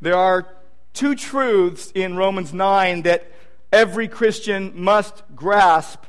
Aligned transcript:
there 0.00 0.16
are 0.16 0.46
two 0.92 1.14
truths 1.14 1.90
in 1.94 2.16
Romans 2.16 2.52
9 2.52 3.02
that 3.02 3.30
every 3.72 4.08
Christian 4.08 4.72
must 4.74 5.22
grasp 5.34 6.04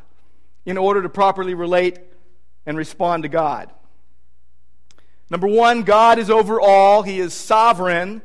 in 0.66 0.78
order 0.78 1.02
to 1.02 1.10
properly 1.10 1.53
relate 1.53 2.00
and 2.65 2.77
respond 2.77 3.23
to 3.23 3.29
God. 3.29 3.71
Number 5.29 5.47
one, 5.47 5.83
God 5.83 6.19
is 6.19 6.29
over 6.29 6.59
all, 6.59 7.03
He 7.03 7.19
is 7.19 7.33
sovereign. 7.33 8.21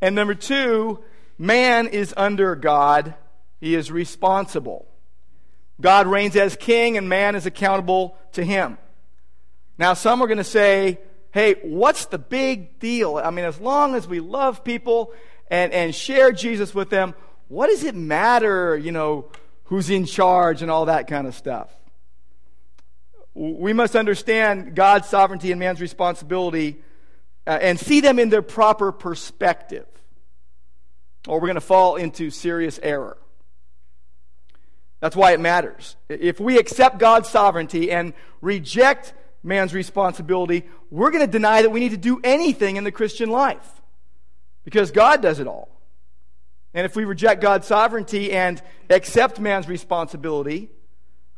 And 0.00 0.14
number 0.14 0.34
two, 0.34 1.02
man 1.38 1.86
is 1.86 2.14
under 2.16 2.54
God, 2.54 3.14
He 3.60 3.74
is 3.74 3.90
responsible. 3.90 4.86
God 5.80 6.06
reigns 6.06 6.36
as 6.36 6.56
king, 6.56 6.96
and 6.96 7.08
man 7.08 7.34
is 7.34 7.46
accountable 7.46 8.16
to 8.32 8.44
Him. 8.44 8.78
Now, 9.78 9.94
some 9.94 10.22
are 10.22 10.26
going 10.26 10.38
to 10.38 10.44
say, 10.44 11.00
hey, 11.34 11.56
what's 11.64 12.06
the 12.06 12.18
big 12.18 12.78
deal? 12.78 13.16
I 13.16 13.30
mean, 13.30 13.44
as 13.44 13.58
long 13.58 13.96
as 13.96 14.06
we 14.06 14.20
love 14.20 14.62
people 14.62 15.12
and, 15.50 15.72
and 15.72 15.92
share 15.92 16.30
Jesus 16.30 16.72
with 16.72 16.90
them, 16.90 17.12
what 17.48 17.66
does 17.66 17.82
it 17.82 17.96
matter, 17.96 18.76
you 18.76 18.92
know, 18.92 19.26
who's 19.64 19.90
in 19.90 20.06
charge 20.06 20.62
and 20.62 20.70
all 20.70 20.86
that 20.86 21.08
kind 21.08 21.26
of 21.26 21.34
stuff? 21.34 21.68
We 23.34 23.72
must 23.72 23.96
understand 23.96 24.76
God's 24.76 25.08
sovereignty 25.08 25.50
and 25.50 25.58
man's 25.58 25.80
responsibility 25.80 26.80
uh, 27.48 27.58
and 27.60 27.80
see 27.80 27.98
them 27.98 28.20
in 28.20 28.28
their 28.28 28.40
proper 28.40 28.92
perspective, 28.92 29.86
or 31.26 31.40
we're 31.40 31.48
going 31.48 31.56
to 31.56 31.60
fall 31.60 31.96
into 31.96 32.30
serious 32.30 32.78
error. 32.80 33.18
That's 35.00 35.16
why 35.16 35.32
it 35.32 35.40
matters. 35.40 35.96
If 36.08 36.38
we 36.38 36.58
accept 36.58 36.98
God's 36.98 37.28
sovereignty 37.28 37.90
and 37.90 38.14
reject 38.40 39.14
man's 39.44 39.74
responsibility, 39.74 40.64
we're 40.90 41.10
going 41.10 41.24
to 41.24 41.30
deny 41.30 41.62
that 41.62 41.70
we 41.70 41.80
need 41.80 41.90
to 41.90 41.96
do 41.96 42.20
anything 42.24 42.76
in 42.76 42.84
the 42.84 42.90
Christian 42.90 43.30
life 43.30 43.82
because 44.64 44.90
God 44.90 45.22
does 45.22 45.38
it 45.38 45.46
all. 45.46 45.68
And 46.72 46.84
if 46.84 46.96
we 46.96 47.04
reject 47.04 47.40
God's 47.40 47.66
sovereignty 47.66 48.32
and 48.32 48.60
accept 48.90 49.38
man's 49.38 49.68
responsibility, 49.68 50.70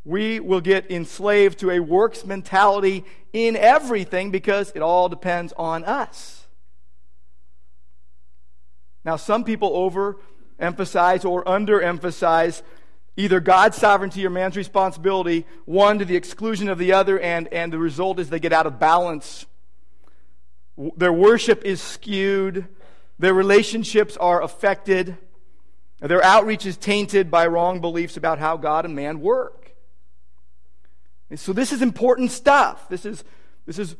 we 0.04 0.40
will 0.40 0.60
get 0.60 0.90
enslaved 0.90 1.58
to 1.58 1.70
a 1.70 1.80
works 1.80 2.24
mentality 2.24 3.04
in 3.32 3.56
everything 3.56 4.30
because 4.30 4.72
it 4.74 4.80
all 4.80 5.08
depends 5.08 5.52
on 5.58 5.84
us. 5.84 6.46
Now, 9.04 9.16
some 9.16 9.44
people 9.44 9.70
overemphasize 10.60 11.24
or 11.24 11.44
underemphasize 11.44 12.62
either 13.16 13.40
God's 13.40 13.76
sovereignty 13.76 14.24
or 14.26 14.30
man's 14.30 14.56
responsibility, 14.56 15.46
one 15.64 15.98
to 15.98 16.04
the 16.04 16.16
exclusion 16.16 16.68
of 16.68 16.78
the 16.78 16.92
other, 16.92 17.18
and, 17.18 17.48
and 17.48 17.72
the 17.72 17.78
result 17.78 18.18
is 18.18 18.28
they 18.28 18.40
get 18.40 18.52
out 18.52 18.66
of 18.66 18.78
balance. 18.78 19.46
Their 20.96 21.12
worship 21.12 21.64
is 21.64 21.80
skewed, 21.80 22.66
their 23.18 23.32
relationships 23.32 24.16
are 24.18 24.42
affected, 24.42 25.16
their 26.00 26.22
outreach 26.22 26.66
is 26.66 26.76
tainted 26.76 27.30
by 27.30 27.46
wrong 27.46 27.80
beliefs 27.80 28.18
about 28.18 28.38
how 28.38 28.58
God 28.58 28.84
and 28.84 28.94
man 28.94 29.20
work. 29.20 29.74
And 31.30 31.40
so 31.40 31.52
this 31.52 31.72
is 31.72 31.80
important 31.80 32.30
stuff. 32.30 32.88
This 32.88 33.06
is, 33.06 33.24
this 33.64 33.78
is 33.78 33.96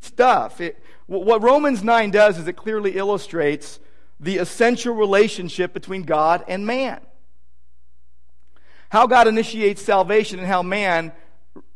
stuff. 0.00 0.60
It, 0.60 0.78
what 1.06 1.42
Romans 1.42 1.82
9 1.82 2.10
does 2.10 2.38
is 2.38 2.46
it 2.46 2.52
clearly 2.52 2.96
illustrates 2.96 3.80
the 4.20 4.36
essential 4.36 4.94
relationship 4.94 5.72
between 5.72 6.02
God 6.02 6.44
and 6.46 6.66
man. 6.66 7.00
How 8.90 9.06
God 9.06 9.28
initiates 9.28 9.82
salvation 9.82 10.38
and 10.38 10.48
how 10.48 10.62
man, 10.62 11.12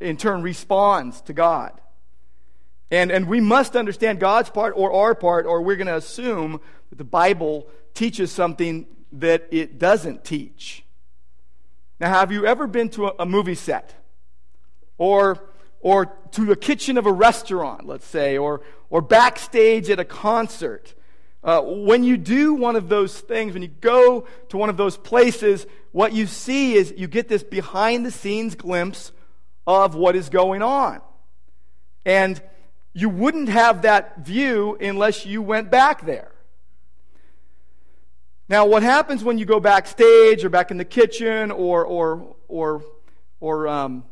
in 0.01 0.17
turn, 0.17 0.43
responds 0.43 1.21
to 1.23 1.33
God. 1.33 1.81
And, 2.91 3.11
and 3.11 3.27
we 3.27 3.41
must 3.41 3.77
understand 3.77 4.21
God's 4.21 4.51
part 4.51 4.75
or 4.77 4.93
our 4.93 5.15
part, 5.15 5.47
or 5.47 5.63
we're 5.63 5.77
going 5.77 5.87
to 5.87 5.97
assume 5.97 6.61
that 6.91 6.97
the 6.97 7.05
Bible 7.05 7.67
teaches 7.95 8.31
something 8.31 8.87
that 9.13 9.47
it 9.51 9.79
doesn't 9.79 10.25
teach. 10.25 10.85
Now, 12.01 12.11
have 12.11 12.33
you 12.33 12.47
ever 12.47 12.67
been 12.67 12.89
to 12.91 13.09
a, 13.09 13.13
a 13.21 13.27
movie 13.27 13.55
set? 13.55 13.95
or, 15.03 15.37
or 15.81 16.07
to 16.31 16.45
the 16.45 16.55
kitchen 16.55 16.97
of 16.97 17.07
a 17.07 17.13
restaurant, 17.13 17.87
let's 17.87 18.07
say, 18.07 18.39
or, 18.39 18.61
or 18.89 19.03
backstage 19.03 19.91
at 19.91 19.99
a 19.99 20.05
concert. 20.05 20.95
Uh, 21.45 21.61
when 21.61 22.05
you 22.05 22.17
do 22.17 22.55
one 22.55 22.77
of 22.77 22.89
those 22.89 23.19
things, 23.21 23.53
when 23.53 23.63
you 23.63 23.69
go 23.69 24.27
to 24.49 24.57
one 24.57 24.69
of 24.69 24.77
those 24.77 24.97
places, 24.97 25.67
what 25.91 26.13
you 26.13 26.27
see 26.27 26.75
is 26.75 26.95
you 26.97 27.09
get 27.09 27.29
this 27.29 27.43
behind 27.43 28.07
the 28.07 28.11
scenes 28.11 28.55
glimpse 28.55 29.11
of 29.67 29.95
what 29.95 30.15
is 30.15 30.29
going 30.29 30.63
on. 30.63 31.01
And 32.05 32.41
you 32.93 33.09
wouldn't 33.09 33.49
have 33.49 33.83
that 33.83 34.25
view 34.25 34.77
unless 34.81 35.27
you 35.27 35.43
went 35.43 35.71
back 35.71 36.05
there. 36.05 36.33
Now, 38.49 38.67
what 38.67 38.83
happens 38.83 39.25
when 39.25 39.39
you 39.39 39.45
go 39.45 39.61
backstage 39.61 40.45
or 40.45 40.51
back 40.51 40.71
in 40.71 40.77
the 40.77 40.85
kitchen 40.85 41.51
or, 41.51 41.85
or, 41.85 42.37
or, 42.49 42.85
or 43.41 43.67
um, 43.67 44.05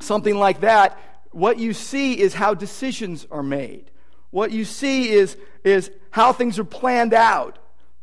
something 0.00 0.36
like 0.36 0.60
that, 0.60 0.98
what 1.30 1.58
you 1.58 1.74
see 1.74 2.18
is 2.18 2.34
how 2.34 2.54
decisions 2.54 3.26
are 3.30 3.42
made. 3.42 3.90
What 4.36 4.50
you 4.50 4.66
see 4.66 5.08
is, 5.08 5.34
is 5.64 5.90
how 6.10 6.34
things 6.34 6.58
are 6.58 6.64
planned 6.64 7.14
out. 7.14 7.58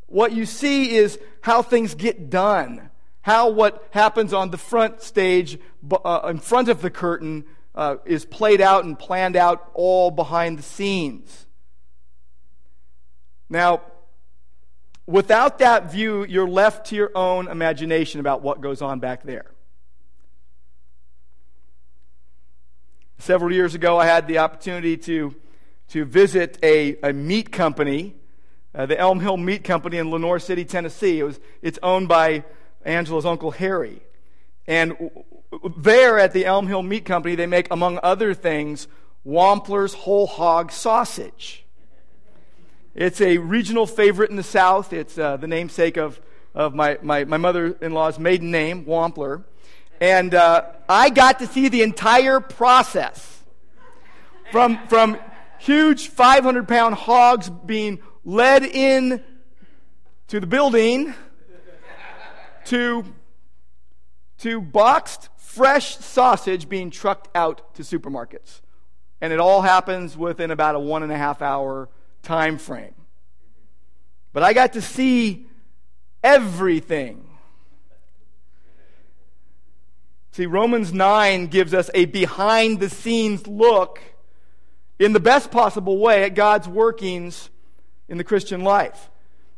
What 0.07 0.31
you 0.31 0.47
see 0.47 0.95
is 0.95 1.19
how 1.41 1.61
things 1.61 1.93
get 1.93 2.31
done. 2.31 2.89
How 3.21 3.49
what 3.49 3.87
happens 3.91 4.33
on 4.33 4.49
the 4.49 4.57
front 4.57 5.03
stage, 5.03 5.59
uh, 6.03 6.21
in 6.27 6.39
front 6.39 6.69
of 6.69 6.81
the 6.81 6.89
curtain, 6.89 7.45
uh, 7.75 7.97
is 8.05 8.25
played 8.25 8.61
out 8.61 8.83
and 8.83 8.97
planned 8.97 9.35
out 9.35 9.69
all 9.75 10.09
behind 10.09 10.57
the 10.57 10.63
scenes. 10.63 11.45
Now, 13.47 13.83
without 15.05 15.59
that 15.59 15.91
view, 15.91 16.25
you're 16.25 16.49
left 16.49 16.87
to 16.87 16.95
your 16.95 17.11
own 17.13 17.47
imagination 17.47 18.19
about 18.19 18.41
what 18.41 18.59
goes 18.59 18.81
on 18.81 18.99
back 18.99 19.21
there. 19.21 19.51
Several 23.19 23.53
years 23.53 23.75
ago, 23.75 23.99
I 23.99 24.07
had 24.07 24.27
the 24.27 24.39
opportunity 24.39 24.97
to, 24.97 25.35
to 25.93 26.03
visit 26.05 26.57
a, 26.63 26.97
a 27.03 27.13
meat 27.13 27.51
company, 27.51 28.15
uh, 28.73 28.87
the 28.87 28.99
Elm 28.99 29.19
Hill 29.19 29.37
Meat 29.37 29.63
Company 29.63 29.99
in 29.99 30.09
Lenoir 30.09 30.39
City, 30.39 30.65
Tennessee. 30.65 31.19
It 31.19 31.23
was, 31.23 31.39
it's 31.61 31.77
owned 31.83 32.07
by 32.07 32.45
Angela's 32.83 33.27
uncle 33.27 33.51
Harry. 33.51 34.01
And 34.65 35.11
there 35.77 36.17
at 36.17 36.33
the 36.33 36.47
Elm 36.47 36.65
Hill 36.65 36.81
Meat 36.81 37.05
Company, 37.05 37.35
they 37.35 37.45
make, 37.45 37.67
among 37.69 37.99
other 38.01 38.33
things, 38.33 38.87
Wampler's 39.23 39.93
whole 39.93 40.25
hog 40.25 40.71
sausage. 40.71 41.63
It's 42.95 43.21
a 43.21 43.37
regional 43.37 43.85
favorite 43.85 44.31
in 44.31 44.35
the 44.35 44.41
South. 44.41 44.93
It's 44.93 45.19
uh, 45.19 45.37
the 45.37 45.47
namesake 45.47 45.97
of, 45.97 46.19
of 46.55 46.73
my, 46.73 46.97
my, 47.03 47.23
my 47.25 47.37
mother 47.37 47.77
in 47.81 47.93
law's 47.93 48.17
maiden 48.17 48.49
name, 48.49 48.85
Wampler. 48.85 49.43
And 50.01 50.33
uh, 50.33 50.71
I 50.89 51.11
got 51.11 51.37
to 51.37 51.45
see 51.45 51.67
the 51.67 51.83
entire 51.83 52.39
process 52.39 53.43
from, 54.51 54.79
from 54.87 55.19
huge 55.63 56.07
500 56.09 56.67
pound 56.67 56.95
hogs 56.95 57.49
being 57.49 57.99
led 58.23 58.63
in 58.63 59.23
to 60.27 60.39
the 60.39 60.47
building 60.47 61.13
to, 62.65 63.03
to 64.39 64.61
boxed 64.61 65.29
fresh 65.37 65.97
sausage 65.97 66.69
being 66.69 66.89
trucked 66.89 67.29
out 67.35 67.73
to 67.75 67.83
supermarkets. 67.83 68.61
And 69.21 69.31
it 69.31 69.39
all 69.39 69.61
happens 69.61 70.17
within 70.17 70.51
about 70.51 70.75
a 70.75 70.79
one 70.79 71.03
and 71.03 71.11
a 71.11 71.17
half 71.17 71.41
hour 71.41 71.89
time 72.23 72.57
frame. 72.57 72.95
But 74.33 74.43
I 74.43 74.53
got 74.53 74.73
to 74.73 74.81
see 74.81 75.47
everything 76.23 77.29
See, 80.33 80.47
Romans 80.47 80.91
9 80.91 81.45
gives 81.45 81.75
us 81.75 81.91
a 81.93 82.05
behind 82.05 82.79
the 82.79 82.89
scenes 82.89 83.45
look 83.45 83.99
in 85.03 85.11
the 85.11 85.19
best 85.19 85.51
possible 85.51 85.97
way 85.97 86.23
at 86.23 86.33
God's 86.33 86.67
workings 86.67 87.49
in 88.07 88.17
the 88.17 88.23
Christian 88.23 88.61
life. 88.61 89.09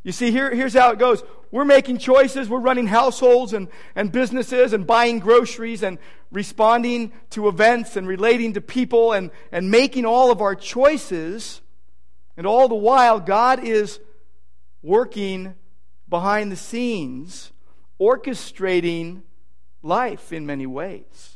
You 0.02 0.12
see, 0.12 0.30
here, 0.30 0.52
here's 0.54 0.74
how 0.74 0.90
it 0.90 0.98
goes. 0.98 1.22
We're 1.52 1.64
making 1.64 1.98
choices, 1.98 2.48
we're 2.48 2.58
running 2.58 2.86
households 2.88 3.52
and, 3.52 3.68
and 3.94 4.10
businesses 4.10 4.72
and 4.72 4.86
buying 4.86 5.20
groceries 5.20 5.82
and 5.82 5.98
responding 6.32 7.12
to 7.30 7.48
events 7.48 7.96
and 7.96 8.08
relating 8.08 8.54
to 8.54 8.60
people 8.60 9.12
and, 9.12 9.30
and 9.52 9.70
making 9.70 10.04
all 10.04 10.32
of 10.32 10.40
our 10.40 10.54
choices. 10.54 11.60
And 12.36 12.46
all 12.46 12.68
the 12.68 12.74
while, 12.74 13.20
God 13.20 13.64
is 13.64 14.00
working 14.82 15.54
behind 16.08 16.52
the 16.52 16.56
scenes, 16.56 17.52
orchestrating 18.00 19.22
life 19.82 20.32
in 20.32 20.44
many 20.44 20.66
ways. 20.66 21.35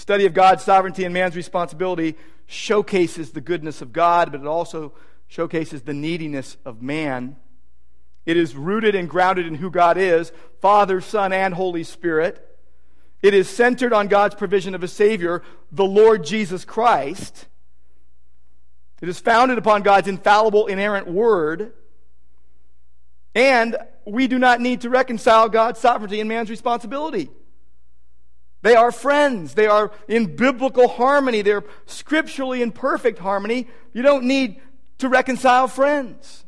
The 0.00 0.02
study 0.02 0.24
of 0.24 0.32
God's 0.32 0.64
sovereignty 0.64 1.04
and 1.04 1.12
man's 1.12 1.36
responsibility 1.36 2.16
showcases 2.46 3.32
the 3.32 3.42
goodness 3.42 3.82
of 3.82 3.92
God, 3.92 4.32
but 4.32 4.40
it 4.40 4.46
also 4.46 4.94
showcases 5.28 5.82
the 5.82 5.92
neediness 5.92 6.56
of 6.64 6.80
man. 6.80 7.36
It 8.24 8.38
is 8.38 8.56
rooted 8.56 8.94
and 8.94 9.10
grounded 9.10 9.46
in 9.46 9.56
who 9.56 9.70
God 9.70 9.98
is 9.98 10.32
Father, 10.62 11.02
Son, 11.02 11.34
and 11.34 11.52
Holy 11.52 11.84
Spirit. 11.84 12.42
It 13.20 13.34
is 13.34 13.46
centered 13.46 13.92
on 13.92 14.08
God's 14.08 14.34
provision 14.34 14.74
of 14.74 14.82
a 14.82 14.88
Savior, 14.88 15.42
the 15.70 15.84
Lord 15.84 16.24
Jesus 16.24 16.64
Christ. 16.64 17.46
It 19.02 19.08
is 19.10 19.20
founded 19.20 19.58
upon 19.58 19.82
God's 19.82 20.08
infallible, 20.08 20.66
inerrant 20.66 21.08
word. 21.08 21.74
And 23.34 23.76
we 24.06 24.28
do 24.28 24.38
not 24.38 24.62
need 24.62 24.80
to 24.80 24.88
reconcile 24.88 25.50
God's 25.50 25.78
sovereignty 25.78 26.20
and 26.20 26.28
man's 26.30 26.48
responsibility. 26.48 27.28
They 28.62 28.74
are 28.74 28.92
friends. 28.92 29.54
They 29.54 29.66
are 29.66 29.90
in 30.06 30.36
biblical 30.36 30.88
harmony. 30.88 31.42
They're 31.42 31.64
scripturally 31.86 32.62
in 32.62 32.72
perfect 32.72 33.18
harmony. 33.18 33.68
You 33.92 34.02
don't 34.02 34.24
need 34.24 34.60
to 34.98 35.08
reconcile 35.08 35.66
friends. 35.66 36.44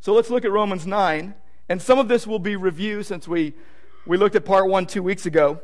So 0.00 0.12
let's 0.12 0.30
look 0.30 0.44
at 0.44 0.52
Romans 0.52 0.86
9. 0.86 1.34
And 1.68 1.82
some 1.82 1.98
of 1.98 2.08
this 2.08 2.26
will 2.26 2.38
be 2.38 2.56
review 2.56 3.02
since 3.02 3.26
we, 3.26 3.54
we 4.06 4.16
looked 4.16 4.36
at 4.36 4.44
part 4.44 4.68
1 4.68 4.86
two 4.86 5.02
weeks 5.02 5.26
ago. 5.26 5.60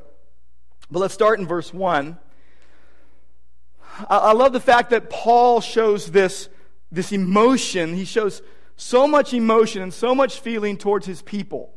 But 0.90 1.00
let's 1.00 1.14
start 1.14 1.38
in 1.38 1.46
verse 1.46 1.72
1. 1.72 2.18
I, 4.08 4.16
I 4.16 4.32
love 4.32 4.52
the 4.52 4.60
fact 4.60 4.90
that 4.90 5.10
Paul 5.10 5.60
shows 5.60 6.10
this, 6.10 6.48
this 6.90 7.12
emotion. 7.12 7.94
He 7.94 8.04
shows 8.04 8.42
so 8.76 9.06
much 9.06 9.34
emotion 9.34 9.82
and 9.82 9.92
so 9.92 10.14
much 10.14 10.40
feeling 10.40 10.76
towards 10.76 11.06
his 11.06 11.22
people. 11.22 11.74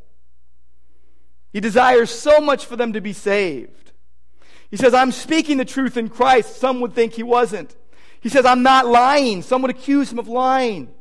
He 1.53 1.59
desires 1.59 2.09
so 2.09 2.41
much 2.41 2.65
for 2.65 2.75
them 2.75 2.94
to 2.94 3.01
be 3.01 3.13
saved. 3.13 3.91
He 4.71 4.77
says, 4.77 4.94
I'm 4.94 5.11
speaking 5.11 5.57
the 5.57 5.65
truth 5.65 5.95
in 5.97 6.09
Christ. 6.09 6.57
Some 6.57 6.81
would 6.81 6.94
think 6.94 7.13
he 7.13 7.21
wasn't. 7.23 7.75
He 8.19 8.29
says, 8.29 8.44
I'm 8.44 8.63
not 8.63 8.88
lying. 8.88 9.44
Some 9.44 9.61
would 9.61 9.71
accuse 9.71 10.11
him 10.11 10.17
of 10.17 10.27
lying. 10.27 10.91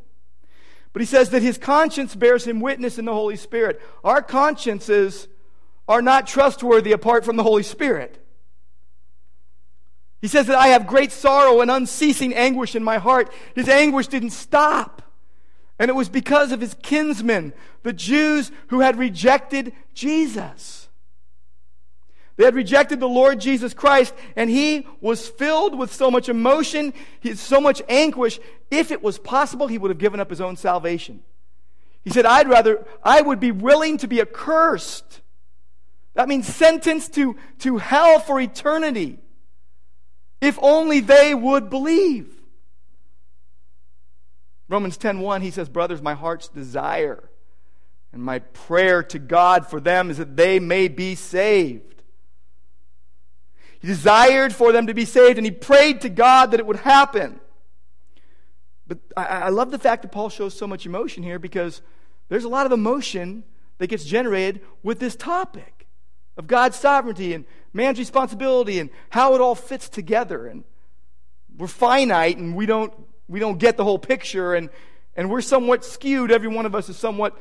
But 0.92 1.00
he 1.00 1.06
says 1.06 1.30
that 1.30 1.40
his 1.40 1.56
conscience 1.56 2.14
bears 2.14 2.46
him 2.46 2.60
witness 2.60 2.98
in 2.98 3.06
the 3.06 3.14
Holy 3.14 3.36
Spirit. 3.36 3.80
Our 4.04 4.20
consciences 4.20 5.26
are 5.88 6.02
not 6.02 6.26
trustworthy 6.26 6.92
apart 6.92 7.24
from 7.24 7.36
the 7.36 7.42
Holy 7.42 7.62
Spirit. 7.62 8.18
He 10.20 10.28
says 10.28 10.46
that 10.48 10.58
I 10.58 10.68
have 10.68 10.86
great 10.86 11.10
sorrow 11.10 11.62
and 11.62 11.70
unceasing 11.70 12.34
anguish 12.34 12.76
in 12.76 12.84
my 12.84 12.98
heart. 12.98 13.32
His 13.54 13.68
anguish 13.68 14.06
didn't 14.06 14.30
stop. 14.30 15.02
And 15.82 15.88
it 15.88 15.94
was 15.94 16.08
because 16.08 16.52
of 16.52 16.60
his 16.60 16.76
kinsmen, 16.80 17.52
the 17.82 17.92
Jews 17.92 18.52
who 18.68 18.78
had 18.78 19.00
rejected 19.00 19.72
Jesus. 19.94 20.88
They 22.36 22.44
had 22.44 22.54
rejected 22.54 23.00
the 23.00 23.08
Lord 23.08 23.40
Jesus 23.40 23.74
Christ, 23.74 24.14
and 24.36 24.48
he 24.48 24.86
was 25.00 25.26
filled 25.26 25.76
with 25.76 25.92
so 25.92 26.08
much 26.08 26.28
emotion, 26.28 26.94
so 27.34 27.60
much 27.60 27.82
anguish. 27.88 28.38
If 28.70 28.92
it 28.92 29.02
was 29.02 29.18
possible, 29.18 29.66
he 29.66 29.76
would 29.76 29.90
have 29.90 29.98
given 29.98 30.20
up 30.20 30.30
his 30.30 30.40
own 30.40 30.54
salvation. 30.54 31.18
He 32.04 32.10
said, 32.10 32.26
I'd 32.26 32.48
rather, 32.48 32.86
I 33.02 33.20
would 33.20 33.40
be 33.40 33.50
willing 33.50 33.98
to 33.98 34.06
be 34.06 34.20
accursed. 34.20 35.20
That 36.14 36.28
means 36.28 36.46
sentenced 36.46 37.14
to, 37.14 37.34
to 37.58 37.78
hell 37.78 38.20
for 38.20 38.40
eternity. 38.40 39.18
If 40.40 40.60
only 40.62 41.00
they 41.00 41.34
would 41.34 41.70
believe. 41.70 42.41
Romans 44.72 44.96
10:1 44.96 45.42
he 45.42 45.50
says, 45.50 45.68
"Brothers, 45.68 46.00
my 46.00 46.14
heart's 46.14 46.48
desire 46.48 47.28
and 48.10 48.22
my 48.22 48.38
prayer 48.38 49.02
to 49.02 49.18
God 49.18 49.66
for 49.66 49.80
them 49.80 50.10
is 50.10 50.16
that 50.16 50.34
they 50.34 50.58
may 50.58 50.88
be 50.88 51.14
saved." 51.14 52.02
He 53.80 53.86
desired 53.86 54.54
for 54.54 54.72
them 54.72 54.86
to 54.86 54.94
be 54.94 55.04
saved 55.04 55.36
and 55.36 55.44
he 55.44 55.50
prayed 55.50 56.00
to 56.00 56.08
God 56.08 56.50
that 56.50 56.60
it 56.60 56.66
would 56.66 56.76
happen. 56.76 57.38
But 58.86 58.98
I, 59.14 59.24
I 59.24 59.48
love 59.50 59.70
the 59.70 59.78
fact 59.78 60.02
that 60.02 60.12
Paul 60.12 60.30
shows 60.30 60.54
so 60.54 60.66
much 60.66 60.86
emotion 60.86 61.22
here 61.22 61.38
because 61.38 61.82
there's 62.30 62.44
a 62.44 62.48
lot 62.48 62.64
of 62.64 62.72
emotion 62.72 63.44
that 63.76 63.88
gets 63.88 64.04
generated 64.04 64.62
with 64.82 65.00
this 65.00 65.16
topic 65.16 65.86
of 66.38 66.46
God's 66.46 66.78
sovereignty 66.78 67.34
and 67.34 67.44
man's 67.74 67.98
responsibility 67.98 68.78
and 68.78 68.88
how 69.10 69.34
it 69.34 69.40
all 69.42 69.54
fits 69.54 69.90
together. 69.90 70.46
And 70.46 70.64
we're 71.58 71.66
finite 71.66 72.38
and 72.38 72.56
we 72.56 72.64
don't 72.64 72.94
we 73.32 73.40
don't 73.40 73.58
get 73.58 73.78
the 73.78 73.84
whole 73.84 73.98
picture, 73.98 74.54
and, 74.54 74.68
and 75.16 75.30
we're 75.30 75.40
somewhat 75.40 75.86
skewed. 75.86 76.30
Every 76.30 76.48
one 76.48 76.66
of 76.66 76.74
us 76.74 76.90
is 76.90 76.98
somewhat 76.98 77.36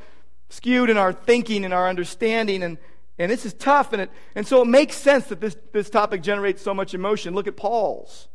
skewed 0.48 0.88
in 0.88 0.96
our 0.96 1.12
thinking 1.12 1.66
and 1.66 1.74
our 1.74 1.86
understanding, 1.86 2.62
and, 2.62 2.78
and 3.18 3.30
this 3.30 3.44
is 3.44 3.52
tough. 3.52 3.92
And, 3.92 4.02
it, 4.02 4.10
and 4.34 4.46
so 4.46 4.62
it 4.62 4.68
makes 4.68 4.96
sense 4.96 5.26
that 5.26 5.38
this, 5.38 5.54
this 5.72 5.90
topic 5.90 6.22
generates 6.22 6.62
so 6.62 6.72
much 6.72 6.94
emotion. 6.94 7.34
Look 7.34 7.46
at 7.46 7.58
Paul's. 7.58 8.28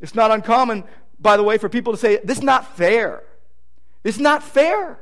It's 0.00 0.16
not 0.16 0.32
uncommon, 0.32 0.82
by 1.20 1.36
the 1.36 1.44
way, 1.44 1.58
for 1.58 1.68
people 1.68 1.92
to 1.92 1.98
say, 1.98 2.18
This 2.24 2.38
is 2.38 2.44
not 2.44 2.76
fair. 2.76 3.22
It's 4.02 4.18
not 4.18 4.42
fair. 4.42 4.98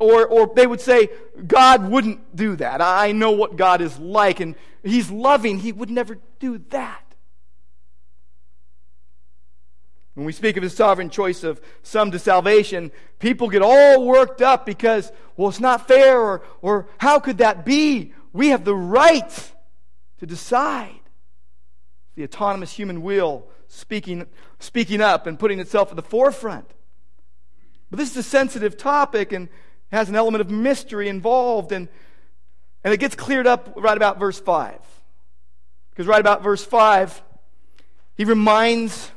Or, 0.00 0.26
or 0.26 0.52
they 0.56 0.66
would 0.66 0.80
say, 0.80 1.10
God 1.46 1.88
wouldn't 1.88 2.34
do 2.34 2.56
that. 2.56 2.80
I 2.80 3.12
know 3.12 3.30
what 3.30 3.54
God 3.54 3.80
is 3.80 3.96
like, 4.00 4.40
and 4.40 4.56
He's 4.82 5.08
loving. 5.08 5.60
He 5.60 5.70
would 5.70 5.90
never 5.90 6.18
do 6.40 6.58
that. 6.70 7.09
When 10.20 10.26
we 10.26 10.32
speak 10.32 10.58
of 10.58 10.62
his 10.62 10.74
sovereign 10.74 11.08
choice 11.08 11.44
of 11.44 11.62
some 11.82 12.10
to 12.10 12.18
salvation, 12.18 12.92
people 13.20 13.48
get 13.48 13.62
all 13.62 14.04
worked 14.04 14.42
up 14.42 14.66
because, 14.66 15.10
well, 15.34 15.48
it's 15.48 15.60
not 15.60 15.88
fair, 15.88 16.20
or, 16.20 16.42
or 16.60 16.88
how 16.98 17.20
could 17.20 17.38
that 17.38 17.64
be? 17.64 18.12
We 18.34 18.48
have 18.48 18.66
the 18.66 18.74
right 18.74 19.52
to 20.18 20.26
decide. 20.26 21.00
The 22.16 22.24
autonomous 22.24 22.70
human 22.70 23.00
will 23.00 23.48
speaking, 23.68 24.26
speaking 24.58 25.00
up 25.00 25.26
and 25.26 25.38
putting 25.38 25.58
itself 25.58 25.88
at 25.88 25.96
the 25.96 26.02
forefront. 26.02 26.70
But 27.88 27.98
this 27.98 28.10
is 28.10 28.18
a 28.18 28.22
sensitive 28.22 28.76
topic 28.76 29.32
and 29.32 29.48
has 29.90 30.10
an 30.10 30.16
element 30.16 30.42
of 30.42 30.50
mystery 30.50 31.08
involved, 31.08 31.72
and, 31.72 31.88
and 32.84 32.92
it 32.92 33.00
gets 33.00 33.14
cleared 33.14 33.46
up 33.46 33.72
right 33.74 33.96
about 33.96 34.18
verse 34.18 34.38
5. 34.38 34.78
Because 35.88 36.06
right 36.06 36.20
about 36.20 36.42
verse 36.42 36.62
5, 36.62 37.22
he 38.18 38.26
reminds 38.26 39.12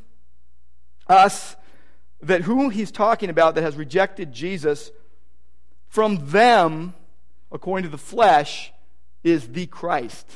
us 1.08 1.56
that 2.22 2.42
who 2.42 2.70
he's 2.70 2.92
talking 2.92 3.30
about 3.30 3.56
that 3.56 3.64
has 3.64 3.76
rejected 3.76 4.32
Jesus, 4.32 4.92
from 5.90 6.30
them, 6.30 6.94
according 7.52 7.84
to 7.84 7.90
the 7.90 7.98
flesh, 7.98 8.72
is 9.24 9.48
the 9.50 9.66
Christ, 9.68 10.28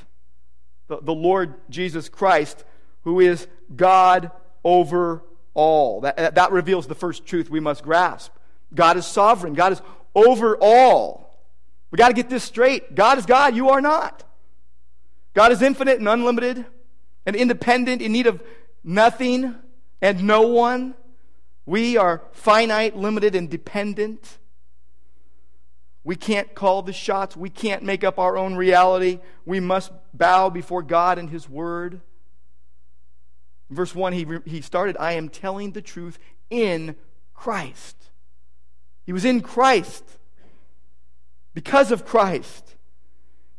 the, 0.88 1.00
the 1.02 1.14
Lord 1.14 1.56
Jesus 1.70 2.10
Christ, 2.10 2.64
who 3.04 3.20
is 3.20 3.48
God 3.76 4.32
over 4.64 5.24
all. 5.54 6.02
That, 6.02 6.36
that 6.36 6.52
reveals 6.52 6.88
the 6.88 6.96
first 6.96 7.26
truth 7.26 7.50
we 7.50 7.60
must 7.60 7.84
grasp. 7.84 8.32
God 8.74 8.98
is 8.98 9.06
sovereign, 9.06 9.54
God 9.54 9.74
is 9.74 9.82
over 10.14 10.58
all. 10.60 11.28
We 11.90 11.98
got 11.98 12.10
to 12.10 12.14
get 12.14 12.30
this 12.30 12.44
straight. 12.44 12.96
God 12.96 13.18
is 13.18 13.26
God, 13.26 13.56
you 13.56 13.70
are 13.70 13.82
not. 13.82 14.24
God 15.34 15.52
is 15.52 15.62
infinite 15.62 16.00
and 16.00 16.10
unlimited 16.10 16.66
and 17.26 17.36
independent, 17.36 18.02
in 18.02 18.12
need 18.12 18.28
of 18.28 18.42
nothing 18.84 19.56
and 20.02 20.24
no 20.24 20.42
one. 20.44 20.96
We 21.66 21.98
are 21.98 22.24
finite, 22.32 22.96
limited, 22.96 23.36
and 23.36 23.50
dependent. 23.50 24.38
We 26.04 26.16
can't 26.16 26.56
call 26.56 26.82
the 26.82 26.94
shots. 26.94 27.36
We 27.36 27.50
can't 27.50 27.84
make 27.84 28.06
up 28.06 28.18
our 28.18 28.38
own 28.38 28.56
reality. 28.56 29.20
We 29.46 29.60
must 29.60 29.92
bow 30.14 30.50
before 30.50 30.82
God 30.82 31.18
and 31.18 31.30
His 31.30 31.50
Word. 31.50 32.00
verse 33.70 33.94
1, 33.94 34.14
he, 34.14 34.26
he 34.46 34.62
started, 34.62 34.96
I 34.98 35.14
am 35.14 35.28
telling 35.28 35.74
the 35.74 35.82
truth 35.82 36.18
in 36.50 36.96
Christ. 37.34 37.98
He 39.06 39.12
was 39.12 39.26
in 39.26 39.42
Christ 39.42 40.04
because 41.54 41.92
of 41.92 42.06
Christ. 42.06 42.76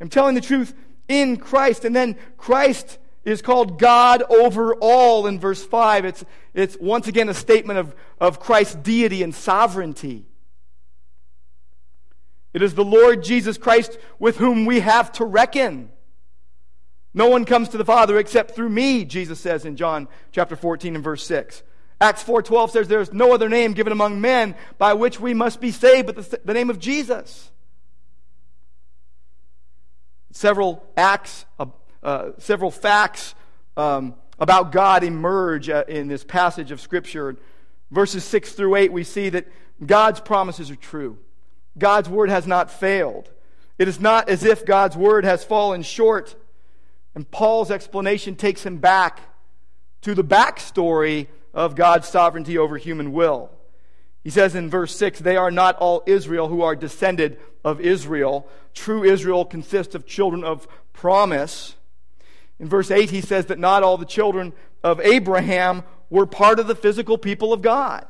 I'm 0.01 0.09
telling 0.09 0.35
the 0.35 0.41
truth 0.41 0.75
in 1.09 1.37
Christ. 1.37 1.85
And 1.85 1.95
then 1.95 2.17
Christ 2.37 2.99
is 3.29 3.43
called 3.43 3.79
God 3.79 4.23
over 4.31 4.75
all 4.77 5.27
in 5.27 5.39
verse 5.39 5.65
5. 5.65 6.05
It's, 6.05 6.25
it's 6.55 6.77
once 6.81 7.09
again 7.09 7.29
a 7.29 7.35
statement 7.35 7.79
of, 7.79 7.95
of 8.21 8.41
Christ's 8.41 8.77
deity 8.77 9.23
and 9.23 9.35
sovereignty. 9.35 10.27
It 12.55 12.63
is 12.63 12.75
the 12.75 12.85
Lord 12.85 13.23
Jesus 13.23 13.59
Christ 13.59 13.99
with 14.19 14.39
whom 14.39 14.67
we 14.67 14.81
have 14.81 15.13
to 15.13 15.25
reckon. 15.25 15.91
No 17.13 17.29
one 17.29 17.45
comes 17.45 17.71
to 17.71 17.79
the 17.79 17.85
Father 17.85 18.19
except 18.19 18.55
through 18.55 18.71
me, 18.71 19.05
Jesus 19.05 19.41
says 19.41 19.65
in 19.65 19.77
John 19.77 20.09
chapter 20.33 20.57
14 20.57 20.95
and 20.95 21.05
verse 21.05 21.25
6. 21.25 21.63
Acts 22.01 22.23
4:12 22.23 22.71
says 22.71 22.89
there 22.89 23.01
is 23.01 23.13
no 23.13 23.33
other 23.33 23.49
name 23.49 23.73
given 23.73 23.93
among 23.93 24.21
men 24.21 24.55
by 24.79 24.95
which 24.95 25.19
we 25.19 25.35
must 25.35 25.61
be 25.61 25.73
saved 25.73 26.07
but 26.07 26.17
the, 26.17 26.41
the 26.45 26.55
name 26.55 26.71
of 26.71 26.79
Jesus. 26.79 27.51
Several 30.31 30.87
acts 30.97 31.45
uh, 32.03 32.31
several 32.39 32.71
facts 32.71 33.35
um, 33.77 34.15
about 34.39 34.73
God 34.73 35.05
emerge 35.05 35.69
uh, 35.69 35.85
in 35.89 36.09
this 36.09 36.25
passage 36.25 36.71
of 36.71 36.81
Scripture. 36.81 37.37
Verses 37.91 38.25
6 38.25 38.53
through 38.53 38.77
8, 38.77 38.93
we 38.93 39.05
see 39.05 39.29
that 39.31 39.47
God's 39.85 40.21
promises 40.21 40.71
are 40.71 40.77
true. 40.77 41.19
God's 41.79 42.09
word 42.09 42.31
has 42.31 42.47
not 42.47 42.71
failed. 42.71 43.31
It 43.79 43.89
is 43.89 44.01
not 44.01 44.29
as 44.29 44.45
if 44.45 44.67
God's 44.67 44.97
word 44.97 45.25
has 45.25 45.45
fallen 45.45 45.83
short. 45.83 46.35
And 47.15 47.31
Paul's 47.31 47.71
explanation 47.71 48.37
takes 48.37 48.65
him 48.65 48.79
back 48.79 49.21
to 50.03 50.15
the 50.15 50.25
backstory 50.25 51.29
of 51.55 51.75
God's 51.75 52.09
sovereignty 52.09 52.59
over 52.59 52.77
human 52.77 53.13
will. 53.13 53.51
He 54.23 54.31
says 54.31 54.55
in 54.55 54.69
verse 54.69 54.95
6 54.97 55.21
They 55.21 55.37
are 55.37 55.51
not 55.51 55.77
all 55.77 56.03
Israel 56.07 56.49
who 56.49 56.63
are 56.63 56.77
descended 56.77 57.39
of 57.65 57.81
Israel. 57.81 58.47
True 58.75 59.05
Israel 59.05 59.45
consists 59.45 59.95
of 59.95 60.07
children 60.07 60.45
of 60.45 60.69
promise. 60.93 61.77
In 62.61 62.69
verse 62.69 62.91
8, 62.91 63.11
he 63.11 63.21
says 63.21 63.47
that 63.47 63.59
not 63.59 63.83
all 63.83 63.97
the 63.97 64.05
children 64.05 64.53
of 64.83 65.01
Abraham 65.01 65.85
were 66.11 66.27
part 66.27 66.59
of 66.59 66.67
the 66.67 66.75
physical 66.75 67.19
people 67.19 67.53
of 67.53 67.63
God. 67.63 68.07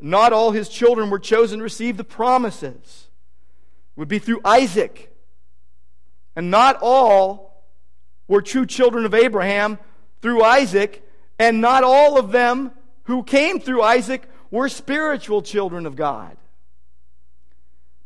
Not 0.00 0.32
all 0.32 0.52
his 0.52 0.68
children 0.68 1.10
were 1.10 1.18
chosen 1.18 1.58
to 1.58 1.64
receive 1.64 1.96
the 1.96 2.04
promises. 2.04 3.08
It 3.96 4.00
would 4.00 4.08
be 4.08 4.20
through 4.20 4.40
Isaac. 4.44 5.12
And 6.36 6.50
not 6.50 6.78
all 6.80 7.64
were 8.28 8.42
true 8.42 8.66
children 8.66 9.04
of 9.04 9.14
Abraham 9.14 9.78
through 10.22 10.44
Isaac, 10.44 11.04
and 11.38 11.60
not 11.60 11.82
all 11.82 12.18
of 12.18 12.30
them 12.30 12.70
who 13.04 13.22
came 13.22 13.58
through 13.58 13.82
Isaac 13.82 14.28
were 14.50 14.68
spiritual 14.68 15.42
children 15.42 15.86
of 15.86 15.96
God. 15.96 16.36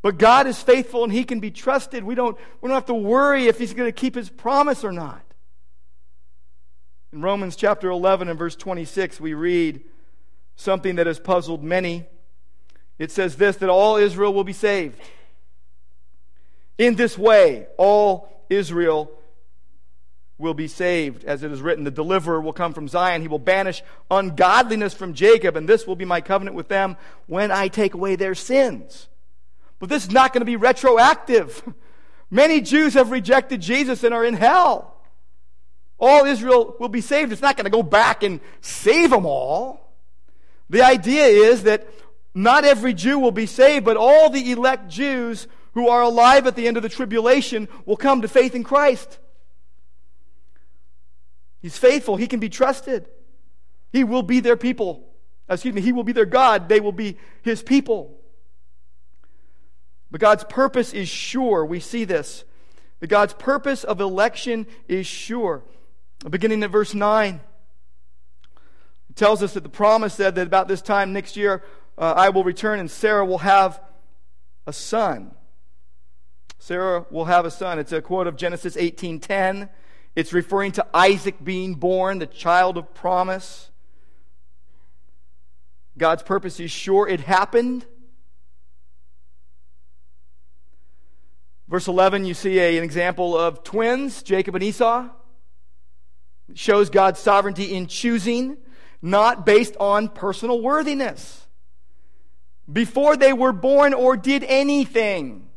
But 0.01 0.19
God 0.19 0.47
is 0.47 0.61
faithful 0.61 1.05
and 1.05 1.13
he 1.13 1.25
can 1.25 1.41
be 1.41 1.51
trusted. 1.51 2.03
We 2.03 2.15
don't, 2.15 2.37
we 2.61 2.69
don't 2.69 2.75
have 2.75 2.87
to 2.87 2.95
worry 2.95 3.47
if 3.47 3.59
he's 3.59 3.73
going 3.73 3.89
to 3.89 3.93
keep 3.93 4.15
his 4.15 4.29
promise 4.29 4.85
or 4.85 4.93
not. 4.93 5.23
In 7.13 7.21
Romans 7.21 7.57
chapter 7.57 7.91
11 7.91 8.29
and 8.29 8.39
verse 8.39 8.57
26, 8.57 9.21
we 9.21 9.35
read 9.35 9.83
something 10.57 10.97
that 10.97 11.07
has 11.07 11.21
puzzled 11.21 11.63
many. 11.63 12.07
It 12.99 13.11
says 13.11 13.37
this 13.37 13.57
that 13.57 13.69
all 13.69 13.97
Israel 13.97 14.33
will 14.33 14.45
be 14.45 14.55
saved. 14.55 14.99
In 16.79 16.95
this 16.95 17.19
way, 17.19 17.67
all 17.77 18.31
Israel 18.49 19.11
will 20.39 20.55
be 20.55 20.69
saved. 20.69 21.25
As 21.25 21.43
it 21.43 21.53
is 21.53 21.61
written, 21.61 21.85
the 21.85 21.91
deliverer 21.91 22.41
will 22.41 22.55
come 22.55 22.73
from 22.73 22.89
Zion. 22.89 23.21
He 23.21 23.29
will 23.29 23.39
banish 23.39 23.83
ungodliness 24.11 24.95
from 24.95 25.13
Jacob, 25.13 25.55
and 25.55 25.69
this 25.69 25.87
will 25.87 25.97
be 25.97 26.07
my 26.07 26.23
covenant 26.23 26.57
with 26.57 26.69
them 26.69 26.97
when 27.27 27.51
I 27.51 27.69
take 27.69 27.93
away 27.93 28.17
their 28.17 28.35
sins. 28.35 29.09
But 29.79 29.91
this 29.91 30.05
is 30.05 30.11
not 30.11 30.33
going 30.33 30.41
to 30.41 30.47
be 30.47 30.57
retroactive. 30.57 31.63
Many 32.31 32.63
Jews 32.63 32.95
have 32.95 33.11
rejected 33.11 33.61
Jesus 33.61 34.03
and 34.03 34.15
are 34.15 34.25
in 34.25 34.35
hell 34.35 34.92
all 36.03 36.25
Israel 36.25 36.75
will 36.81 36.89
be 36.89 37.01
saved. 37.01 37.31
It's 37.31 37.41
not 37.41 37.57
going 37.57 37.65
to 37.65 37.71
go 37.71 37.85
back 37.85 38.25
and 38.25 38.41
save 38.61 39.11
them 39.11 39.25
all. 39.25 39.95
The 40.69 40.83
idea 40.83 41.27
is 41.27 41.63
that 41.63 41.87
not 42.35 42.65
every 42.65 42.93
Jew 42.93 43.21
will 43.21 43.31
be 43.31 43.47
saved, 43.47 43.85
but 43.85 43.97
all 43.97 44.29
the 44.29 44.51
elect 44.51 44.91
Jews 44.91 45.47
who 45.75 45.89
are 45.89 46.03
alive 46.03 46.49
at 46.49 46.57
the 46.57 46.67
end 46.67 46.77
of 46.77 46.83
the 46.83 46.89
tribulation 46.89 47.69
will 47.87 47.97
come 47.97 48.21
to 48.23 48.29
faith 48.29 48.57
in 48.57 48.65
Christ. 48.65 49.21
He's 51.61 51.79
faithful. 51.79 52.17
He 52.17 52.27
can 52.27 52.41
be 52.41 52.49
trusted. 52.49 53.07
He 53.93 54.03
will 54.03 54.25
be 54.25 54.41
their 54.41 54.57
people. 54.57 55.09
Excuse 55.49 55.73
me, 55.73 55.83
He 55.83 55.93
will 55.93 56.03
be 56.03 56.13
their 56.13 56.27
God. 56.27 56.69
They 56.69 56.81
will 56.81 56.91
be 56.91 57.17
His 57.43 57.63
people. 57.63 58.19
But 60.11 60.21
God's 60.21 60.43
purpose 60.45 60.93
is 60.93 61.09
sure. 61.09 61.65
We 61.65 61.79
see 61.79 62.05
this. 62.05 62.45
That 62.99 63.07
God's 63.07 63.35
purpose 63.35 63.85
of 63.85 64.01
election 64.01 64.67
is 64.89 65.07
sure. 65.07 65.63
Beginning 66.29 66.63
at 66.63 66.71
verse 66.71 66.95
9, 66.95 67.41
it 69.11 69.17
tells 69.17 69.43
us 69.43 69.55
that 69.55 69.65
the 69.65 69.69
promise 69.69 70.15
said 70.15 70.37
that 70.37 70.47
about 70.47 70.69
this 70.69 70.81
time 70.81 71.13
next 71.13 71.37
year 71.37 71.65
uh, 71.99 72.15
I 72.17 72.29
will 72.29 72.45
return 72.45 72.79
and 72.79 72.91
Sarah 72.91 73.27
will 73.27 73.39
have 73.39 73.81
a 74.67 74.73
son. 74.73 75.33
Sarah 76.59 77.07
will 77.11 77.25
have 77.25 77.45
a 77.45 77.51
son. 77.51 77.81
It's 77.81 77.93
a 77.93 78.01
quote 78.01 78.29
of 78.29 78.37
Genesis 78.37 78.77
18:10. 78.77 79.69
It's 80.15 80.33
referring 80.33 80.73
to 80.73 80.87
Isaac 80.95 81.43
being 81.43 81.75
born, 81.75 82.19
the 82.19 82.27
child 82.27 82.79
of 82.79 82.95
promise. 82.95 83.71
God's 85.99 86.23
purpose 86.23 86.61
is 86.61 86.71
sure 86.71 87.09
it 87.09 87.21
happened. 87.21 87.85
Verse 91.67 91.89
11, 91.89 92.27
you 92.27 92.35
see 92.35 92.59
a, 92.59 92.77
an 92.77 92.85
example 92.85 93.37
of 93.37 93.65
twins, 93.65 94.23
Jacob 94.23 94.55
and 94.55 94.63
Esau 94.63 95.09
shows 96.55 96.91
God's 96.91 97.21
sovereignty 97.21 97.75
in 97.75 97.87
choosing, 97.87 98.57
not 99.01 99.47
based 99.47 99.77
on 99.79 100.09
personal 100.09 100.61
worthiness. 100.61 101.47
Before 102.71 103.17
they 103.17 103.33
were 103.33 103.53
born 103.53 103.95
or 103.95 104.17
did 104.17 104.45
anything, 104.45 105.49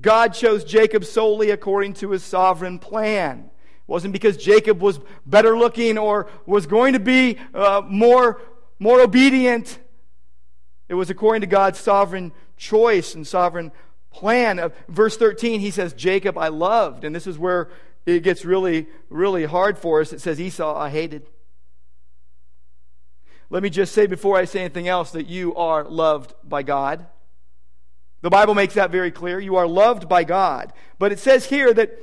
God 0.00 0.34
chose 0.34 0.64
Jacob 0.64 1.04
solely 1.04 1.50
according 1.50 1.94
to 1.94 2.10
his 2.10 2.22
sovereign 2.22 2.78
plan. 2.78 3.50
It 3.50 3.50
wasn't 3.86 4.12
because 4.12 4.36
Jacob 4.36 4.82
was 4.82 4.98
better 5.24 5.56
looking 5.56 5.96
or 5.96 6.28
was 6.46 6.66
going 6.66 6.94
to 6.94 7.00
be 7.00 7.38
uh, 7.54 7.82
more, 7.88 8.42
more 8.78 9.00
obedient. 9.00 9.78
It 10.88 10.94
was 10.94 11.10
according 11.10 11.42
to 11.42 11.46
God's 11.46 11.78
sovereign 11.78 12.32
choice 12.56 13.14
and 13.14 13.26
sovereign 13.26 13.72
plan. 14.10 14.58
Uh, 14.58 14.68
verse 14.88 15.16
13, 15.16 15.60
he 15.60 15.70
says, 15.70 15.92
Jacob 15.92 16.36
I 16.36 16.48
loved. 16.48 17.04
And 17.04 17.14
this 17.14 17.26
is 17.26 17.38
where 17.38 17.70
it 18.06 18.22
gets 18.22 18.44
really, 18.44 18.86
really 19.08 19.44
hard 19.44 19.78
for 19.78 20.00
us. 20.00 20.12
It 20.12 20.20
says, 20.20 20.40
Esau 20.40 20.76
I 20.76 20.90
hated. 20.90 21.26
Let 23.50 23.62
me 23.62 23.70
just 23.70 23.94
say 23.94 24.06
before 24.06 24.36
I 24.36 24.44
say 24.44 24.60
anything 24.60 24.88
else 24.88 25.10
that 25.12 25.26
you 25.26 25.54
are 25.54 25.84
loved 25.84 26.34
by 26.42 26.62
God. 26.62 27.06
The 28.22 28.30
Bible 28.30 28.54
makes 28.54 28.74
that 28.74 28.90
very 28.90 29.10
clear. 29.10 29.38
You 29.38 29.56
are 29.56 29.66
loved 29.66 30.08
by 30.08 30.24
God. 30.24 30.72
But 30.98 31.12
it 31.12 31.18
says 31.18 31.46
here 31.46 31.72
that 31.74 31.98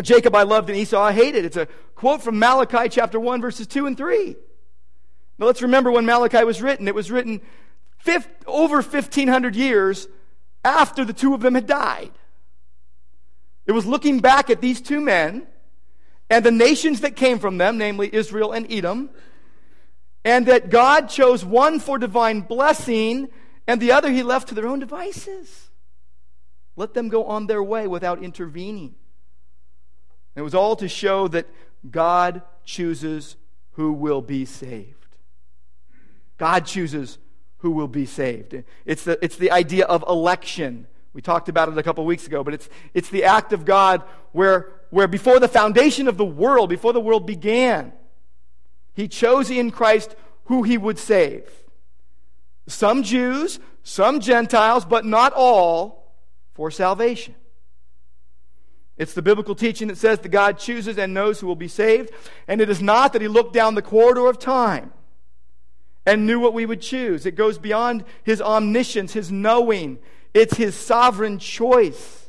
Jacob 0.00 0.34
I 0.34 0.44
loved 0.44 0.70
and 0.70 0.78
Esau 0.78 1.02
I 1.02 1.12
hated. 1.12 1.44
It's 1.44 1.56
a 1.56 1.66
quote 1.94 2.22
from 2.22 2.38
Malachi 2.38 2.88
chapter 2.88 3.18
1, 3.18 3.40
verses 3.40 3.66
2 3.66 3.86
and 3.86 3.96
3. 3.96 4.36
Now 5.38 5.46
let's 5.46 5.62
remember 5.62 5.90
when 5.90 6.06
Malachi 6.06 6.44
was 6.44 6.62
written. 6.62 6.88
It 6.88 6.94
was 6.94 7.10
written 7.10 7.40
over 8.46 8.76
1,500 8.76 9.56
years 9.56 10.08
after 10.64 11.04
the 11.04 11.12
two 11.12 11.34
of 11.34 11.40
them 11.40 11.54
had 11.54 11.66
died. 11.66 12.12
It 13.66 13.72
was 13.72 13.86
looking 13.86 14.20
back 14.20 14.50
at 14.50 14.60
these 14.60 14.80
two 14.80 15.00
men 15.00 15.46
and 16.28 16.44
the 16.44 16.50
nations 16.50 17.00
that 17.00 17.16
came 17.16 17.38
from 17.38 17.58
them, 17.58 17.78
namely 17.78 18.10
Israel 18.12 18.52
and 18.52 18.70
Edom, 18.70 19.10
and 20.24 20.46
that 20.46 20.70
God 20.70 21.08
chose 21.08 21.44
one 21.44 21.78
for 21.78 21.98
divine 21.98 22.40
blessing 22.40 23.28
and 23.66 23.80
the 23.80 23.92
other 23.92 24.10
he 24.10 24.22
left 24.22 24.48
to 24.48 24.54
their 24.54 24.66
own 24.66 24.80
devices. 24.80 25.70
Let 26.76 26.94
them 26.94 27.08
go 27.08 27.24
on 27.24 27.46
their 27.46 27.62
way 27.62 27.86
without 27.86 28.22
intervening. 28.22 28.94
It 30.34 30.42
was 30.42 30.54
all 30.54 30.76
to 30.76 30.88
show 30.88 31.28
that 31.28 31.46
God 31.88 32.42
chooses 32.64 33.36
who 33.72 33.92
will 33.92 34.22
be 34.22 34.44
saved. 34.44 35.16
God 36.38 36.66
chooses 36.66 37.18
who 37.58 37.70
will 37.70 37.88
be 37.88 38.06
saved. 38.06 38.64
It's 38.84 39.04
the, 39.04 39.22
it's 39.22 39.36
the 39.36 39.50
idea 39.50 39.84
of 39.84 40.04
election. 40.08 40.86
We 41.12 41.20
talked 41.20 41.48
about 41.48 41.68
it 41.68 41.76
a 41.76 41.82
couple 41.82 42.04
weeks 42.04 42.26
ago, 42.26 42.42
but 42.42 42.54
it's, 42.54 42.68
it's 42.94 43.10
the 43.10 43.24
act 43.24 43.52
of 43.52 43.64
God 43.64 44.02
where, 44.32 44.70
where 44.90 45.06
before 45.06 45.38
the 45.38 45.48
foundation 45.48 46.08
of 46.08 46.16
the 46.16 46.24
world, 46.24 46.70
before 46.70 46.92
the 46.92 47.00
world 47.00 47.26
began, 47.26 47.92
He 48.94 49.08
chose 49.08 49.50
in 49.50 49.70
Christ 49.70 50.16
who 50.44 50.62
He 50.62 50.78
would 50.78 50.98
save. 50.98 51.48
Some 52.66 53.02
Jews, 53.02 53.58
some 53.82 54.20
Gentiles, 54.20 54.84
but 54.84 55.04
not 55.04 55.32
all 55.34 56.14
for 56.54 56.70
salvation. 56.70 57.34
It's 58.96 59.14
the 59.14 59.22
biblical 59.22 59.54
teaching 59.54 59.88
that 59.88 59.96
says 59.98 60.20
that 60.20 60.28
God 60.28 60.58
chooses 60.58 60.98
and 60.98 61.12
knows 61.12 61.40
who 61.40 61.46
will 61.46 61.56
be 61.56 61.68
saved, 61.68 62.10
and 62.46 62.60
it 62.60 62.70
is 62.70 62.80
not 62.80 63.12
that 63.12 63.22
He 63.22 63.28
looked 63.28 63.52
down 63.52 63.74
the 63.74 63.82
corridor 63.82 64.28
of 64.28 64.38
time 64.38 64.92
and 66.06 66.26
knew 66.26 66.40
what 66.40 66.54
we 66.54 66.66
would 66.66 66.80
choose. 66.80 67.26
It 67.26 67.34
goes 67.34 67.58
beyond 67.58 68.04
His 68.22 68.40
omniscience, 68.40 69.12
His 69.12 69.30
knowing, 69.30 69.98
it's 70.34 70.56
his 70.56 70.74
sovereign 70.74 71.38
choice. 71.38 72.28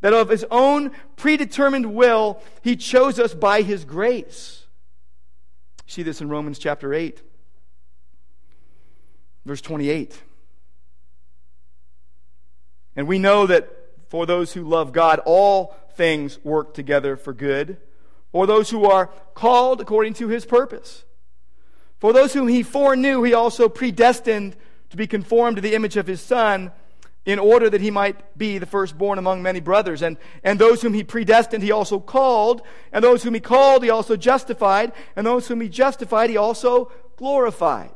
That 0.00 0.14
of 0.14 0.28
his 0.28 0.44
own 0.50 0.92
predetermined 1.16 1.94
will, 1.94 2.40
he 2.62 2.76
chose 2.76 3.18
us 3.18 3.34
by 3.34 3.62
his 3.62 3.84
grace. 3.84 4.66
See 5.86 6.02
this 6.02 6.20
in 6.20 6.28
Romans 6.28 6.58
chapter 6.58 6.94
8, 6.94 7.20
verse 9.44 9.60
28. 9.60 10.22
And 12.94 13.08
we 13.08 13.18
know 13.18 13.46
that 13.46 13.68
for 14.08 14.26
those 14.26 14.52
who 14.52 14.62
love 14.62 14.92
God, 14.92 15.20
all 15.24 15.74
things 15.94 16.38
work 16.44 16.74
together 16.74 17.16
for 17.16 17.32
good, 17.32 17.78
for 18.30 18.46
those 18.46 18.70
who 18.70 18.84
are 18.84 19.06
called 19.34 19.80
according 19.80 20.14
to 20.14 20.28
his 20.28 20.44
purpose. 20.44 21.04
For 21.98 22.12
those 22.12 22.34
whom 22.34 22.46
he 22.48 22.62
foreknew, 22.62 23.22
he 23.22 23.34
also 23.34 23.68
predestined 23.68 24.56
to 24.90 24.96
be 24.96 25.06
conformed 25.06 25.56
to 25.56 25.62
the 25.62 25.74
image 25.74 25.96
of 25.96 26.06
his 26.06 26.20
Son 26.20 26.70
in 27.28 27.38
order 27.38 27.68
that 27.68 27.82
he 27.82 27.90
might 27.90 28.38
be 28.38 28.56
the 28.56 28.64
firstborn 28.64 29.18
among 29.18 29.42
many 29.42 29.60
brothers. 29.60 30.00
And, 30.00 30.16
and 30.42 30.58
those 30.58 30.80
whom 30.80 30.94
he 30.94 31.04
predestined, 31.04 31.62
he 31.62 31.70
also 31.70 32.00
called. 32.00 32.62
And 32.90 33.04
those 33.04 33.22
whom 33.22 33.34
he 33.34 33.40
called, 33.40 33.84
he 33.84 33.90
also 33.90 34.16
justified. 34.16 34.92
And 35.14 35.26
those 35.26 35.46
whom 35.46 35.60
he 35.60 35.68
justified, 35.68 36.30
he 36.30 36.38
also 36.38 36.90
glorified. 37.16 37.90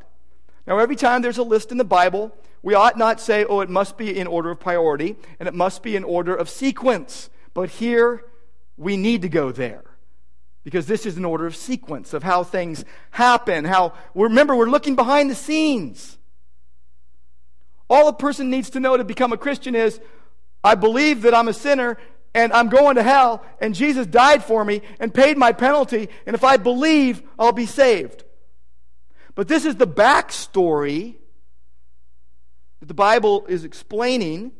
Now, 0.67 0.77
every 0.77 0.95
time 0.95 1.23
there's 1.23 1.39
a 1.39 1.43
list 1.43 1.71
in 1.71 1.79
the 1.79 1.83
Bible, 1.83 2.31
we 2.61 2.75
ought 2.75 2.95
not 2.95 3.19
say, 3.19 3.43
oh, 3.43 3.61
it 3.61 3.71
must 3.71 3.97
be 3.97 4.15
in 4.15 4.27
order 4.27 4.51
of 4.51 4.59
priority 4.59 5.15
and 5.39 5.47
it 5.47 5.55
must 5.55 5.81
be 5.81 5.95
in 5.95 6.03
order 6.03 6.35
of 6.35 6.47
sequence. 6.47 7.31
But 7.55 7.71
here, 7.71 8.23
we 8.77 8.97
need 8.97 9.23
to 9.23 9.29
go 9.29 9.51
there. 9.51 9.83
Because 10.63 10.85
this 10.85 11.07
is 11.07 11.17
an 11.17 11.25
order 11.25 11.47
of 11.47 11.55
sequence 11.55 12.13
of 12.13 12.21
how 12.21 12.43
things 12.43 12.85
happen. 13.09 13.65
How, 13.65 13.93
remember, 14.13 14.55
we're 14.55 14.69
looking 14.69 14.95
behind 14.95 15.31
the 15.31 15.35
scenes. 15.35 16.19
All 17.93 18.07
a 18.07 18.13
person 18.13 18.49
needs 18.49 18.71
to 18.71 18.79
know 18.79 18.97
to 18.97 19.03
become 19.03 19.33
a 19.33 19.37
Christian 19.37 19.75
is 19.75 20.01
I 20.63 20.73
believe 20.73 21.21
that 21.21 21.35
I'm 21.35 21.47
a 21.47 21.53
sinner 21.53 21.99
and 22.33 22.51
I'm 22.51 22.69
going 22.69 22.95
to 22.95 23.03
hell, 23.03 23.45
and 23.61 23.75
Jesus 23.75 24.07
died 24.07 24.43
for 24.43 24.65
me 24.65 24.81
and 24.99 25.13
paid 25.13 25.37
my 25.37 25.51
penalty, 25.51 26.09
and 26.25 26.33
if 26.33 26.43
I 26.43 26.57
believe, 26.57 27.21
I'll 27.37 27.51
be 27.51 27.67
saved. 27.67 28.23
But 29.35 29.47
this 29.47 29.65
is 29.65 29.75
the 29.75 29.85
backstory 29.85 31.17
that 32.79 32.87
the 32.87 32.95
Bible 32.95 33.45
is 33.47 33.63
explaining. 33.63 34.53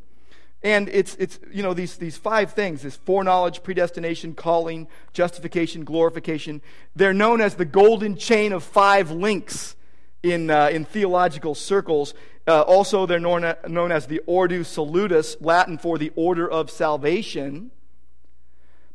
And 0.61 0.87
it's, 0.89 1.15
it's 1.15 1.39
you 1.51 1.61
know, 1.63 1.73
these, 1.73 1.97
these 1.97 2.15
five 2.15 2.53
things 2.53 2.83
this 2.83 2.95
foreknowledge, 2.95 3.63
predestination, 3.63 4.33
calling, 4.33 4.87
justification, 5.11 5.83
glorification. 5.83 6.61
They're 6.95 7.13
known 7.13 7.41
as 7.41 7.55
the 7.55 7.65
golden 7.65 8.15
chain 8.15 8.53
of 8.53 8.63
five 8.63 9.11
links 9.11 9.75
in, 10.23 10.49
uh, 10.49 10.69
in 10.69 10.85
theological 10.85 11.53
circles. 11.53 12.13
Uh, 12.45 12.61
also, 12.61 13.05
they're 13.05 13.19
known, 13.19 13.55
known 13.67 13.91
as 13.91 14.07
the 14.07 14.19
Ordo 14.25 14.63
Salutis, 14.63 15.37
Latin 15.39 15.77
for 15.77 15.97
the 15.97 16.11
order 16.15 16.49
of 16.49 16.69
salvation. 16.69 17.71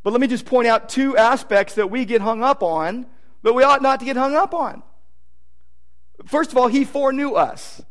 But 0.03 0.13
let 0.13 0.21
me 0.21 0.27
just 0.27 0.45
point 0.45 0.69
out 0.69 0.89
two 0.89 1.17
aspects 1.17 1.75
that 1.75 1.91
we 1.91 2.05
get 2.05 2.21
hung 2.21 2.43
up 2.43 2.63
on, 2.63 3.07
but 3.43 3.55
we 3.55 3.63
ought 3.63 3.83
not 3.83 4.01
to 4.01 4.07
get 4.07 4.17
hung 4.17 4.35
up 4.35 4.53
on. 4.53 4.83
First 6.27 6.53
of 6.53 6.59
all, 6.59 6.69
he 6.69 6.85
foreknew 6.85 7.33
us. 7.33 7.83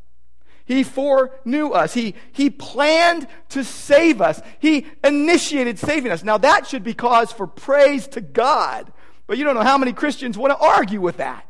He 0.66 0.84
foreknew 0.84 1.70
us. 1.70 1.94
He, 1.94 2.14
he 2.34 2.50
planned 2.50 3.28
to 3.50 3.64
save 3.64 4.22
us. 4.22 4.42
He 4.60 4.86
initiated 5.04 5.80
saving 5.80 6.12
us. 6.12 6.24
Now, 6.24 6.38
that 6.38 6.68
should 6.68 6.84
be 6.84 6.94
cause 6.94 7.32
for 7.32 7.48
praise 7.48 8.08
to 8.10 8.22
God. 8.22 8.92
But 9.28 9.38
you 9.38 9.46
don't 9.46 9.56
know 9.56 9.64
how 9.64 9.78
many 9.78 9.94
Christians 9.94 10.38
want 10.38 10.52
to 10.52 10.58
argue 10.58 11.00
with 11.00 11.18
that. 11.18 11.47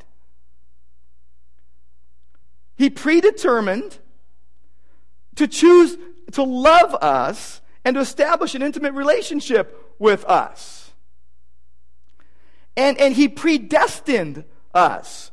He 2.78 2.90
predetermined 2.90 3.98
to 5.36 5.48
choose 5.48 5.98
to 6.32 6.44
love 6.44 6.96
us 6.96 7.62
and 7.84 7.96
to 7.96 8.02
establish 8.02 8.54
an 8.56 8.62
intimate 8.62 8.94
relationship 8.94 9.96
with 10.00 10.26
us. 10.26 10.92
And, 12.76 13.00
and 13.00 13.16
he 13.16 13.28
predestined 13.28 14.44
us. 14.74 15.32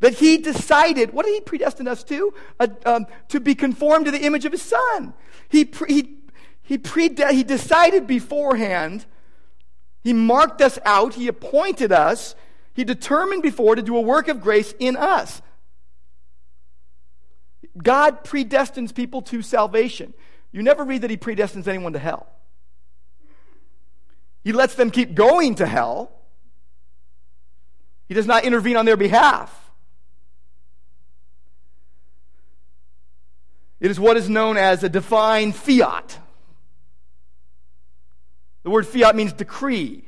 That 0.00 0.14
he 0.14 0.36
decided, 0.36 1.12
what 1.12 1.24
did 1.24 1.34
he 1.34 1.40
predestine 1.40 1.88
us 1.88 2.04
to? 2.04 2.34
Uh, 2.60 2.68
um, 2.84 3.06
to 3.28 3.40
be 3.40 3.54
conformed 3.54 4.04
to 4.04 4.10
the 4.10 4.22
image 4.24 4.44
of 4.44 4.52
his 4.52 4.62
son. 4.62 5.14
He, 5.48 5.64
pre, 5.64 5.92
he, 5.92 6.16
he, 6.62 6.78
prede- 6.78 7.30
he 7.30 7.42
decided 7.42 8.06
beforehand, 8.06 9.06
he 10.02 10.12
marked 10.12 10.60
us 10.60 10.78
out, 10.84 11.14
he 11.14 11.26
appointed 11.26 11.90
us, 11.90 12.34
he 12.74 12.84
determined 12.84 13.42
before 13.42 13.76
to 13.76 13.82
do 13.82 13.96
a 13.96 14.00
work 14.00 14.28
of 14.28 14.42
grace 14.42 14.74
in 14.78 14.96
us. 14.96 15.40
God 17.82 18.24
predestines 18.24 18.94
people 18.94 19.22
to 19.22 19.42
salvation. 19.42 20.14
You 20.52 20.62
never 20.62 20.84
read 20.84 21.02
that 21.02 21.10
He 21.10 21.16
predestines 21.16 21.66
anyone 21.66 21.92
to 21.94 21.98
hell. 21.98 22.28
He 24.44 24.52
lets 24.52 24.74
them 24.74 24.90
keep 24.90 25.14
going 25.14 25.56
to 25.56 25.66
hell. 25.66 26.12
He 28.06 28.14
does 28.14 28.26
not 28.26 28.44
intervene 28.44 28.76
on 28.76 28.84
their 28.84 28.96
behalf. 28.96 29.52
It 33.80 33.90
is 33.90 33.98
what 33.98 34.16
is 34.16 34.28
known 34.28 34.56
as 34.56 34.82
a 34.82 34.88
divine 34.88 35.52
fiat. 35.52 36.18
The 38.62 38.70
word 38.70 38.86
fiat 38.86 39.16
means 39.16 39.32
decree. 39.32 40.04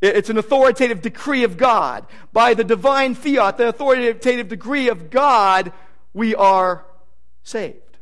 It's 0.00 0.30
an 0.30 0.38
authoritative 0.38 1.02
decree 1.02 1.44
of 1.44 1.56
God. 1.56 2.06
By 2.32 2.54
the 2.54 2.64
divine 2.64 3.14
fiat, 3.14 3.58
the 3.58 3.68
authoritative 3.68 4.48
decree 4.48 4.88
of 4.88 5.10
God, 5.10 5.72
we 6.12 6.34
are 6.34 6.84
saved. 7.42 7.98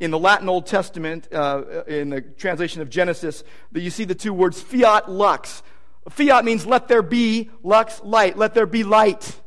In 0.00 0.10
the 0.10 0.18
Latin 0.18 0.48
Old 0.48 0.66
Testament, 0.66 1.28
uh, 1.32 1.84
in 1.86 2.10
the 2.10 2.20
translation 2.20 2.82
of 2.82 2.90
Genesis, 2.90 3.44
that 3.72 3.80
you 3.80 3.90
see 3.90 4.04
the 4.04 4.14
two 4.14 4.32
words 4.32 4.60
fiat 4.60 5.10
lux. 5.10 5.62
Fiat 6.10 6.44
means 6.44 6.66
let 6.66 6.88
there 6.88 7.02
be, 7.02 7.50
lux, 7.62 8.02
light. 8.02 8.36
Let 8.36 8.54
there 8.54 8.66
be 8.66 8.84
light. 8.84 9.40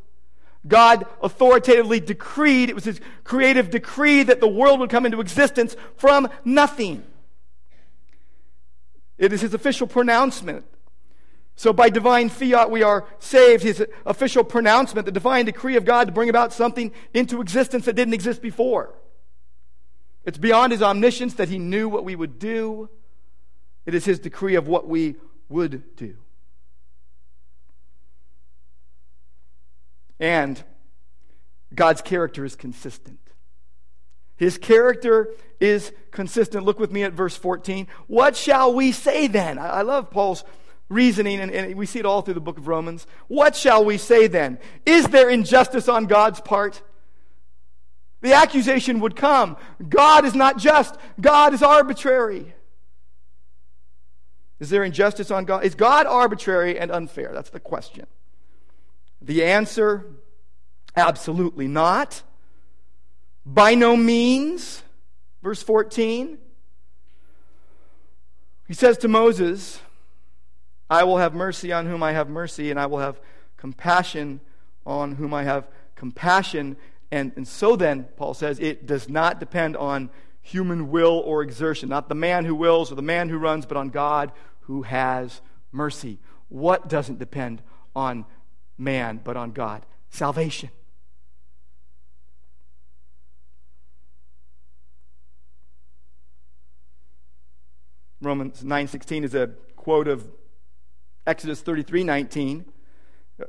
God 0.67 1.05
authoritatively 1.21 1.99
decreed, 1.99 2.69
it 2.69 2.75
was 2.75 2.85
his 2.85 2.99
creative 3.23 3.69
decree 3.69 4.23
that 4.23 4.39
the 4.39 4.47
world 4.47 4.79
would 4.79 4.89
come 4.89 5.05
into 5.05 5.21
existence 5.21 5.75
from 5.95 6.27
nothing. 6.43 7.03
It 9.17 9.33
is 9.33 9.41
his 9.41 9.53
official 9.53 9.87
pronouncement 9.87 10.65
so, 11.59 11.73
by 11.73 11.89
divine 11.89 12.29
fiat, 12.29 12.69
we 12.69 12.83
are 12.83 13.07
saved. 13.17 13.63
His 13.63 13.83
official 14.05 14.43
pronouncement, 14.43 15.07
the 15.07 15.11
divine 15.11 15.45
decree 15.45 15.75
of 15.75 15.85
God 15.85 16.05
to 16.05 16.13
bring 16.13 16.29
about 16.29 16.53
something 16.53 16.91
into 17.15 17.41
existence 17.41 17.85
that 17.85 17.95
didn't 17.95 18.13
exist 18.13 18.43
before. 18.43 18.93
It's 20.23 20.37
beyond 20.37 20.71
his 20.71 20.83
omniscience 20.83 21.33
that 21.33 21.49
he 21.49 21.57
knew 21.57 21.89
what 21.89 22.05
we 22.05 22.15
would 22.15 22.37
do. 22.37 22.91
It 23.87 23.95
is 23.95 24.05
his 24.05 24.19
decree 24.19 24.53
of 24.53 24.67
what 24.67 24.87
we 24.87 25.15
would 25.49 25.95
do. 25.95 26.17
And 30.19 30.63
God's 31.73 32.03
character 32.03 32.45
is 32.45 32.55
consistent. 32.55 33.19
His 34.35 34.59
character 34.59 35.33
is 35.59 35.91
consistent. 36.11 36.65
Look 36.65 36.79
with 36.79 36.91
me 36.91 37.01
at 37.01 37.13
verse 37.13 37.35
14. 37.35 37.87
What 38.05 38.35
shall 38.35 38.75
we 38.75 38.91
say 38.91 39.25
then? 39.25 39.57
I 39.57 39.81
love 39.81 40.11
Paul's 40.11 40.43
reasoning, 40.89 41.39
and, 41.39 41.51
and, 41.51 41.75
we 41.75 41.85
see 41.85 41.99
it 41.99 42.05
all 42.05 42.21
through 42.21 42.33
the 42.33 42.39
book 42.39 42.57
of 42.57 42.67
Romans. 42.67 43.07
What 43.27 43.55
shall 43.55 43.83
we 43.83 43.97
say 43.97 44.27
then? 44.27 44.59
Is 44.85 45.07
there 45.07 45.29
injustice 45.29 45.89
on 45.89 46.05
God's 46.05 46.39
part? 46.39 46.81
The 48.21 48.33
accusation 48.33 48.99
would 49.01 49.15
come 49.15 49.57
God 49.89 50.25
is 50.25 50.33
not 50.33 50.57
just, 50.57 50.95
God 51.19 51.53
is 51.53 51.61
arbitrary. 51.61 52.53
Is 54.59 54.69
there 54.69 54.83
injustice 54.83 55.29
on 55.29 55.45
God? 55.45 55.63
Is 55.63 55.75
God 55.75 56.07
arbitrary 56.07 56.79
and 56.79 56.89
unfair? 56.89 57.31
That's 57.31 57.51
the 57.51 57.59
question. 57.59 58.07
The 59.21 59.43
answer 59.43 60.05
absolutely 60.95 61.67
not. 61.67 62.23
By 63.45 63.75
no 63.75 63.95
means. 63.95 64.81
Verse 65.43 65.61
14. 65.61 66.39
He 68.67 68.73
says 68.73 68.97
to 68.99 69.07
Moses, 69.07 69.79
I 70.89 71.03
will 71.03 71.17
have 71.17 71.33
mercy 71.33 71.71
on 71.71 71.85
whom 71.85 72.01
I 72.01 72.13
have 72.13 72.29
mercy, 72.29 72.71
and 72.71 72.79
I 72.79 72.85
will 72.85 72.99
have 72.99 73.19
compassion 73.57 74.39
on 74.85 75.15
whom 75.15 75.33
I 75.33 75.43
have 75.43 75.67
compassion. 75.95 76.77
And, 77.11 77.33
and 77.35 77.47
so 77.47 77.75
then, 77.75 78.05
Paul 78.15 78.33
says, 78.33 78.59
it 78.59 78.85
does 78.85 79.09
not 79.09 79.39
depend 79.39 79.75
on 79.75 80.09
human 80.41 80.89
will 80.89 81.21
or 81.25 81.41
exertion, 81.41 81.89
not 81.89 82.07
the 82.07 82.15
man 82.15 82.45
who 82.45 82.55
wills 82.55 82.91
or 82.91 82.95
the 82.95 83.01
man 83.01 83.27
who 83.27 83.37
runs, 83.37 83.65
but 83.65 83.75
on 83.75 83.89
God 83.89 84.31
who 84.61 84.83
has 84.83 85.41
mercy. 85.71 86.19
What 86.47 86.87
doesn't 86.87 87.19
depend 87.19 87.61
on 87.95 88.25
man, 88.77 89.19
but 89.23 89.35
on 89.35 89.51
God? 89.51 89.85
Salvation. 90.09 90.69
Romans 98.21 98.63
9:16 98.63 99.23
is 99.23 99.35
a 99.35 99.47
quote 99.75 100.07
of 100.07 100.27
Exodus 101.27 101.61
33 101.61 102.03
19, 102.03 102.65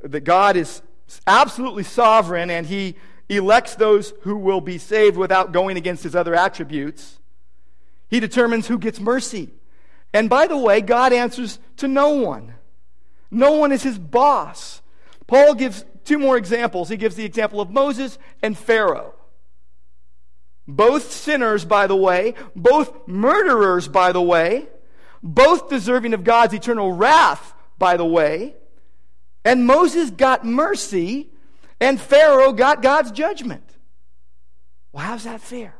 that 0.03 0.23
God 0.25 0.55
is 0.57 0.81
absolutely 1.25 1.83
sovereign 1.83 2.51
and 2.51 2.67
he 2.67 2.95
elects 3.29 3.75
those 3.75 4.13
who 4.21 4.35
will 4.35 4.61
be 4.61 4.77
saved 4.77 5.15
without 5.17 5.51
going 5.51 5.77
against 5.77 6.03
his 6.03 6.15
other 6.15 6.35
attributes. 6.35 7.19
He 8.09 8.19
determines 8.19 8.67
who 8.67 8.77
gets 8.77 8.99
mercy. 8.99 9.49
And 10.13 10.29
by 10.29 10.47
the 10.47 10.57
way, 10.57 10.81
God 10.81 11.13
answers 11.13 11.59
to 11.77 11.87
no 11.87 12.09
one. 12.09 12.55
No 13.31 13.53
one 13.53 13.71
is 13.71 13.83
his 13.83 13.99
boss. 13.99 14.81
Paul 15.27 15.53
gives 15.53 15.85
two 16.03 16.17
more 16.17 16.37
examples. 16.37 16.89
He 16.89 16.97
gives 16.97 17.15
the 17.15 17.25
example 17.25 17.61
of 17.61 17.69
Moses 17.69 18.17
and 18.41 18.57
Pharaoh. 18.57 19.13
Both 20.67 21.11
sinners, 21.11 21.65
by 21.65 21.87
the 21.87 21.95
way, 21.95 22.33
both 22.55 23.07
murderers, 23.07 23.87
by 23.87 24.11
the 24.11 24.21
way, 24.21 24.67
both 25.21 25.69
deserving 25.69 26.13
of 26.13 26.23
God's 26.23 26.53
eternal 26.53 26.91
wrath 26.91 27.53
by 27.79 27.97
the 27.97 28.05
way. 28.05 28.55
And 29.43 29.65
Moses 29.65 30.11
got 30.11 30.45
mercy, 30.45 31.29
and 31.79 31.99
Pharaoh 31.99 32.51
got 32.51 32.81
God's 32.81 33.11
judgment. 33.11 33.63
Well, 34.91 35.05
how's 35.05 35.23
that 35.23 35.41
fair? 35.41 35.75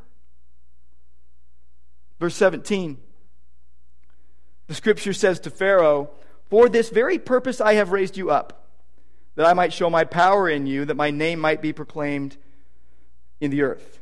Verse 2.18 2.34
17 2.34 2.98
the 4.70 4.76
scripture 4.76 5.12
says 5.12 5.40
to 5.40 5.50
Pharaoh, 5.50 6.10
For 6.48 6.68
this 6.68 6.90
very 6.90 7.18
purpose 7.18 7.60
I 7.60 7.72
have 7.74 7.90
raised 7.90 8.16
you 8.16 8.30
up, 8.30 8.68
that 9.34 9.44
I 9.44 9.52
might 9.52 9.72
show 9.72 9.90
my 9.90 10.04
power 10.04 10.48
in 10.48 10.68
you, 10.68 10.84
that 10.84 10.96
my 10.96 11.10
name 11.10 11.40
might 11.40 11.60
be 11.60 11.72
proclaimed 11.72 12.36
in 13.40 13.50
the 13.50 13.62
earth. 13.62 13.98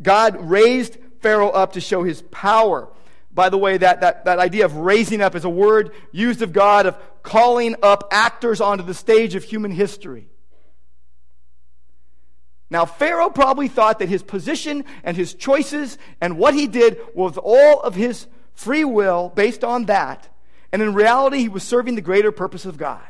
God 0.00 0.40
raised 0.40 0.96
Pharaoh 1.20 1.50
up 1.50 1.74
to 1.74 1.82
show 1.82 2.02
his 2.02 2.22
power. 2.30 2.88
By 3.30 3.50
the 3.50 3.58
way, 3.58 3.76
that, 3.76 4.00
that, 4.00 4.24
that 4.24 4.38
idea 4.38 4.64
of 4.64 4.76
raising 4.76 5.20
up 5.20 5.34
is 5.34 5.44
a 5.44 5.50
word 5.50 5.92
used 6.12 6.40
of 6.40 6.54
God 6.54 6.86
of 6.86 7.15
calling 7.26 7.74
up 7.82 8.08
actors 8.12 8.60
onto 8.60 8.84
the 8.84 8.94
stage 8.94 9.34
of 9.34 9.42
human 9.42 9.72
history. 9.72 10.28
Now, 12.70 12.84
Pharaoh 12.84 13.30
probably 13.30 13.66
thought 13.68 13.98
that 13.98 14.08
his 14.08 14.22
position 14.22 14.84
and 15.02 15.16
his 15.16 15.34
choices 15.34 15.98
and 16.20 16.38
what 16.38 16.54
he 16.54 16.68
did 16.68 16.98
was 17.14 17.36
all 17.36 17.80
of 17.80 17.94
his 17.96 18.28
free 18.54 18.84
will 18.84 19.28
based 19.28 19.64
on 19.64 19.86
that. 19.86 20.28
And 20.72 20.80
in 20.80 20.94
reality, 20.94 21.38
he 21.38 21.48
was 21.48 21.64
serving 21.64 21.96
the 21.96 22.00
greater 22.00 22.30
purpose 22.30 22.64
of 22.64 22.76
God. 22.76 23.06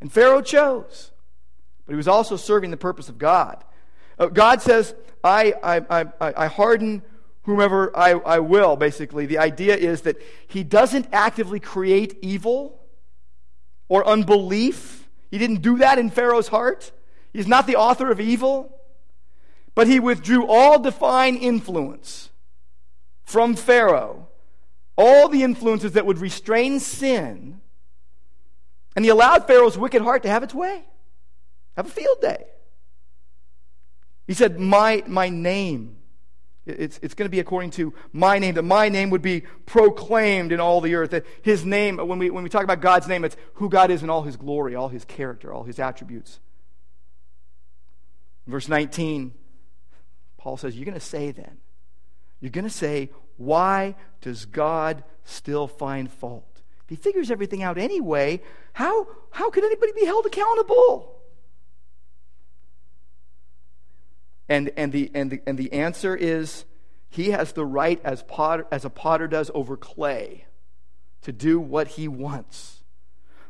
And 0.00 0.10
Pharaoh 0.10 0.40
chose, 0.40 1.10
but 1.86 1.92
he 1.92 1.96
was 1.96 2.08
also 2.08 2.36
serving 2.36 2.70
the 2.70 2.76
purpose 2.76 3.08
of 3.08 3.18
God. 3.18 3.62
Uh, 4.18 4.26
God 4.26 4.62
says, 4.62 4.94
I, 5.22 5.54
I, 5.62 6.02
I, 6.20 6.32
I 6.44 6.46
harden 6.46 7.02
whomever 7.42 7.96
I, 7.96 8.12
I 8.12 8.38
will, 8.38 8.76
basically. 8.76 9.26
The 9.26 9.38
idea 9.38 9.76
is 9.76 10.02
that 10.02 10.16
he 10.46 10.62
doesn't 10.62 11.08
actively 11.12 11.58
create 11.58 12.18
evil 12.22 12.79
or 13.90 14.06
unbelief. 14.06 15.10
He 15.30 15.36
didn't 15.36 15.60
do 15.60 15.76
that 15.78 15.98
in 15.98 16.08
Pharaoh's 16.08 16.48
heart. 16.48 16.92
He's 17.34 17.46
not 17.46 17.66
the 17.66 17.76
author 17.76 18.10
of 18.10 18.18
evil. 18.20 18.74
But 19.74 19.86
he 19.86 20.00
withdrew 20.00 20.46
all 20.46 20.78
divine 20.78 21.36
influence 21.36 22.30
from 23.24 23.54
Pharaoh, 23.54 24.28
all 24.96 25.28
the 25.28 25.42
influences 25.42 25.92
that 25.92 26.06
would 26.06 26.18
restrain 26.18 26.80
sin, 26.80 27.60
and 28.96 29.04
he 29.04 29.08
allowed 29.08 29.46
Pharaoh's 29.46 29.78
wicked 29.78 30.02
heart 30.02 30.24
to 30.24 30.28
have 30.28 30.42
its 30.42 30.54
way, 30.54 30.82
have 31.76 31.86
a 31.86 31.90
field 31.90 32.20
day. 32.20 32.44
He 34.26 34.34
said, 34.34 34.58
My, 34.58 35.04
my 35.06 35.28
name. 35.28 35.96
It's, 36.66 37.00
it's 37.02 37.14
going 37.14 37.26
to 37.26 37.30
be 37.30 37.40
according 37.40 37.70
to 37.72 37.94
my 38.12 38.38
name, 38.38 38.54
that 38.54 38.62
my 38.62 38.88
name 38.88 39.10
would 39.10 39.22
be 39.22 39.42
proclaimed 39.66 40.52
in 40.52 40.60
all 40.60 40.80
the 40.80 40.94
earth. 40.94 41.10
That 41.10 41.24
his 41.42 41.64
name, 41.64 41.96
when 41.96 42.18
we, 42.18 42.30
when 42.30 42.44
we 42.44 42.50
talk 42.50 42.64
about 42.64 42.80
God's 42.80 43.08
name, 43.08 43.24
it's 43.24 43.36
who 43.54 43.68
God 43.68 43.90
is 43.90 44.02
in 44.02 44.10
all 44.10 44.22
his 44.22 44.36
glory, 44.36 44.74
all 44.74 44.88
his 44.88 45.04
character, 45.04 45.52
all 45.52 45.64
his 45.64 45.78
attributes. 45.78 46.40
Verse 48.46 48.68
19, 48.68 49.32
Paul 50.36 50.56
says, 50.56 50.76
You're 50.76 50.84
going 50.84 50.94
to 50.94 51.00
say 51.00 51.30
then, 51.30 51.58
you're 52.40 52.50
going 52.50 52.64
to 52.64 52.70
say, 52.70 53.10
Why 53.36 53.94
does 54.20 54.44
God 54.44 55.02
still 55.24 55.66
find 55.66 56.10
fault? 56.10 56.62
If 56.84 56.90
he 56.90 56.96
figures 56.96 57.30
everything 57.30 57.62
out 57.62 57.78
anyway, 57.78 58.42
how, 58.74 59.06
how 59.30 59.50
could 59.50 59.64
anybody 59.64 59.92
be 59.92 60.04
held 60.04 60.26
accountable? 60.26 61.19
And, 64.50 64.72
and, 64.76 64.92
the, 64.92 65.12
and, 65.14 65.30
the, 65.30 65.40
and 65.46 65.56
the 65.56 65.72
answer 65.72 66.16
is 66.16 66.64
he 67.08 67.30
has 67.30 67.52
the 67.52 67.64
right, 67.64 68.00
as, 68.02 68.24
potter, 68.24 68.66
as 68.72 68.84
a 68.84 68.90
potter 68.90 69.28
does 69.28 69.48
over 69.54 69.76
clay, 69.76 70.44
to 71.22 71.30
do 71.30 71.60
what 71.60 71.86
he 71.88 72.08
wants. 72.08 72.82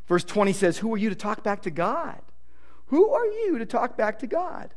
Verse 0.07 0.23
20 0.23 0.53
says, 0.53 0.77
Who 0.77 0.93
are 0.93 0.97
you 0.97 1.09
to 1.09 1.15
talk 1.15 1.43
back 1.43 1.63
to 1.63 1.71
God? 1.71 2.21
Who 2.87 3.09
are 3.09 3.25
you 3.25 3.57
to 3.57 3.65
talk 3.65 3.97
back 3.97 4.19
to 4.19 4.27
God? 4.27 4.75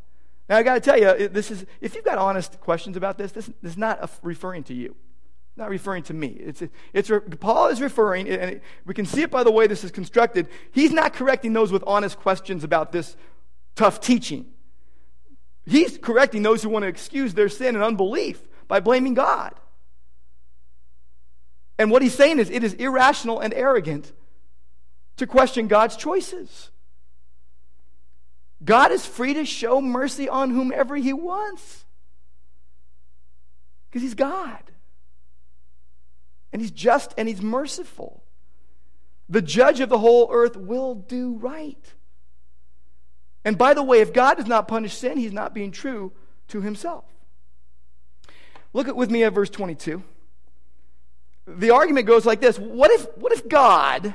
Now, 0.49 0.57
I 0.57 0.63
got 0.63 0.75
to 0.75 0.81
tell 0.81 0.99
you, 0.99 1.29
this 1.29 1.51
is, 1.51 1.67
if 1.83 1.95
you've 1.95 2.05
got 2.05 2.17
honest 2.17 2.59
questions 2.61 2.97
about 2.97 3.19
this, 3.19 3.33
this, 3.33 3.47
this 3.61 3.73
is 3.73 3.79
not 3.79 4.11
referring 4.23 4.63
to 4.65 4.75
you. 4.75 4.97
Not 5.57 5.69
referring 5.69 6.05
to 6.05 6.15
me. 6.15 6.29
It's, 6.29 6.63
it's, 6.95 7.11
Paul 7.39 7.69
is 7.69 7.83
referring, 7.83 8.29
and 8.31 8.61
we 8.87 8.95
can 8.95 9.05
see 9.05 9.23
it 9.23 9.31
by 9.31 9.45
the 9.45 9.51
way 9.51 9.67
this 9.67 9.85
is 9.85 9.91
constructed. 9.91 10.49
He's 10.73 10.93
not 10.93 11.13
correcting 11.13 11.53
those 11.53 11.71
with 11.71 11.85
honest 11.87 12.19
questions 12.19 12.65
about 12.65 12.93
this 12.93 13.15
tough 13.75 14.01
teaching. 14.01 14.54
He's 15.67 15.99
correcting 15.99 16.43
those 16.43 16.63
who 16.63 16.69
want 16.69 16.83
to 16.83 16.89
excuse 16.89 17.35
their 17.35 17.49
sin 17.49 17.75
and 17.75 17.85
unbelief 17.85 18.41
by 18.69 18.81
blaming 18.81 19.15
God. 19.15 19.55
And 21.79 21.91
what 21.91 22.03
he's 22.03 22.15
saying 22.15 22.39
is 22.39 22.51
it 22.51 22.63
is 22.63 22.75
irrational 22.75 23.41
and 23.41 23.53
arrogant 23.53 24.13
to 25.17 25.27
question 25.27 25.67
God's 25.67 25.97
choices. 25.97 26.71
God 28.65 28.93
is 28.93 29.05
free 29.05 29.35
to 29.35 29.45
show 29.45 29.81
mercy 29.81 30.29
on 30.29 30.51
whomever 30.51 30.97
he 30.97 31.13
wants 31.13 31.85
because 33.89 34.03
he's 34.03 34.15
God. 34.15 34.63
And 36.53 36.63
he's 36.63 36.71
just 36.71 37.15
and 37.19 37.29
he's 37.29 37.43
merciful. 37.43 38.23
The 39.29 39.43
judge 39.43 39.81
of 39.81 39.89
the 39.89 39.99
whole 39.99 40.29
earth 40.31 40.57
will 40.57 40.95
do 40.95 41.37
right. 41.37 41.95
And 43.45 43.59
by 43.59 43.75
the 43.75 43.83
way, 43.83 44.01
if 44.01 44.13
God 44.13 44.37
does 44.37 44.47
not 44.47 44.69
punish 44.69 44.97
sin, 44.97 45.19
he's 45.19 45.33
not 45.33 45.55
being 45.55 45.71
true 45.71 46.13
to 46.49 46.63
himself. 46.63 47.05
Look 48.73 48.89
at 48.89 48.97
with 48.97 49.11
me 49.11 49.23
at 49.25 49.33
verse 49.33 49.51
22. 49.51 50.03
The 51.47 51.71
argument 51.71 52.07
goes 52.07 52.25
like 52.25 52.41
this 52.41 52.59
What 52.59 52.91
if, 52.91 53.07
what 53.17 53.33
if 53.33 53.49
God, 53.49 54.15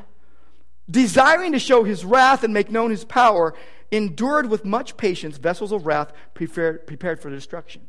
desiring 0.89 1.51
to 1.51 1.59
show 1.59 1.83
his 1.83 2.03
wrath 2.03 2.43
and 2.43 2.53
make 2.53 2.71
known 2.71 2.89
his 2.89 3.05
power, 3.05 3.53
endured 3.91 4.49
with 4.49 4.65
much 4.65 4.97
patience 4.97 5.37
vessels 5.37 5.71
of 5.71 5.85
wrath 5.85 6.11
prepared, 6.33 6.87
prepared 6.87 7.19
for 7.19 7.29
destruction, 7.29 7.87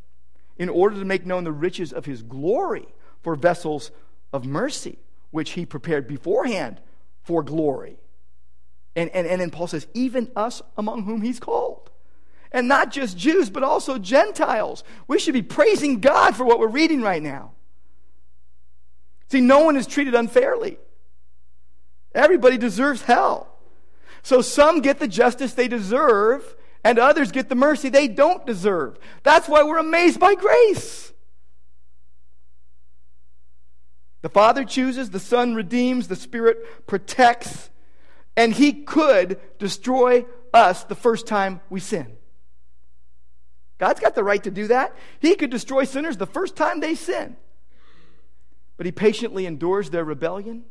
in 0.58 0.68
order 0.68 0.98
to 0.98 1.04
make 1.04 1.26
known 1.26 1.44
the 1.44 1.52
riches 1.52 1.92
of 1.92 2.04
his 2.04 2.22
glory 2.22 2.86
for 3.22 3.34
vessels 3.34 3.90
of 4.32 4.44
mercy, 4.44 4.98
which 5.30 5.50
he 5.52 5.66
prepared 5.66 6.06
beforehand 6.06 6.80
for 7.22 7.42
glory. 7.42 7.96
And, 9.00 9.10
and, 9.14 9.26
and 9.26 9.40
then 9.40 9.50
Paul 9.50 9.66
says, 9.66 9.86
even 9.94 10.30
us 10.36 10.60
among 10.76 11.04
whom 11.04 11.22
he's 11.22 11.40
called. 11.40 11.90
And 12.52 12.68
not 12.68 12.92
just 12.92 13.16
Jews, 13.16 13.48
but 13.48 13.62
also 13.62 13.96
Gentiles. 13.96 14.84
We 15.08 15.18
should 15.18 15.32
be 15.32 15.40
praising 15.40 16.00
God 16.00 16.36
for 16.36 16.44
what 16.44 16.58
we're 16.58 16.68
reading 16.68 17.00
right 17.00 17.22
now. 17.22 17.52
See, 19.30 19.40
no 19.40 19.64
one 19.64 19.76
is 19.76 19.86
treated 19.86 20.14
unfairly. 20.14 20.76
Everybody 22.14 22.58
deserves 22.58 23.02
hell. 23.02 23.56
So 24.22 24.42
some 24.42 24.80
get 24.80 24.98
the 24.98 25.08
justice 25.08 25.54
they 25.54 25.68
deserve, 25.68 26.56
and 26.84 26.98
others 26.98 27.32
get 27.32 27.48
the 27.48 27.54
mercy 27.54 27.88
they 27.88 28.06
don't 28.06 28.44
deserve. 28.44 28.98
That's 29.22 29.48
why 29.48 29.62
we're 29.62 29.78
amazed 29.78 30.20
by 30.20 30.34
grace. 30.34 31.12
The 34.20 34.28
Father 34.28 34.64
chooses, 34.64 35.08
the 35.08 35.20
Son 35.20 35.54
redeems, 35.54 36.08
the 36.08 36.16
Spirit 36.16 36.86
protects, 36.86 37.70
and 38.40 38.54
He 38.54 38.72
could 38.72 39.38
destroy 39.58 40.24
us 40.54 40.84
the 40.84 40.94
first 40.94 41.26
time 41.26 41.60
we 41.68 41.78
sin. 41.78 42.16
God's 43.76 44.00
got 44.00 44.14
the 44.14 44.24
right 44.24 44.42
to 44.42 44.50
do 44.50 44.68
that. 44.68 44.96
He 45.20 45.34
could 45.34 45.50
destroy 45.50 45.84
sinners 45.84 46.16
the 46.16 46.26
first 46.26 46.56
time 46.56 46.80
they 46.80 46.94
sin. 46.94 47.36
But 48.78 48.86
He 48.86 48.92
patiently 48.92 49.44
endures 49.44 49.90
their 49.90 50.06
rebellion 50.06 50.64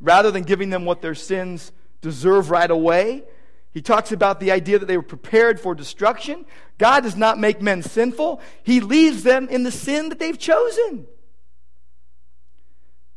rather 0.00 0.30
than 0.30 0.42
giving 0.42 0.70
them 0.70 0.86
what 0.86 1.02
their 1.02 1.14
sins 1.14 1.70
deserve 2.00 2.50
right 2.50 2.70
away. 2.70 3.24
He 3.72 3.82
talks 3.82 4.10
about 4.10 4.40
the 4.40 4.50
idea 4.50 4.78
that 4.78 4.86
they 4.86 4.96
were 4.96 5.02
prepared 5.02 5.60
for 5.60 5.74
destruction. 5.74 6.46
God 6.78 7.02
does 7.02 7.16
not 7.16 7.38
make 7.38 7.60
men 7.60 7.82
sinful, 7.82 8.40
He 8.62 8.80
leaves 8.80 9.22
them 9.22 9.50
in 9.50 9.64
the 9.64 9.70
sin 9.70 10.08
that 10.08 10.18
they've 10.18 10.38
chosen. 10.38 11.08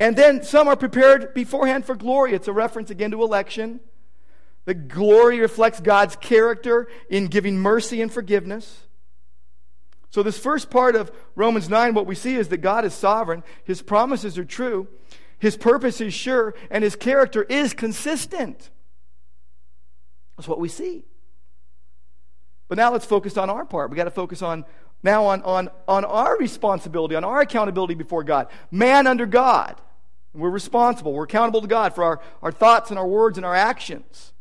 And 0.01 0.15
then 0.15 0.41
some 0.41 0.67
are 0.67 0.75
prepared 0.75 1.35
beforehand 1.35 1.85
for 1.85 1.95
glory. 1.95 2.33
It's 2.33 2.47
a 2.47 2.53
reference 2.53 2.89
again 2.89 3.11
to 3.11 3.21
election. 3.21 3.79
The 4.65 4.73
glory 4.73 5.39
reflects 5.39 5.79
God's 5.79 6.15
character 6.15 6.87
in 7.07 7.27
giving 7.27 7.59
mercy 7.59 8.01
and 8.01 8.11
forgiveness. 8.11 8.87
So, 10.09 10.23
this 10.23 10.39
first 10.39 10.71
part 10.71 10.95
of 10.95 11.11
Romans 11.35 11.69
9, 11.69 11.93
what 11.93 12.07
we 12.07 12.15
see 12.15 12.35
is 12.35 12.47
that 12.47 12.57
God 12.57 12.83
is 12.83 12.95
sovereign, 12.95 13.43
His 13.63 13.83
promises 13.83 14.39
are 14.39 14.43
true, 14.43 14.87
his 15.37 15.55
purpose 15.55 16.01
is 16.01 16.15
sure, 16.15 16.55
and 16.71 16.83
his 16.83 16.95
character 16.95 17.43
is 17.43 17.73
consistent. 17.73 18.69
That's 20.35 20.47
what 20.47 20.59
we 20.59 20.69
see. 20.69 21.03
But 22.67 22.77
now 22.77 22.91
let's 22.91 23.05
focus 23.05 23.37
on 23.37 23.49
our 23.49 23.65
part. 23.65 23.91
We 23.91 23.97
got 23.97 24.05
to 24.05 24.11
focus 24.11 24.41
on 24.41 24.65
now 25.03 25.25
on, 25.25 25.41
on, 25.41 25.69
on 25.87 26.05
our 26.05 26.37
responsibility, 26.37 27.15
on 27.15 27.23
our 27.23 27.41
accountability 27.41 27.95
before 27.95 28.23
God. 28.23 28.47
Man 28.69 29.07
under 29.07 29.25
God. 29.25 29.81
We're 30.33 30.49
responsible. 30.49 31.13
We're 31.13 31.25
accountable 31.25 31.61
to 31.61 31.67
God 31.67 31.93
for 31.93 32.03
our, 32.03 32.21
our 32.41 32.51
thoughts 32.51 32.89
and 32.89 32.97
our 32.97 33.07
words 33.07 33.37
and 33.37 33.45
our 33.45 33.55
actions. 33.55 34.33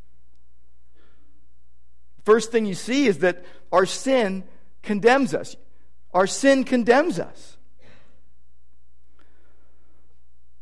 First 2.24 2.52
thing 2.52 2.66
you 2.66 2.74
see 2.74 3.06
is 3.06 3.18
that 3.18 3.44
our 3.72 3.86
sin 3.86 4.44
condemns 4.82 5.34
us. 5.34 5.56
Our 6.12 6.26
sin 6.26 6.64
condemns 6.64 7.18
us. 7.18 7.56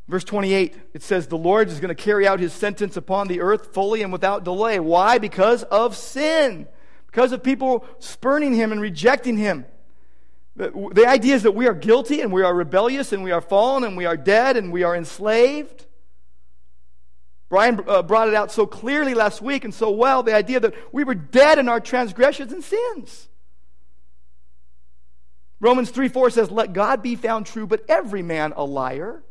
Verse 0.06 0.24
28, 0.24 0.74
it 0.94 1.02
says, 1.02 1.26
The 1.26 1.36
Lord 1.36 1.68
is 1.68 1.80
going 1.80 1.94
to 1.94 2.02
carry 2.02 2.26
out 2.26 2.40
his 2.40 2.54
sentence 2.54 2.96
upon 2.96 3.28
the 3.28 3.42
earth 3.42 3.74
fully 3.74 4.02
and 4.02 4.10
without 4.10 4.42
delay. 4.42 4.80
Why? 4.80 5.18
Because 5.18 5.64
of 5.64 5.94
sin. 5.94 6.66
Because 7.06 7.32
of 7.32 7.42
people 7.42 7.84
spurning 7.98 8.54
him 8.54 8.72
and 8.72 8.80
rejecting 8.80 9.36
him. 9.36 9.66
The, 10.58 11.06
idea 11.06 11.36
is 11.36 11.44
that 11.44 11.52
we 11.52 11.68
are 11.68 11.72
guilty 11.72 12.20
and 12.20 12.32
we 12.32 12.42
are 12.42 12.52
rebellious 12.52 13.12
and 13.12 13.22
we 13.22 13.30
are 13.30 13.40
fallen 13.40 13.84
and 13.84 13.96
we 13.96 14.06
are 14.06 14.16
dead 14.16 14.56
and 14.56 14.72
we 14.72 14.82
are 14.82 14.94
enslaved. 14.94 15.86
Brian 17.48 17.80
uh, 17.86 18.02
brought 18.02 18.28
it 18.28 18.34
out 18.34 18.50
so 18.50 18.66
clearly 18.66 19.14
last 19.14 19.40
week 19.40 19.64
and 19.64 19.72
so 19.72 19.90
well 19.90 20.24
the 20.24 20.34
idea 20.34 20.58
that 20.58 20.74
we 20.92 21.04
were 21.04 21.14
dead 21.14 21.58
in 21.58 21.68
our 21.68 21.78
transgressions 21.78 22.52
and 22.52 22.64
sins. 22.64 23.28
Romans 25.60 25.90
3 25.90 26.08
4 26.08 26.30
says, 26.30 26.50
Let 26.50 26.72
God 26.72 27.02
be 27.02 27.14
found 27.14 27.46
true, 27.46 27.66
but 27.66 27.84
every 27.88 28.22
man 28.22 28.52
a 28.56 28.64
liar. 28.64 29.22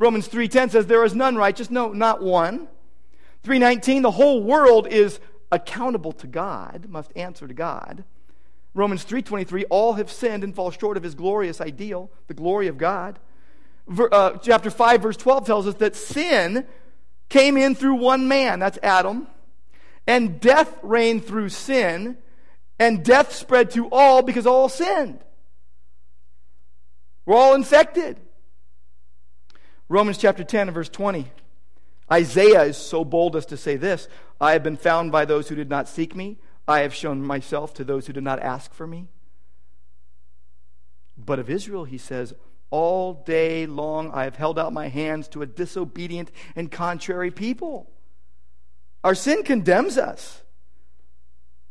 Romans 0.00 0.28
3:10 0.28 0.70
says 0.70 0.86
there 0.86 1.04
is 1.04 1.14
none 1.14 1.36
righteous, 1.36 1.70
no, 1.70 1.92
not 1.92 2.22
one. 2.22 2.68
3:19 3.44 4.00
the 4.02 4.12
whole 4.12 4.42
world 4.42 4.88
is 4.88 5.20
accountable 5.52 6.12
to 6.12 6.26
God, 6.26 6.86
must 6.88 7.12
answer 7.14 7.46
to 7.46 7.54
God. 7.54 8.04
Romans 8.74 9.04
3:23, 9.04 9.64
all 9.66 9.94
have 9.94 10.10
sinned 10.10 10.44
and 10.44 10.54
fall 10.54 10.70
short 10.70 10.96
of 10.96 11.02
his 11.02 11.14
glorious 11.14 11.60
ideal, 11.60 12.10
the 12.28 12.34
glory 12.34 12.68
of 12.68 12.78
God. 12.78 13.18
Ver, 13.88 14.08
uh, 14.12 14.38
chapter 14.38 14.70
5 14.70 15.02
verse 15.02 15.16
12 15.16 15.46
tells 15.46 15.66
us 15.66 15.74
that 15.76 15.96
sin 15.96 16.66
came 17.28 17.56
in 17.56 17.74
through 17.74 17.94
one 17.94 18.28
man, 18.28 18.60
that's 18.60 18.78
Adam, 18.82 19.26
and 20.06 20.40
death 20.40 20.76
reigned 20.82 21.24
through 21.24 21.48
sin, 21.48 22.16
and 22.78 23.04
death 23.04 23.34
spread 23.34 23.70
to 23.72 23.88
all 23.90 24.22
because 24.22 24.46
all 24.46 24.68
sinned. 24.68 25.20
We're 27.26 27.36
all 27.36 27.54
infected. 27.54 28.18
Romans 29.88 30.18
chapter 30.18 30.44
10 30.44 30.68
and 30.68 30.74
verse 30.74 30.88
20. 30.88 31.26
Isaiah 32.10 32.62
is 32.62 32.76
so 32.76 33.04
bold 33.04 33.36
as 33.36 33.46
to 33.46 33.56
say 33.56 33.76
this 33.76 34.08
I 34.40 34.52
have 34.52 34.62
been 34.62 34.76
found 34.76 35.12
by 35.12 35.24
those 35.24 35.48
who 35.48 35.54
did 35.54 35.68
not 35.68 35.88
seek 35.88 36.14
me. 36.14 36.38
I 36.66 36.80
have 36.80 36.94
shown 36.94 37.22
myself 37.24 37.74
to 37.74 37.84
those 37.84 38.06
who 38.06 38.12
did 38.12 38.22
not 38.22 38.40
ask 38.40 38.72
for 38.72 38.86
me. 38.86 39.08
But 41.16 41.38
of 41.38 41.50
Israel, 41.50 41.84
he 41.84 41.98
says, 41.98 42.34
All 42.70 43.12
day 43.12 43.66
long 43.66 44.10
I 44.12 44.24
have 44.24 44.36
held 44.36 44.58
out 44.58 44.72
my 44.72 44.88
hands 44.88 45.28
to 45.28 45.42
a 45.42 45.46
disobedient 45.46 46.30
and 46.56 46.70
contrary 46.70 47.30
people. 47.30 47.90
Our 49.02 49.14
sin 49.14 49.42
condemns 49.42 49.96
us, 49.96 50.42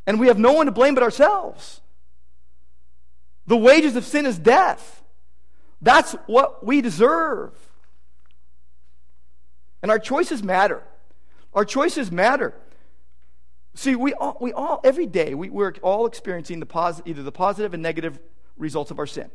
and 0.06 0.18
we 0.18 0.26
have 0.26 0.38
no 0.38 0.52
one 0.52 0.66
to 0.66 0.72
blame 0.72 0.94
but 0.94 1.02
ourselves. 1.02 1.80
The 3.46 3.56
wages 3.56 3.96
of 3.96 4.04
sin 4.04 4.26
is 4.26 4.38
death. 4.38 5.02
That's 5.80 6.12
what 6.26 6.64
we 6.64 6.80
deserve. 6.80 7.52
And 9.82 9.90
our 9.90 9.98
choices 9.98 10.42
matter. 10.42 10.82
Our 11.54 11.64
choices 11.64 12.12
matter. 12.12 12.54
See, 13.74 13.94
we 13.96 14.14
all, 14.14 14.36
we 14.40 14.52
all 14.52 14.80
every 14.84 15.06
day, 15.06 15.34
we, 15.34 15.48
we're 15.48 15.74
all 15.82 16.06
experiencing 16.06 16.60
the 16.60 16.66
posi- 16.66 17.02
either 17.06 17.22
the 17.22 17.32
positive 17.32 17.72
and 17.72 17.82
negative 17.82 18.18
results 18.56 18.90
of 18.90 18.98
our 18.98 19.06
sin. 19.06 19.30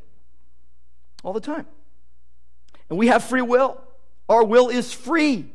All 1.24 1.34
the 1.34 1.40
time. 1.40 1.66
And 2.90 3.00
we 3.00 3.08
have 3.08 3.24
free 3.24 3.42
will. 3.42 3.82
Our 4.30 4.44
will 4.44 4.70
is 4.70 4.94
free. 4.94 5.52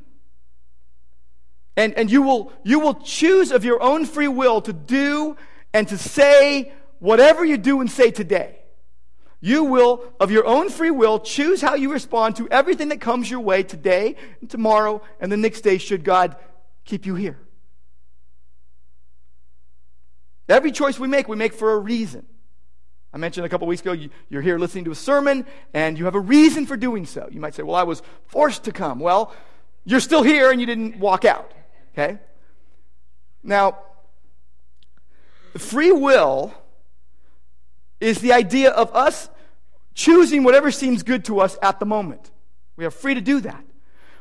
And, 1.77 1.95
and 1.95 2.11
you, 2.11 2.23
will, 2.23 2.53
you 2.65 2.81
will 2.81 2.95
choose 2.95 3.53
of 3.53 3.65
your 3.65 3.83
own 3.83 4.05
free 4.05 4.29
will 4.29 4.61
to 4.63 4.73
do 4.73 5.37
and 5.73 5.87
to 5.89 5.97
say 5.97 6.73
whatever 6.99 7.45
you 7.45 7.57
do 7.57 7.81
and 7.81 7.91
say 7.91 8.11
today. 8.11 8.57
You 9.41 9.65
will, 9.65 10.05
of 10.19 10.31
your 10.31 10.47
own 10.47 10.69
free 10.69 10.91
will, 10.91 11.19
choose 11.19 11.63
how 11.63 11.75
you 11.75 11.91
respond 11.93 12.37
to 12.37 12.49
everything 12.51 12.89
that 12.89 13.01
comes 13.01 13.31
your 13.31 13.41
way 13.41 13.63
today 13.63 14.17
and 14.41 14.51
tomorrow 14.51 15.01
and 15.21 15.33
the 15.33 15.37
next 15.37 15.63
day, 15.63 15.79
should 15.79 16.05
God 16.05 16.37
keep 16.85 17.07
you 17.07 17.15
here. 17.15 17.39
Every 20.51 20.73
choice 20.73 20.99
we 20.99 21.09
make, 21.09 21.29
we 21.29 21.37
make 21.37 21.53
for 21.53 21.73
a 21.73 21.79
reason. 21.79 22.27
I 23.13 23.19
mentioned 23.19 23.45
a 23.45 23.49
couple 23.49 23.67
weeks 23.67 23.83
ago, 23.83 23.93
you, 23.93 24.11
are 24.35 24.43
here 24.43 24.59
listening 24.59 24.85
to 24.85 24.91
a 24.91 24.97
sermon 24.97 25.47
and 25.75 25.99
you 25.99 26.05
have 26.05 26.15
a 26.15 26.21
reason 26.21 26.67
for 26.67 26.77
doing 26.77 27.07
so. 27.07 27.29
You 27.31 27.41
might 27.41 27.55
say, 27.55 27.63
Well, 27.63 27.77
I 27.77 27.83
was 27.83 28.03
forced 28.27 28.65
to 28.65 28.73
come. 28.73 29.01
Well, 29.01 29.35
you're 29.85 30.01
still 30.01 30.23
here 30.23 30.51
and 30.51 30.61
you 30.61 30.67
didn't 30.67 30.99
walk 30.99 31.25
out. 31.25 31.53
Okay? 31.93 32.19
Now, 33.43 33.79
free 35.57 35.93
will 35.93 36.55
is 38.01 38.21
the 38.21 38.33
idea 38.33 38.71
of 38.71 38.95
us 38.95 39.29
choosing 39.95 40.45
whatever 40.45 40.71
seems 40.71 41.03
good 41.03 41.25
to 41.27 41.41
us 41.41 41.59
at 41.63 41.81
the 41.81 41.87
moment. 41.87 42.31
We 42.77 42.85
are 42.85 42.91
free 42.91 43.15
to 43.15 43.21
do 43.21 43.41
that. 43.41 43.65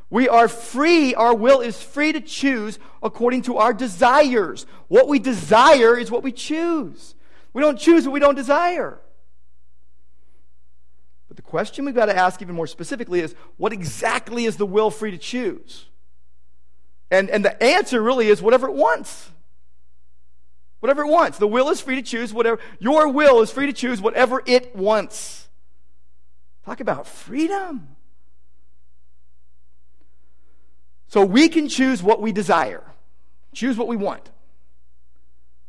We 0.10 0.28
are 0.28 0.48
free, 0.48 1.14
our 1.14 1.36
will 1.36 1.62
is 1.62 1.82
free 1.82 2.12
to 2.14 2.22
choose 2.22 2.80
according 3.04 3.44
to 3.44 3.58
our 3.58 3.74
desires. 3.74 4.66
What 4.88 5.08
we 5.08 5.20
desire 5.20 5.96
is 5.96 6.10
what 6.10 6.24
we 6.24 6.32
choose. 6.32 7.14
We 7.54 7.62
don't 7.62 7.80
choose 7.80 8.06
what 8.06 8.14
we 8.14 8.20
don't 8.20 8.36
desire. 8.36 9.00
But 11.28 11.38
the 11.38 11.44
question 11.44 11.86
we've 11.86 11.94
got 11.94 12.08
to 12.08 12.18
ask 12.18 12.42
even 12.42 12.56
more 12.56 12.66
specifically 12.66 13.20
is 13.20 13.36
what 13.58 13.72
exactly 13.72 14.46
is 14.46 14.58
the 14.58 14.66
will 14.66 14.90
free 14.90 15.12
to 15.12 15.18
choose? 15.18 15.86
And, 17.12 17.30
and 17.30 17.46
the 17.46 17.62
answer 17.64 18.02
really 18.02 18.30
is 18.30 18.42
whatever 18.42 18.68
it 18.68 18.74
wants. 18.74 19.30
Whatever 20.80 21.04
it 21.04 21.08
wants. 21.08 21.38
The 21.38 21.48
will 21.48 21.70
is 21.70 21.82
free 21.82 21.96
to 21.96 22.02
choose 22.02 22.34
whatever, 22.34 22.60
your 22.80 23.10
will 23.10 23.42
is 23.42 23.52
free 23.52 23.68
to 23.68 23.74
choose 23.74 24.02
whatever 24.02 24.42
it 24.46 24.76
wants. 24.76 25.50
Talk 26.66 26.80
about 26.80 27.06
freedom. 27.06 27.96
So 31.10 31.26
we 31.26 31.50
can 31.50 31.68
choose 31.68 32.02
what 32.02 32.22
we 32.22 32.32
desire, 32.32 32.84
choose 33.54 33.78
what 33.78 33.88
we 33.88 33.98
want. 33.98 34.30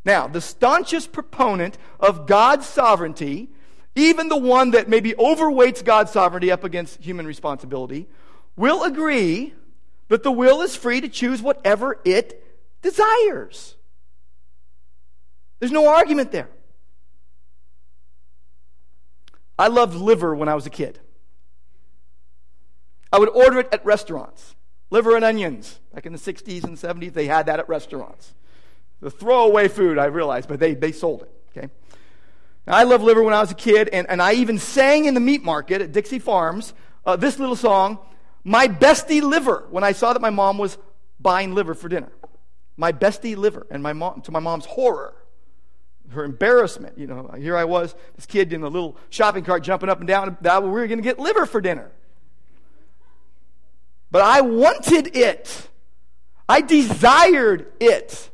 Now, 0.05 0.29
the 0.29 0.41
staunchest 0.41 1.13
proponent 1.13 1.79
of 1.99 2.27
God's 2.27 2.67
sovereignty, 2.67 3.51
even 3.95 4.29
the 4.29 4.37
one 4.37 4.73
that 4.73 4.89
maybe 4.89 5.15
overweights 5.15 5.83
God's 5.83 6.13
sovereignty 6.13 6.53
up 6.53 6.63
against 6.63 7.03
human 7.03 7.27
responsibility, 7.27 8.07
will 8.57 8.85
agree 8.85 9.55
that 10.09 10.23
the 10.23 10.33
will 10.33 10.61
is 10.61 10.77
free 10.77 11.01
to 11.01 11.09
choose 11.09 11.41
whatever 11.41 11.99
it 12.05 12.45
desires. 12.83 13.77
There's 15.59 15.73
no 15.73 15.89
argument 15.89 16.33
there. 16.33 16.49
I 19.59 19.69
loved 19.69 19.95
liver 19.95 20.35
when 20.35 20.49
I 20.49 20.55
was 20.55 20.67
a 20.67 20.71
kid. 20.71 20.99
I 23.13 23.19
would 23.19 23.29
order 23.31 23.61
it 23.61 23.69
at 23.73 23.85
restaurants. 23.85 24.55
Liver 24.91 25.17
and 25.17 25.25
onions. 25.25 25.79
Back 25.95 26.07
in 26.07 26.13
the 26.13 26.19
60s 26.19 26.65
and 26.65 26.77
70s, 26.77 27.13
they 27.13 27.27
had 27.27 27.47
that 27.47 27.61
at 27.61 27.69
restaurants. 27.69 28.35
The 29.01 29.11
throwaway 29.11 29.69
food, 29.69 29.99
I 29.99 30.07
realized, 30.07 30.49
but 30.49 30.61
they, 30.61 30.75
they 30.75 30.93
sold 30.93 31.23
it. 31.23 31.33
Okay? 31.57 31.69
Now, 32.67 32.75
I 32.75 32.83
loved 32.83 33.03
liver 33.05 33.23
when 33.23 33.33
I 33.33 33.41
was 33.41 33.51
a 33.51 33.55
kid, 33.55 33.89
and, 33.89 34.09
and 34.09 34.21
I 34.21 34.35
even 34.35 34.59
sang 34.59 35.07
in 35.07 35.15
the 35.15 35.21
meat 35.21 35.43
market 35.43 35.81
at 35.81 35.93
Dixie 35.93 36.19
Farms 36.19 36.75
uh, 37.07 37.17
this 37.17 37.39
little 37.39 37.57
song, 37.57 37.99
My 38.45 38.69
Bestie 38.69 39.23
Liver, 39.23 39.67
when 39.71 39.85
I 39.85 39.93
saw 39.93 40.13
that 40.13 40.21
my 40.21 40.31
mom 40.31 40.59
was 40.59 40.77
buying 41.19 41.55
liver 41.55 41.75
for 41.75 41.89
dinner. 41.89 42.13
My 42.77 42.93
bestie 42.93 43.37
liver. 43.37 43.67
And 43.71 43.83
my 43.83 43.93
mom, 43.93 44.23
to 44.23 44.33
my 44.33 44.41
mom's 44.41 44.65
horror, 44.65 45.15
her 46.11 46.25
embarrassment, 46.25 46.99
you 46.99 47.07
know, 47.07 47.31
here 47.37 47.57
I 47.57 47.65
was, 47.65 47.95
this 48.17 48.27
kid 48.27 48.53
in 48.53 48.63
a 48.63 48.69
little 48.69 48.97
shopping 49.11 49.45
cart 49.45 49.63
jumping 49.63 49.89
up 49.89 49.99
and 49.99 50.09
down, 50.09 50.37
that 50.41 50.63
we 50.63 50.71
were 50.71 50.87
going 50.87 50.99
to 50.99 51.05
get 51.05 51.19
liver 51.19 51.47
for 51.47 51.61
dinner. 51.61 51.93
But 54.11 54.23
I 54.23 54.41
wanted 54.41 55.17
it. 55.17 55.69
I 56.49 56.61
desired 56.61 57.73
it. 57.79 58.31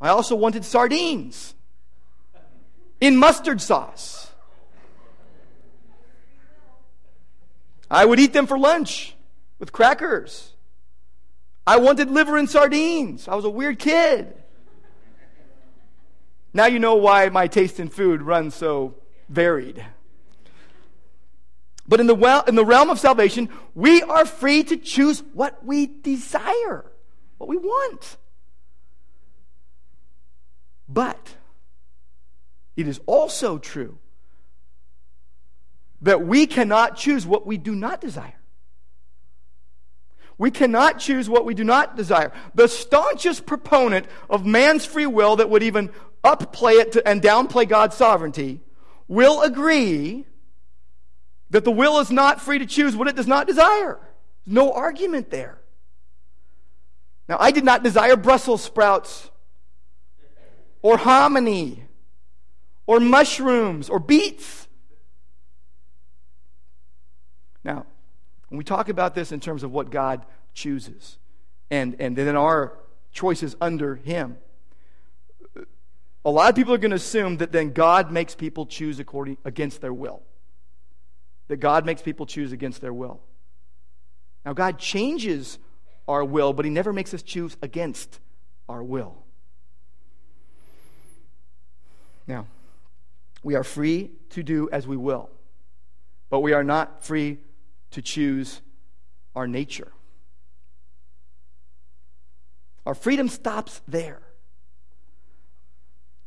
I 0.00 0.08
also 0.08 0.36
wanted 0.36 0.64
sardines 0.64 1.54
in 3.00 3.16
mustard 3.16 3.60
sauce. 3.60 4.30
I 7.90 8.04
would 8.04 8.20
eat 8.20 8.32
them 8.32 8.46
for 8.46 8.58
lunch 8.58 9.16
with 9.58 9.72
crackers. 9.72 10.52
I 11.66 11.78
wanted 11.78 12.10
liver 12.10 12.36
and 12.36 12.48
sardines. 12.48 13.26
I 13.26 13.34
was 13.34 13.44
a 13.44 13.50
weird 13.50 13.78
kid. 13.78 14.34
Now 16.52 16.66
you 16.66 16.78
know 16.78 16.94
why 16.94 17.28
my 17.28 17.46
taste 17.46 17.80
in 17.80 17.88
food 17.88 18.22
runs 18.22 18.54
so 18.54 18.94
varied. 19.28 19.84
But 21.90 21.98
in 21.98 22.06
the, 22.06 22.14
well, 22.14 22.44
in 22.46 22.54
the 22.54 22.64
realm 22.64 22.88
of 22.88 23.00
salvation, 23.00 23.48
we 23.74 24.00
are 24.00 24.24
free 24.24 24.62
to 24.62 24.76
choose 24.76 25.24
what 25.34 25.66
we 25.66 25.86
desire, 25.86 26.88
what 27.36 27.48
we 27.48 27.56
want. 27.56 28.16
But 30.88 31.34
it 32.76 32.86
is 32.86 33.00
also 33.06 33.58
true 33.58 33.98
that 36.02 36.24
we 36.24 36.46
cannot 36.46 36.96
choose 36.96 37.26
what 37.26 37.44
we 37.44 37.58
do 37.58 37.74
not 37.74 38.00
desire. 38.00 38.38
We 40.38 40.52
cannot 40.52 41.00
choose 41.00 41.28
what 41.28 41.44
we 41.44 41.54
do 41.54 41.64
not 41.64 41.96
desire. 41.96 42.30
The 42.54 42.68
staunchest 42.68 43.46
proponent 43.46 44.06
of 44.30 44.46
man's 44.46 44.86
free 44.86 45.06
will 45.06 45.34
that 45.36 45.50
would 45.50 45.64
even 45.64 45.90
upplay 46.22 46.80
it 46.80 46.96
and 47.04 47.20
downplay 47.20 47.68
God's 47.68 47.96
sovereignty 47.96 48.60
will 49.08 49.42
agree 49.42 50.24
that 51.50 51.64
the 51.64 51.70
will 51.70 51.98
is 51.98 52.10
not 52.10 52.40
free 52.40 52.58
to 52.58 52.66
choose 52.66 52.96
what 52.96 53.08
it 53.08 53.16
does 53.16 53.26
not 53.26 53.46
desire. 53.46 53.98
No 54.46 54.72
argument 54.72 55.30
there. 55.30 55.58
Now, 57.28 57.36
I 57.38 57.50
did 57.50 57.64
not 57.64 57.82
desire 57.82 58.16
Brussels 58.16 58.62
sprouts 58.62 59.30
or 60.82 60.96
hominy 60.96 61.84
or 62.86 62.98
mushrooms 62.98 63.88
or 63.88 63.98
beets. 63.98 64.66
Now, 67.62 67.86
when 68.48 68.58
we 68.58 68.64
talk 68.64 68.88
about 68.88 69.14
this 69.14 69.30
in 69.30 69.40
terms 69.40 69.62
of 69.62 69.70
what 69.70 69.90
God 69.90 70.24
chooses 70.54 71.18
and, 71.70 71.94
and 72.00 72.16
then 72.16 72.34
our 72.36 72.78
choices 73.12 73.54
under 73.60 73.96
Him, 73.96 74.38
a 76.24 76.30
lot 76.30 76.50
of 76.50 76.56
people 76.56 76.74
are 76.74 76.78
going 76.78 76.90
to 76.90 76.96
assume 76.96 77.38
that 77.38 77.52
then 77.52 77.72
God 77.72 78.10
makes 78.10 78.34
people 78.34 78.66
choose 78.66 78.98
according 78.98 79.38
against 79.44 79.80
their 79.80 79.92
will 79.92 80.22
that 81.50 81.56
God 81.56 81.84
makes 81.84 82.00
people 82.00 82.26
choose 82.26 82.52
against 82.52 82.80
their 82.80 82.92
will. 82.92 83.20
Now, 84.46 84.52
God 84.52 84.78
changes 84.78 85.58
our 86.06 86.24
will, 86.24 86.52
but 86.52 86.64
He 86.64 86.70
never 86.70 86.92
makes 86.92 87.12
us 87.12 87.24
choose 87.24 87.56
against 87.60 88.20
our 88.68 88.84
will. 88.84 89.16
Now, 92.28 92.46
We 93.42 93.54
are 93.54 93.64
free 93.64 94.10
to 94.30 94.42
do 94.42 94.68
as 94.70 94.86
we 94.86 94.96
will, 94.96 95.30
but 96.28 96.40
we 96.40 96.52
are 96.52 96.62
not 96.62 97.02
free 97.02 97.38
to 97.90 98.02
choose 98.02 98.60
our 99.34 99.48
nature. 99.48 99.92
Our 102.84 102.94
freedom 102.94 103.28
stops 103.28 103.80
there. 103.88 104.20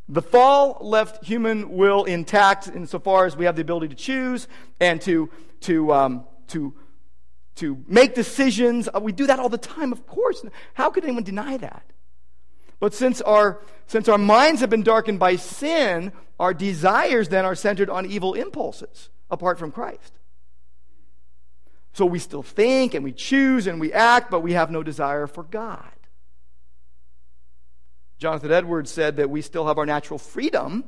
The 0.09 0.21
fall 0.21 0.77
left 0.81 1.23
human 1.23 1.71
will 1.71 2.03
intact 2.03 2.67
insofar 2.67 3.25
as 3.25 3.37
we 3.37 3.45
have 3.45 3.55
the 3.55 3.61
ability 3.61 3.87
to 3.89 3.95
choose 3.95 4.47
and 4.79 5.01
to, 5.01 5.29
to, 5.61 5.93
um, 5.93 6.25
to, 6.49 6.73
to 7.55 7.83
make 7.87 8.13
decisions. 8.13 8.89
Uh, 8.93 8.99
we 8.99 9.13
do 9.13 9.27
that 9.27 9.39
all 9.39 9.49
the 9.49 9.57
time, 9.57 9.93
of 9.93 10.05
course. 10.05 10.43
How 10.73 10.89
could 10.89 11.03
anyone 11.03 11.23
deny 11.23 11.55
that? 11.57 11.85
But 12.79 12.93
since 12.93 13.21
our, 13.21 13.61
since 13.87 14.09
our 14.09 14.17
minds 14.17 14.59
have 14.59 14.69
been 14.69 14.83
darkened 14.83 15.19
by 15.19 15.37
sin, 15.37 16.11
our 16.37 16.53
desires 16.53 17.29
then 17.29 17.45
are 17.45 17.55
centered 17.55 17.89
on 17.89 18.05
evil 18.05 18.33
impulses 18.33 19.09
apart 19.31 19.57
from 19.57 19.71
Christ. 19.71 20.19
So 21.93 22.05
we 22.05 22.19
still 22.19 22.43
think 22.43 22.93
and 22.93 23.03
we 23.03 23.13
choose 23.13 23.67
and 23.67 23.79
we 23.79 23.93
act, 23.93 24.29
but 24.29 24.41
we 24.41 24.51
have 24.53 24.69
no 24.69 24.83
desire 24.83 25.27
for 25.27 25.43
God. 25.43 25.91
Jonathan 28.23 28.53
Edwards 28.53 28.89
said 28.89 29.17
that 29.17 29.29
we 29.29 29.41
still 29.41 29.67
have 29.67 29.77
our 29.77 29.85
natural 29.85 30.17
freedom, 30.17 30.85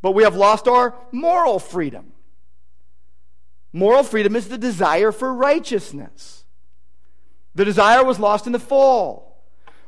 but 0.00 0.12
we 0.12 0.22
have 0.22 0.36
lost 0.36 0.68
our 0.68 0.94
moral 1.10 1.58
freedom. 1.58 2.12
Moral 3.72 4.04
freedom 4.04 4.36
is 4.36 4.46
the 4.46 4.56
desire 4.56 5.10
for 5.10 5.34
righteousness. 5.34 6.44
The 7.56 7.64
desire 7.64 8.04
was 8.04 8.20
lost 8.20 8.46
in 8.46 8.52
the 8.52 8.60
fall. 8.60 9.42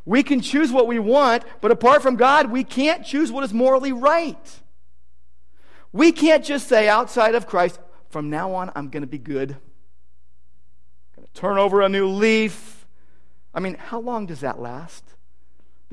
We 0.05 0.25
can 0.25 0.41
choose 0.41 0.73
what 0.73 0.89
we 0.89 0.99
want, 0.99 1.45
but 1.61 1.71
apart 1.71 2.03
from 2.03 2.17
God, 2.17 2.51
we 2.51 2.65
can't 2.65 3.07
choose 3.07 3.31
what 3.31 3.45
is 3.45 3.55
morally 3.55 3.93
right. 3.93 4.61
We 5.93 6.11
can't 6.11 6.45
just 6.45 6.67
say 6.67 6.89
outside 6.89 7.37
of 7.37 7.47
Christ, 7.47 7.79
from 8.09 8.31
now 8.31 8.53
on, 8.53 8.73
I'm 8.75 8.89
going 8.89 9.05
to 9.05 9.07
be 9.07 9.19
good. 9.19 9.53
I'm 9.53 11.15
going 11.15 11.29
to 11.33 11.41
turn 11.41 11.57
over 11.57 11.83
a 11.83 11.89
new 11.89 12.09
leaf. 12.09 12.85
I 13.55 13.61
mean, 13.61 13.75
how 13.75 14.01
long 14.01 14.27
does 14.27 14.41
that 14.41 14.59
last? 14.59 15.14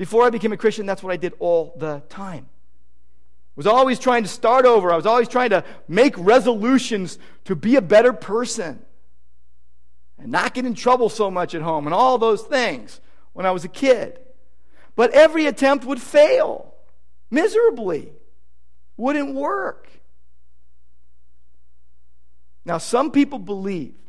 Before 0.02 0.24
I 0.24 0.30
became 0.30 0.50
a 0.50 0.56
Christian, 0.56 0.84
that's 0.84 1.00
what 1.00 1.12
I 1.12 1.16
did 1.16 1.32
all 1.38 1.76
the 1.76 2.02
time. 2.08 2.48
I 2.50 3.54
was 3.54 3.68
always 3.68 4.00
trying 4.00 4.24
to 4.24 4.28
start 4.28 4.64
over. 4.64 4.92
I 4.92 4.96
was 4.96 5.06
always 5.06 5.28
trying 5.28 5.50
to 5.50 5.62
make 5.86 6.18
resolutions 6.18 7.20
to 7.44 7.54
be 7.54 7.76
a 7.76 7.80
better 7.80 8.12
person 8.12 8.84
and 10.18 10.32
not 10.32 10.54
get 10.54 10.66
in 10.66 10.74
trouble 10.74 11.08
so 11.08 11.30
much 11.30 11.54
at 11.54 11.62
home 11.62 11.86
and 11.86 11.94
all 11.94 12.18
those 12.18 12.42
things 12.42 13.00
when 13.32 13.46
I 13.46 13.52
was 13.52 13.64
a 13.64 13.68
kid. 13.68 14.18
But 14.96 15.12
every 15.12 15.46
attempt 15.46 15.84
would 15.84 16.00
fail 16.00 16.74
miserably, 17.30 18.10
wouldn't 18.96 19.36
work. 19.36 19.88
Now, 22.64 22.78
some 22.78 23.12
people 23.12 23.38
believe 23.38 24.01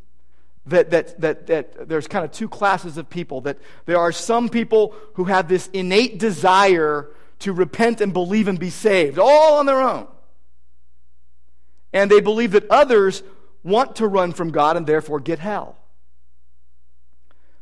that, 0.65 0.91
that, 0.91 1.19
that, 1.21 1.47
that 1.47 1.89
there's 1.89 2.07
kind 2.07 2.23
of 2.23 2.31
two 2.31 2.47
classes 2.47 2.97
of 2.97 3.09
people. 3.09 3.41
That 3.41 3.57
there 3.85 3.97
are 3.97 4.11
some 4.11 4.49
people 4.49 4.95
who 5.13 5.25
have 5.25 5.47
this 5.47 5.67
innate 5.73 6.19
desire 6.19 7.09
to 7.39 7.53
repent 7.53 7.99
and 7.99 8.13
believe 8.13 8.47
and 8.47 8.59
be 8.59 8.69
saved, 8.69 9.19
all 9.19 9.59
on 9.59 9.65
their 9.65 9.81
own. 9.81 10.07
And 11.91 12.09
they 12.09 12.21
believe 12.21 12.51
that 12.51 12.69
others 12.69 13.23
want 13.63 13.97
to 13.97 14.07
run 14.07 14.31
from 14.31 14.51
God 14.51 14.77
and 14.77 14.87
therefore 14.87 15.19
get 15.19 15.39
hell. 15.39 15.77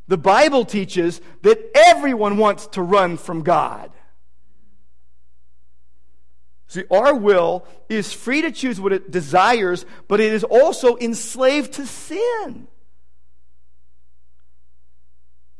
The 0.08 0.18
Bible 0.18 0.64
teaches 0.64 1.20
that 1.42 1.58
everyone 1.74 2.36
wants 2.36 2.66
to 2.68 2.82
run 2.82 3.16
from 3.16 3.42
God. 3.42 3.90
See, 6.66 6.84
our 6.90 7.14
will 7.14 7.66
is 7.88 8.12
free 8.12 8.42
to 8.42 8.50
choose 8.50 8.80
what 8.80 8.92
it 8.92 9.10
desires, 9.10 9.84
but 10.08 10.20
it 10.20 10.32
is 10.32 10.42
also 10.44 10.96
enslaved 10.96 11.74
to 11.74 11.86
sin. 11.86 12.66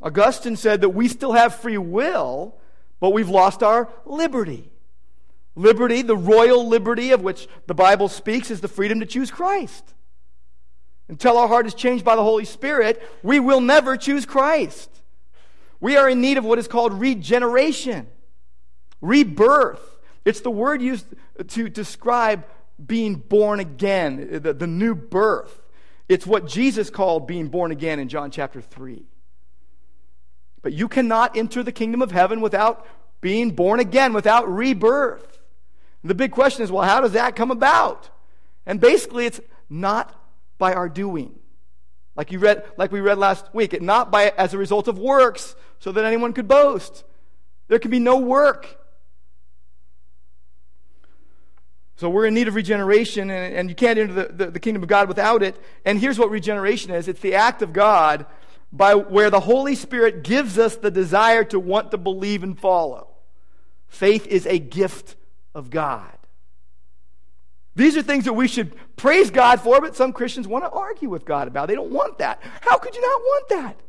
Augustine 0.03 0.57
said 0.57 0.81
that 0.81 0.89
we 0.89 1.07
still 1.07 1.31
have 1.31 1.55
free 1.55 1.77
will, 1.77 2.57
but 2.99 3.11
we've 3.11 3.29
lost 3.29 3.63
our 3.63 3.89
liberty. 4.05 4.69
Liberty, 5.55 6.01
the 6.01 6.17
royal 6.17 6.67
liberty 6.67 7.11
of 7.11 7.21
which 7.21 7.47
the 7.67 7.73
Bible 7.73 8.09
speaks, 8.09 8.51
is 8.51 8.59
the 8.59 8.67
freedom 8.67 8.99
to 8.99 9.05
choose 9.05 9.31
Christ. 9.31 9.93
Until 11.07 11.37
our 11.37 11.47
heart 11.47 11.65
is 11.65 11.73
changed 11.73 12.03
by 12.03 12.15
the 12.15 12.23
Holy 12.23 12.45
Spirit, 12.45 13.01
we 13.23 13.39
will 13.39 13.61
never 13.61 13.95
choose 13.95 14.25
Christ. 14.25 14.89
We 15.79 15.95
are 15.95 16.09
in 16.09 16.21
need 16.21 16.37
of 16.37 16.45
what 16.45 16.59
is 16.59 16.67
called 16.67 16.93
regeneration, 16.93 18.07
rebirth. 18.99 19.81
It's 20.25 20.41
the 20.41 20.51
word 20.51 20.81
used 20.81 21.05
to 21.47 21.69
describe 21.69 22.45
being 22.83 23.15
born 23.15 23.59
again, 23.59 24.41
the, 24.41 24.53
the 24.53 24.67
new 24.67 24.95
birth. 24.95 25.61
It's 26.09 26.25
what 26.25 26.47
Jesus 26.47 26.89
called 26.89 27.27
being 27.27 27.47
born 27.47 27.71
again 27.71 27.99
in 27.99 28.09
John 28.09 28.31
chapter 28.31 28.61
3. 28.61 29.05
But 30.63 30.73
you 30.73 30.87
cannot 30.87 31.37
enter 31.37 31.61
the 31.61 31.71
kingdom 31.71 32.01
of 32.01 32.11
heaven 32.11 32.41
without 32.41 32.87
being 33.21 33.51
born 33.51 33.79
again, 33.79 34.13
without 34.13 34.51
rebirth. 34.51 35.39
And 36.01 36.09
the 36.09 36.15
big 36.15 36.31
question 36.31 36.63
is 36.63 36.71
well, 36.71 36.83
how 36.83 37.01
does 37.01 37.11
that 37.11 37.35
come 37.35 37.51
about? 37.51 38.09
And 38.65 38.79
basically, 38.79 39.27
it's 39.27 39.41
not 39.69 40.19
by 40.57 40.73
our 40.73 40.89
doing. 40.89 41.37
Like, 42.15 42.31
you 42.31 42.39
read, 42.39 42.63
like 42.77 42.91
we 42.91 43.01
read 43.01 43.17
last 43.17 43.53
week, 43.53 43.73
it 43.73 43.81
not 43.81 44.11
by 44.11 44.33
as 44.37 44.53
a 44.53 44.57
result 44.57 44.87
of 44.87 44.97
works, 44.97 45.55
so 45.79 45.91
that 45.91 46.05
anyone 46.05 46.33
could 46.33 46.47
boast. 46.47 47.03
There 47.67 47.79
can 47.79 47.91
be 47.91 47.99
no 47.99 48.17
work. 48.17 48.79
So 51.95 52.09
we're 52.09 52.25
in 52.25 52.33
need 52.33 52.47
of 52.47 52.55
regeneration, 52.55 53.29
and, 53.29 53.55
and 53.55 53.69
you 53.69 53.75
can't 53.75 53.97
enter 53.97 54.13
the, 54.13 54.33
the, 54.33 54.51
the 54.51 54.59
kingdom 54.59 54.83
of 54.83 54.89
God 54.89 55.07
without 55.07 55.43
it. 55.43 55.55
And 55.85 55.99
here's 55.99 56.19
what 56.19 56.29
regeneration 56.29 56.91
is 56.91 57.07
it's 57.07 57.19
the 57.19 57.35
act 57.35 57.61
of 57.61 57.73
God 57.73 58.25
by 58.73 58.95
where 58.95 59.29
the 59.29 59.39
Holy 59.39 59.75
Spirit 59.75 60.23
gives 60.23 60.57
us 60.57 60.75
the 60.75 60.89
desire 60.89 61.43
to 61.45 61.59
want 61.59 61.91
to 61.91 61.97
believe 61.97 62.41
and 62.41 62.59
follow. 62.59 63.07
Faith 63.87 64.25
is 64.25 64.47
a 64.47 64.57
gift 64.57 65.15
of 65.53 65.69
God. 65.69 66.09
These 67.75 67.95
are 67.95 68.01
things 68.01 68.25
that 68.25 68.33
we 68.33 68.47
should 68.47 68.73
praise 68.95 69.29
God 69.29 69.61
for, 69.61 69.79
but 69.79 69.95
some 69.95 70.11
Christians 70.11 70.47
want 70.47 70.63
to 70.63 70.71
argue 70.71 71.07
with 71.07 71.23
God 71.23 71.47
about. 71.47 71.67
They 71.67 71.75
don't 71.75 71.91
want 71.91 72.17
that. 72.17 72.41
How 72.61 72.77
could 72.77 72.95
you 72.95 73.01
not 73.01 73.21
want 73.21 73.49
that? 73.49 73.79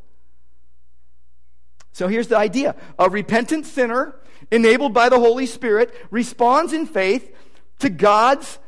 So 1.92 2.06
here's 2.06 2.28
the 2.28 2.36
idea 2.36 2.76
a 2.98 3.08
repentant 3.08 3.64
sinner, 3.64 4.16
enabled 4.50 4.92
by 4.92 5.08
the 5.08 5.18
Holy 5.18 5.46
Spirit, 5.46 5.94
responds 6.10 6.74
in 6.74 6.86
faith 6.86 7.34
to 7.78 7.88
God's 7.88 8.58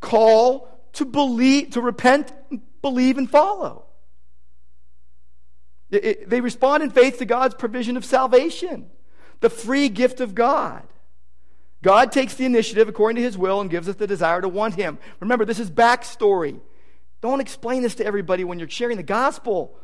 call 0.00 0.68
to 0.94 1.04
believe, 1.04 1.70
to 1.70 1.80
repent, 1.80 2.32
believe, 2.80 3.18
and 3.18 3.28
follow. 3.28 3.86
They 5.92 6.40
respond 6.40 6.82
in 6.82 6.90
faith 6.90 7.18
to 7.18 7.26
God's 7.26 7.54
provision 7.54 7.98
of 7.98 8.04
salvation, 8.04 8.90
the 9.40 9.50
free 9.50 9.90
gift 9.90 10.20
of 10.20 10.34
God. 10.34 10.82
God 11.82 12.12
takes 12.12 12.34
the 12.34 12.46
initiative 12.46 12.88
according 12.88 13.16
to 13.16 13.22
his 13.22 13.36
will 13.36 13.60
and 13.60 13.68
gives 13.68 13.88
us 13.88 13.96
the 13.96 14.06
desire 14.06 14.40
to 14.40 14.48
want 14.48 14.74
him. 14.74 14.98
Remember, 15.20 15.44
this 15.44 15.58
is 15.58 15.70
backstory. 15.70 16.60
Don't 17.20 17.40
explain 17.40 17.82
this 17.82 17.96
to 17.96 18.06
everybody 18.06 18.42
when 18.42 18.58
you're 18.58 18.70
sharing 18.70 18.96
the 18.96 19.02
gospel. 19.02 19.76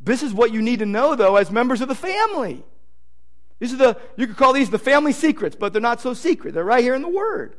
This 0.00 0.22
is 0.22 0.32
what 0.32 0.50
you 0.50 0.62
need 0.62 0.78
to 0.78 0.86
know, 0.86 1.14
though, 1.14 1.36
as 1.36 1.50
members 1.50 1.82
of 1.82 1.88
the 1.88 1.94
family. 1.94 2.64
These 3.58 3.74
are 3.74 3.76
the, 3.76 4.00
you 4.16 4.26
could 4.26 4.36
call 4.36 4.54
these 4.54 4.70
the 4.70 4.78
family 4.78 5.12
secrets, 5.12 5.56
but 5.56 5.72
they're 5.72 5.82
not 5.82 6.00
so 6.00 6.14
secret. 6.14 6.54
They're 6.54 6.64
right 6.64 6.82
here 6.82 6.94
in 6.94 7.02
the 7.02 7.08
Word. 7.08 7.56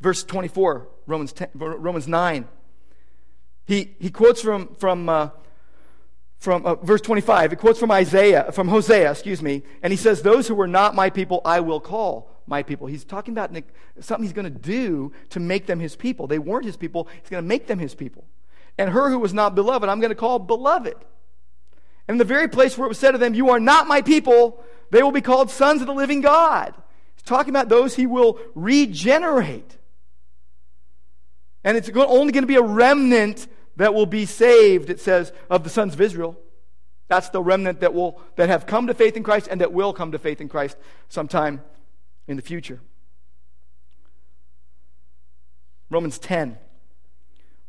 Verse 0.00 0.24
24, 0.24 0.88
Romans, 1.06 1.32
10, 1.32 1.48
Romans 1.54 2.08
9. 2.08 2.48
He, 3.66 3.94
he 3.98 4.10
quotes 4.10 4.40
from, 4.40 4.74
from, 4.74 5.08
uh, 5.08 5.30
from 6.38 6.66
uh, 6.66 6.74
verse 6.76 7.00
25. 7.00 7.52
He 7.52 7.56
quotes 7.56 7.78
from 7.78 7.90
Isaiah, 7.90 8.52
from 8.52 8.68
Hosea, 8.68 9.10
excuse 9.10 9.40
me, 9.40 9.62
and 9.82 9.92
he 9.92 9.96
says, 9.96 10.22
Those 10.22 10.48
who 10.48 10.54
were 10.54 10.68
not 10.68 10.94
my 10.94 11.10
people, 11.10 11.40
I 11.44 11.60
will 11.60 11.80
call 11.80 12.30
my 12.46 12.62
people. 12.62 12.86
He's 12.86 13.04
talking 13.04 13.32
about 13.32 13.50
something 14.00 14.24
he's 14.24 14.34
going 14.34 14.52
to 14.52 14.58
do 14.58 15.12
to 15.30 15.40
make 15.40 15.66
them 15.66 15.80
his 15.80 15.96
people. 15.96 16.26
They 16.26 16.38
weren't 16.38 16.66
his 16.66 16.76
people, 16.76 17.08
he's 17.20 17.30
going 17.30 17.42
to 17.42 17.48
make 17.48 17.66
them 17.66 17.78
his 17.78 17.94
people. 17.94 18.24
And 18.76 18.90
her 18.90 19.08
who 19.08 19.18
was 19.18 19.32
not 19.32 19.54
beloved, 19.54 19.88
I'm 19.88 20.00
going 20.00 20.10
to 20.10 20.16
call 20.16 20.38
beloved. 20.38 20.96
And 22.06 22.20
the 22.20 22.24
very 22.24 22.48
place 22.48 22.76
where 22.76 22.86
it 22.86 22.88
was 22.88 22.98
said 22.98 23.12
to 23.12 23.18
them, 23.18 23.34
You 23.34 23.50
are 23.50 23.60
not 23.60 23.86
my 23.86 24.02
people, 24.02 24.62
they 24.90 25.02
will 25.02 25.12
be 25.12 25.22
called 25.22 25.50
sons 25.50 25.80
of 25.80 25.86
the 25.86 25.94
living 25.94 26.20
God. 26.20 26.74
He's 27.14 27.22
talking 27.22 27.50
about 27.50 27.68
those 27.68 27.96
he 27.96 28.06
will 28.06 28.38
regenerate. 28.54 29.78
And 31.62 31.78
it's 31.78 31.88
only 31.88 32.32
going 32.32 32.42
to 32.42 32.46
be 32.46 32.56
a 32.56 32.62
remnant 32.62 33.46
that 33.76 33.94
will 33.94 34.06
be 34.06 34.26
saved, 34.26 34.90
it 34.90 35.00
says, 35.00 35.32
of 35.50 35.64
the 35.64 35.70
sons 35.70 35.94
of 35.94 36.00
Israel. 36.00 36.38
That's 37.08 37.28
the 37.28 37.42
remnant 37.42 37.80
that 37.80 37.92
will 37.92 38.20
that 38.36 38.48
have 38.48 38.66
come 38.66 38.86
to 38.86 38.94
faith 38.94 39.16
in 39.16 39.22
Christ 39.22 39.48
and 39.50 39.60
that 39.60 39.72
will 39.72 39.92
come 39.92 40.12
to 40.12 40.18
faith 40.18 40.40
in 40.40 40.48
Christ 40.48 40.76
sometime 41.08 41.62
in 42.26 42.36
the 42.36 42.42
future. 42.42 42.80
Romans 45.90 46.18
10. 46.18 46.58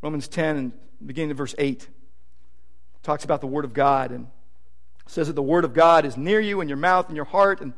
Romans 0.02 0.28
10 0.28 0.56
and 0.56 0.72
beginning 1.04 1.32
of 1.32 1.36
verse 1.36 1.54
8 1.58 1.88
talks 3.02 3.24
about 3.24 3.40
the 3.40 3.46
word 3.46 3.64
of 3.64 3.72
God 3.72 4.10
and 4.10 4.26
says 5.06 5.28
that 5.28 5.34
the 5.34 5.42
word 5.42 5.64
of 5.64 5.74
God 5.74 6.04
is 6.04 6.16
near 6.16 6.40
you 6.40 6.60
in 6.60 6.68
your 6.68 6.76
mouth 6.76 7.08
and 7.08 7.16
your 7.16 7.26
heart 7.26 7.60
and 7.60 7.72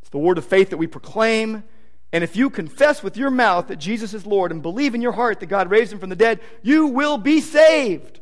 It's 0.00 0.10
the 0.10 0.18
word 0.18 0.38
of 0.38 0.44
faith 0.44 0.70
that 0.70 0.76
we 0.76 0.86
proclaim. 0.86 1.64
And 2.12 2.24
if 2.24 2.34
you 2.34 2.50
confess 2.50 3.02
with 3.02 3.16
your 3.16 3.30
mouth 3.30 3.68
that 3.68 3.76
Jesus 3.76 4.14
is 4.14 4.26
Lord 4.26 4.50
and 4.50 4.62
believe 4.62 4.94
in 4.94 5.02
your 5.02 5.12
heart 5.12 5.40
that 5.40 5.46
God 5.46 5.70
raised 5.70 5.92
him 5.92 6.00
from 6.00 6.10
the 6.10 6.16
dead, 6.16 6.40
you 6.62 6.88
will 6.88 7.18
be 7.18 7.40
saved. 7.40 8.20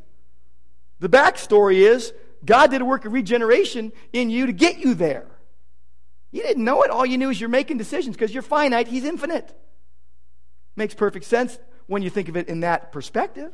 The 1.01 1.09
backstory 1.09 1.77
is 1.77 2.13
God 2.45 2.71
did 2.71 2.83
a 2.83 2.85
work 2.85 3.05
of 3.05 3.13
regeneration 3.13 3.93
in 4.13 4.31
you 4.31 4.47
to 4.47 4.53
get 4.53 4.79
you 4.79 4.95
there. 4.95 5.27
You 6.31 6.43
didn't 6.43 6.65
know 6.65 6.83
it. 6.83 6.91
All 6.91 7.07
you 7.07 7.17
knew 7.17 7.31
is 7.31 7.41
you're 7.41 7.49
making 7.49 7.79
decisions 7.79 8.15
because 8.15 8.33
you're 8.33 8.43
finite, 8.43 8.89
He's 8.89 9.05
infinite. 9.05 9.57
Makes 10.77 10.95
perfect 10.95 11.25
sense 11.25 11.59
when 11.87 12.03
you 12.03 12.11
think 12.11 12.29
of 12.29 12.37
it 12.37 12.49
in 12.49 12.61
that 12.61 12.93
perspective. 12.93 13.53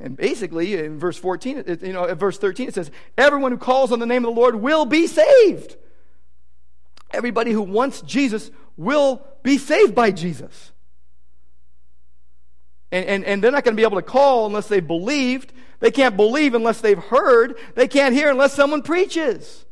And 0.00 0.16
basically, 0.16 0.76
in 0.76 0.98
verse 0.98 1.16
14, 1.16 1.78
you 1.82 1.92
know, 1.92 2.12
verse 2.14 2.38
13, 2.38 2.68
it 2.68 2.74
says, 2.74 2.90
Everyone 3.16 3.52
who 3.52 3.58
calls 3.58 3.90
on 3.90 3.98
the 3.98 4.06
name 4.06 4.24
of 4.24 4.34
the 4.34 4.40
Lord 4.40 4.56
will 4.56 4.84
be 4.84 5.06
saved. 5.06 5.76
Everybody 7.10 7.52
who 7.52 7.62
wants 7.62 8.00
Jesus 8.02 8.50
will 8.76 9.26
be 9.42 9.58
saved 9.58 9.94
by 9.94 10.10
Jesus. 10.10 10.72
And, 12.90 13.04
and, 13.06 13.24
and 13.24 13.44
they're 13.44 13.52
not 13.52 13.64
going 13.64 13.76
to 13.76 13.80
be 13.80 13.86
able 13.86 13.98
to 13.98 14.02
call 14.02 14.46
unless 14.46 14.68
they've 14.68 14.86
believed. 14.86 15.52
They 15.80 15.90
can't 15.90 16.16
believe 16.16 16.54
unless 16.54 16.80
they've 16.80 16.98
heard. 16.98 17.56
They 17.74 17.88
can't 17.88 18.14
hear 18.14 18.30
unless 18.30 18.54
someone 18.54 18.82
preaches. 18.82 19.66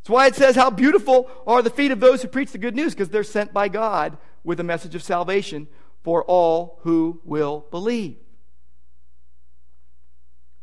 That's 0.00 0.10
why 0.10 0.26
it 0.26 0.34
says, 0.34 0.56
How 0.56 0.70
beautiful 0.70 1.30
are 1.46 1.62
the 1.62 1.70
feet 1.70 1.90
of 1.90 2.00
those 2.00 2.22
who 2.22 2.28
preach 2.28 2.52
the 2.52 2.58
good 2.58 2.76
news, 2.76 2.94
because 2.94 3.08
they're 3.08 3.24
sent 3.24 3.52
by 3.52 3.68
God 3.68 4.18
with 4.44 4.60
a 4.60 4.64
message 4.64 4.94
of 4.94 5.02
salvation 5.02 5.66
for 6.02 6.22
all 6.24 6.78
who 6.82 7.20
will 7.24 7.66
believe. 7.70 8.16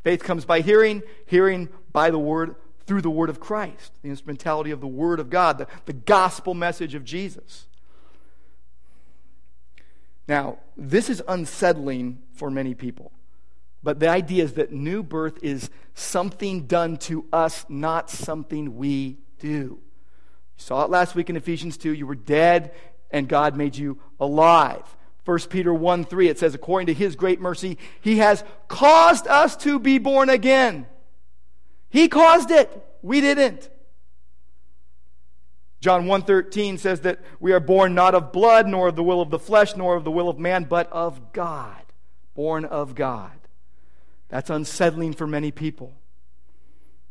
Faith 0.04 0.24
comes 0.24 0.46
by 0.46 0.62
hearing, 0.62 1.02
hearing 1.26 1.70
by 1.92 2.10
the 2.10 2.20
word, 2.20 2.56
through 2.86 3.02
the 3.02 3.10
word 3.10 3.30
of 3.30 3.40
Christ, 3.40 3.94
the 4.02 4.10
instrumentality 4.10 4.72
of 4.72 4.82
the 4.82 4.88
word 4.88 5.20
of 5.20 5.30
God, 5.30 5.58
the, 5.58 5.68
the 5.86 5.94
gospel 5.94 6.54
message 6.54 6.96
of 6.96 7.04
Jesus. 7.04 7.68
Now, 10.28 10.60
this 10.78 11.10
is 11.10 11.22
unsettling 11.28 12.20
for 12.34 12.50
many 12.50 12.74
people. 12.74 13.12
But 13.84 14.00
the 14.00 14.08
idea 14.08 14.44
is 14.44 14.54
that 14.54 14.72
new 14.72 15.04
birth 15.04 15.44
is 15.44 15.70
something 15.94 16.66
done 16.68 16.98
to 16.98 17.26
us, 17.34 17.66
not 17.68 18.10
something 18.10 18.78
we 18.78 19.18
do. 19.40 19.48
You 19.48 19.82
saw 20.56 20.86
it 20.86 20.90
last 20.90 21.16
week 21.16 21.30
in 21.30 21.36
Ephesians 21.36 21.78
2. 21.78 21.94
You 21.94 22.08
were 22.08 22.16
dead, 22.16 22.74
and 23.12 23.28
God 23.28 23.58
made 23.58 23.76
you 23.76 24.00
alive. 24.20 24.96
1 25.26 25.40
Peter 25.50 25.74
1 25.74 26.06
3, 26.06 26.28
it 26.30 26.40
says, 26.40 26.56
according 26.56 26.88
to 26.88 26.94
his 26.94 27.16
great 27.16 27.42
mercy, 27.42 27.78
he 28.00 28.18
has 28.18 28.44
caused 28.68 29.28
us 29.28 29.56
to 29.58 29.80
be 29.80 29.98
born 29.98 30.30
again. 30.30 30.86
He 31.94 32.08
caused 32.08 32.50
it. 32.50 32.84
We 33.04 33.22
didn't. 33.22 33.70
John 35.80 36.08
1:13 36.08 36.80
says 36.80 37.02
that 37.02 37.20
we 37.40 37.54
are 37.54 37.60
born 37.60 37.94
not 37.94 38.16
of 38.16 38.32
blood 38.32 38.68
nor 38.68 38.88
of 38.88 38.96
the 38.96 39.04
will 39.04 39.22
of 39.22 39.30
the 39.30 39.38
flesh 39.38 39.76
nor 39.76 39.96
of 39.96 40.04
the 40.04 40.10
will 40.10 40.28
of 40.28 40.40
man 40.40 40.64
but 40.64 40.92
of 40.92 41.32
God. 41.34 41.84
Born 42.34 42.66
of 42.66 42.96
God. 42.96 43.40
That's 44.30 44.50
unsettling 44.50 45.14
for 45.14 45.28
many 45.28 45.52
people. 45.52 45.94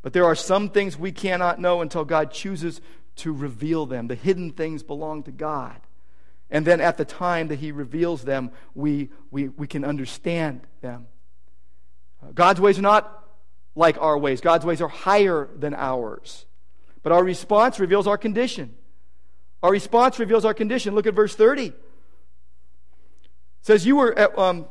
But 0.02 0.14
there 0.14 0.24
are 0.24 0.34
some 0.34 0.68
things 0.68 0.98
we 0.98 1.12
cannot 1.12 1.60
know 1.60 1.80
until 1.80 2.04
God 2.04 2.32
chooses 2.32 2.80
to 3.16 3.32
reveal 3.32 3.86
them. 3.86 4.08
The 4.08 4.16
hidden 4.16 4.50
things 4.50 4.82
belong 4.82 5.22
to 5.22 5.30
God. 5.30 5.80
And 6.50 6.66
then 6.66 6.80
at 6.80 6.96
the 6.96 7.04
time 7.04 7.46
that 7.48 7.60
He 7.60 7.70
reveals 7.70 8.24
them, 8.24 8.50
we, 8.74 9.10
we, 9.30 9.46
we 9.46 9.68
can 9.68 9.84
understand 9.84 10.62
them. 10.80 11.06
Uh, 12.20 12.32
God's 12.32 12.60
ways 12.60 12.80
are 12.80 12.82
not 12.82 13.21
like 13.74 13.96
our 14.00 14.18
ways, 14.18 14.40
God's 14.40 14.64
ways 14.64 14.80
are 14.80 14.88
higher 14.88 15.48
than 15.56 15.74
ours. 15.74 16.46
But 17.02 17.12
our 17.12 17.24
response 17.24 17.80
reveals 17.80 18.06
our 18.06 18.18
condition. 18.18 18.74
Our 19.62 19.70
response 19.70 20.18
reveals 20.18 20.44
our 20.44 20.54
condition. 20.54 20.94
Look 20.94 21.06
at 21.06 21.14
verse 21.14 21.34
30. 21.34 21.66
It 21.66 21.74
says, 23.62 23.86
You 23.86 23.96
were 23.96 24.16
at 24.18 24.36
um, 24.38 24.66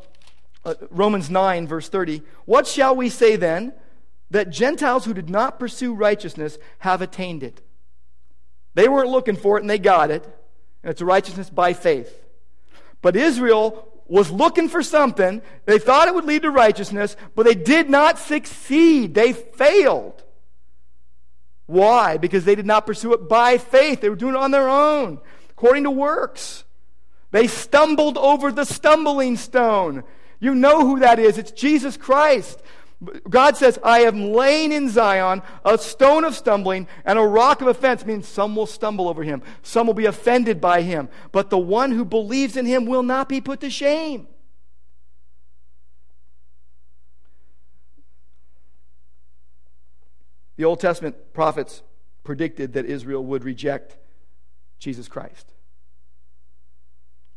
uh, 0.66 0.76
Romans 0.90 1.30
9, 1.30 1.68
verse 1.68 1.90
30. 1.90 2.22
What 2.46 2.68
shall 2.68 2.96
we 2.96 3.10
say 3.10 3.36
then? 3.36 3.74
That 4.30 4.50
Gentiles 4.50 5.06
who 5.06 5.14
did 5.14 5.30
not 5.30 5.60
pursue 5.60 5.94
righteousness 5.94 6.58
have 6.80 7.02
attained 7.02 7.44
it. 7.44 7.62
They 8.76 8.88
weren't 8.88 9.10
looking 9.10 9.36
for 9.36 9.58
it 9.58 9.62
and 9.62 9.70
they 9.70 9.80
got 9.80 10.12
it. 10.12 10.24
And 10.84 10.90
it's 10.90 11.02
righteousness 11.02 11.50
by 11.50 11.74
faith. 11.74 12.24
But 13.02 13.16
Israel 13.16 13.91
was 14.08 14.32
looking 14.32 14.70
for 14.70 14.84
something. 14.84 15.42
They 15.66 15.80
thought 15.80 16.08
it 16.08 16.16
would 16.16 16.26
lead 16.26 16.42
to 16.42 16.52
righteousness, 16.52 17.16
but 17.36 17.46
they 17.46 17.56
did 17.56 17.90
not 17.90 18.20
succeed. 18.20 19.14
They 19.14 19.34
failed. 19.34 20.24
Why? 21.66 22.18
Because 22.18 22.44
they 22.44 22.56
did 22.56 22.66
not 22.66 22.86
pursue 22.86 23.14
it 23.14 23.30
by 23.30 23.58
faith. 23.58 24.02
They 24.02 24.10
were 24.10 24.16
doing 24.16 24.36
it 24.36 24.42
on 24.42 24.52
their 24.52 24.68
own, 24.68 25.20
according 25.52 25.84
to 25.84 25.92
works. 25.92 26.66
They 27.32 27.48
stumbled 27.48 28.18
over 28.18 28.52
the 28.52 28.66
stumbling 28.66 29.38
stone. 29.38 30.04
You 30.40 30.54
know 30.54 30.86
who 30.86 31.00
that 31.00 31.20
is. 31.20 31.38
It's 31.38 31.52
Jesus 31.52 31.96
Christ. 31.96 32.62
God 33.30 33.58
says, 33.58 33.80
I 33.84 34.02
am 34.02 34.32
laying 34.32 34.72
in 34.72 34.88
Zion 34.88 35.42
a 35.66 35.78
stone 35.78 36.24
of 36.24 36.36
stumbling 36.36 36.88
and 37.04 37.18
a 37.18 37.24
rock 37.24 37.62
of 37.62 37.68
offense, 37.68 38.06
means 38.06 38.28
some 38.28 38.56
will 38.56 38.68
stumble 38.68 39.10
over 39.10 39.24
him. 39.24 39.42
Some 39.64 39.88
will 39.88 39.96
be 39.96 40.06
offended 40.06 40.62
by 40.62 40.84
him. 40.84 41.10
But 41.32 41.50
the 41.50 41.58
one 41.58 41.92
who 41.92 42.06
believes 42.06 42.56
in 42.56 42.66
him 42.66 42.86
will 42.86 43.02
not 43.02 43.28
be 43.28 43.42
put 43.42 43.60
to 43.62 43.70
shame. 43.72 44.28
The 50.58 50.66
Old 50.66 50.80
Testament 50.80 51.34
prophets 51.34 51.82
predicted 52.24 52.74
that 52.74 52.86
Israel 52.86 53.26
would 53.26 53.44
reject 53.44 53.98
Jesus 54.78 55.08
Christ. 55.08 55.54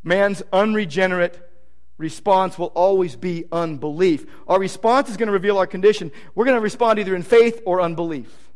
Man's 0.03 0.43
unregenerate 0.53 1.41
response 1.97 2.59
will 2.59 2.67
always 2.67 3.15
be 3.15 3.45
unbelief. 3.51 4.25
Our 4.47 4.59
response 4.59 5.09
is 5.09 5.17
going 5.17 5.27
to 5.27 5.33
reveal 5.33 5.57
our 5.57 5.67
condition. 5.67 6.11
We're 6.33 6.45
going 6.45 6.57
to 6.57 6.61
respond 6.61 6.99
either 6.99 7.15
in 7.15 7.23
faith 7.23 7.61
or 7.65 7.81
unbelief. 7.81 8.51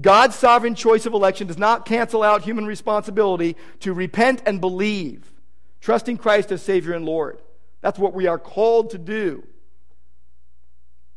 God's 0.00 0.36
sovereign 0.36 0.74
choice 0.74 1.06
of 1.06 1.14
election 1.14 1.46
does 1.46 1.58
not 1.58 1.84
cancel 1.84 2.22
out 2.22 2.42
human 2.42 2.66
responsibility 2.66 3.56
to 3.80 3.92
repent 3.92 4.42
and 4.46 4.60
believe, 4.60 5.32
trusting 5.80 6.18
Christ 6.18 6.52
as 6.52 6.62
Savior 6.62 6.92
and 6.92 7.04
Lord. 7.04 7.40
That's 7.80 7.98
what 7.98 8.14
we 8.14 8.26
are 8.26 8.38
called 8.38 8.90
to 8.90 8.98
do. 8.98 9.44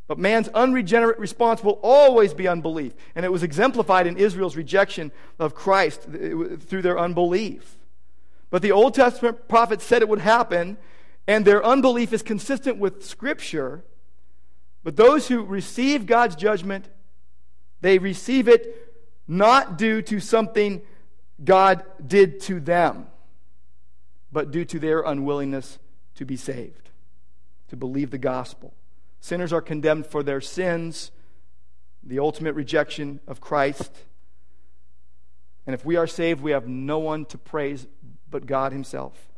But 0.08 0.20
man's 0.20 0.50
unregenerate 0.50 1.20
response 1.20 1.64
will 1.64 1.80
always 1.82 2.34
be 2.34 2.48
unbelief. 2.48 2.94
And 3.16 3.26
it 3.26 3.32
was 3.32 3.44
exemplified 3.44 4.08
in 4.08 4.18
Israel's 4.18 4.58
rejection 4.58 5.12
of 5.40 5.56
Christ 5.56 6.02
through 6.02 6.82
their 6.82 7.00
unbelief. 7.00 7.78
But 8.50 8.62
the 8.62 8.74
Old 8.74 8.94
Testament 8.94 9.48
prophets 9.48 9.86
said 9.86 10.02
it 10.02 10.10
would 10.10 10.20
happen, 10.20 10.78
and 11.28 11.46
their 11.46 11.64
unbelief 11.64 12.14
is 12.14 12.24
consistent 12.24 12.78
with 12.78 13.06
Scripture. 13.06 13.84
But 14.84 14.96
those 14.96 15.28
who 15.28 15.44
receive 15.44 16.06
God's 16.06 16.36
judgment, 16.36 16.90
they 17.82 18.00
receive 18.00 18.48
it 18.48 18.94
not 19.28 19.78
due 19.78 20.02
to 20.02 20.20
something 20.20 20.82
God 21.44 21.84
did 22.06 22.40
to 22.42 22.60
them, 22.60 23.08
but 24.32 24.52
due 24.52 24.66
to 24.66 24.80
their 24.80 25.02
unwillingness 25.02 25.80
to 26.16 26.26
be 26.26 26.36
saved, 26.36 26.90
to 27.70 27.76
believe 27.76 28.12
the 28.12 28.18
gospel. 28.18 28.74
Sinners 29.20 29.54
are 29.54 29.62
condemned 29.62 30.08
for 30.08 30.24
their 30.24 30.42
sins, 30.42 31.12
the 32.04 32.20
ultimate 32.20 32.54
rejection 32.54 33.20
of 33.28 33.40
Christ. 33.40 33.92
And 35.66 35.76
if 35.76 35.86
we 35.86 35.96
are 35.96 36.08
saved, 36.08 36.42
we 36.42 36.52
have 36.52 36.68
no 36.68 37.00
one 37.00 37.26
to 37.26 37.38
praise 37.38 37.88
but 38.30 38.46
God 38.46 38.72
Himself. 38.72 39.31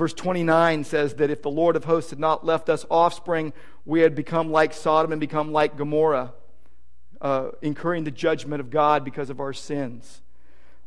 Verse 0.00 0.14
29 0.14 0.84
says 0.84 1.12
that 1.16 1.28
if 1.28 1.42
the 1.42 1.50
Lord 1.50 1.76
of 1.76 1.84
hosts 1.84 2.08
had 2.08 2.18
not 2.18 2.42
left 2.42 2.70
us 2.70 2.86
offspring, 2.90 3.52
we 3.84 4.00
had 4.00 4.14
become 4.14 4.50
like 4.50 4.72
Sodom 4.72 5.12
and 5.12 5.20
become 5.20 5.52
like 5.52 5.76
Gomorrah, 5.76 6.32
uh, 7.20 7.50
incurring 7.60 8.04
the 8.04 8.10
judgment 8.10 8.62
of 8.62 8.70
God 8.70 9.04
because 9.04 9.28
of 9.28 9.40
our 9.40 9.52
sins. 9.52 10.22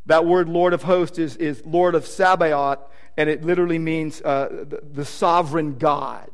That 0.07 0.26
word 0.26 0.49
Lord 0.49 0.74
of 0.74 0.82
hosts 0.82 1.20
is, 1.20 1.36
is 1.36 1.64
Lord 1.64 1.93
of 1.93 2.07
Sabaoth, 2.07 2.80
and 3.16 3.30
it 3.30 3.43
literally 3.43 3.78
means 3.78 4.20
uh, 4.20 4.47
the, 4.68 4.82
the 4.82 5.05
sovereign 5.05 5.78
God. 5.78 6.32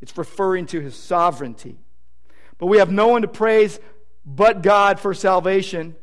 It's 0.00 0.18
referring 0.18 0.66
to 0.66 0.80
his 0.80 0.96
sovereignty. 0.96 1.78
But 2.58 2.66
we 2.66 2.78
have 2.78 2.90
no 2.90 3.06
one 3.06 3.22
to 3.22 3.28
praise 3.28 3.78
but 4.26 4.62
God 4.62 4.98
for 4.98 5.14
salvation. 5.14 5.94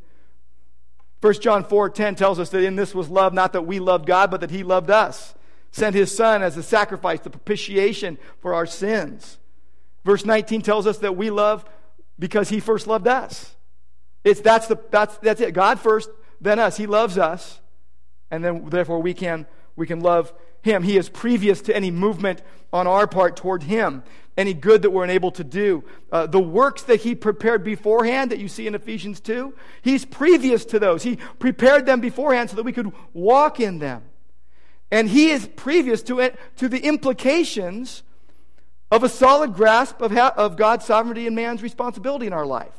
1 1.19 1.33
John 1.41 1.65
4 1.65 1.89
10 1.89 2.15
tells 2.15 2.39
us 2.39 2.49
that 2.51 2.63
in 2.63 2.77
this 2.77 2.95
was 2.95 3.09
love, 3.09 3.33
not 3.33 3.51
that 3.51 3.63
we 3.63 3.81
loved 3.81 4.05
God, 4.05 4.31
but 4.31 4.39
that 4.39 4.51
he 4.51 4.63
loved 4.63 4.89
us, 4.89 5.33
sent 5.71 5.95
his 5.95 6.15
son 6.15 6.41
as 6.41 6.57
a 6.57 6.63
sacrifice, 6.63 7.19
the 7.19 7.29
propitiation 7.29 8.17
for 8.41 8.53
our 8.53 8.65
sins. 8.65 9.37
Verse 10.05 10.25
19 10.25 10.61
tells 10.61 10.87
us 10.87 10.99
that 10.99 11.17
we 11.17 11.29
love 11.29 11.65
because 12.17 12.49
he 12.49 12.59
first 12.59 12.87
loved 12.87 13.07
us. 13.07 13.55
It's, 14.23 14.41
that's, 14.41 14.67
the, 14.67 14.79
that's, 14.89 15.17
that's 15.19 15.41
it. 15.41 15.53
God 15.53 15.79
first, 15.79 16.09
then 16.41 16.59
us. 16.59 16.77
He 16.77 16.87
loves 16.87 17.17
us, 17.17 17.59
and 18.31 18.43
then 18.43 18.69
therefore 18.69 19.01
we 19.01 19.13
can, 19.13 19.45
we 19.75 19.87
can 19.87 19.99
love 19.99 20.33
him. 20.61 20.83
He 20.83 20.97
is 20.97 21.09
previous 21.09 21.61
to 21.63 21.75
any 21.75 21.91
movement 21.91 22.41
on 22.73 22.87
our 22.87 23.07
part 23.07 23.35
toward 23.35 23.63
him, 23.63 24.03
any 24.35 24.53
good 24.53 24.81
that 24.81 24.91
we're 24.91 25.03
unable 25.03 25.31
to 25.31 25.43
do. 25.43 25.83
Uh, 26.11 26.27
the 26.27 26.39
works 26.39 26.83
that 26.83 27.01
he 27.01 27.15
prepared 27.15 27.63
beforehand 27.63 28.31
that 28.31 28.39
you 28.39 28.47
see 28.47 28.67
in 28.67 28.75
Ephesians 28.75 29.19
2, 29.19 29.53
he's 29.81 30.05
previous 30.05 30.65
to 30.65 30.79
those. 30.79 31.03
He 31.03 31.17
prepared 31.39 31.85
them 31.85 32.01
beforehand 32.01 32.49
so 32.49 32.55
that 32.57 32.63
we 32.63 32.73
could 32.73 32.91
walk 33.13 33.59
in 33.59 33.79
them. 33.79 34.03
And 34.91 35.09
he 35.09 35.29
is 35.29 35.47
previous 35.55 36.01
to, 36.03 36.19
it, 36.19 36.39
to 36.57 36.69
the 36.69 36.79
implications 36.79 38.03
of 38.89 39.03
a 39.03 39.09
solid 39.09 39.53
grasp 39.53 40.01
of, 40.01 40.11
ha- 40.11 40.33
of 40.37 40.55
God's 40.55 40.85
sovereignty 40.85 41.27
and 41.27 41.35
man's 41.35 41.61
responsibility 41.61 42.27
in 42.27 42.33
our 42.33 42.45
life. 42.45 42.73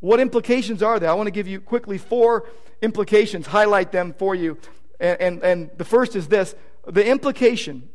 What 0.00 0.20
implications 0.20 0.82
are 0.82 1.00
there? 1.00 1.10
I 1.10 1.14
want 1.14 1.26
to 1.26 1.32
give 1.32 1.48
you 1.48 1.60
quickly 1.60 1.98
four 1.98 2.48
implications, 2.82 3.46
highlight 3.46 3.90
them 3.90 4.14
for 4.16 4.34
you. 4.34 4.58
And, 5.00 5.20
and, 5.20 5.42
and 5.42 5.70
the 5.76 5.84
first 5.84 6.14
is 6.14 6.28
this 6.28 6.54
the 6.86 7.06
implication 7.06 7.88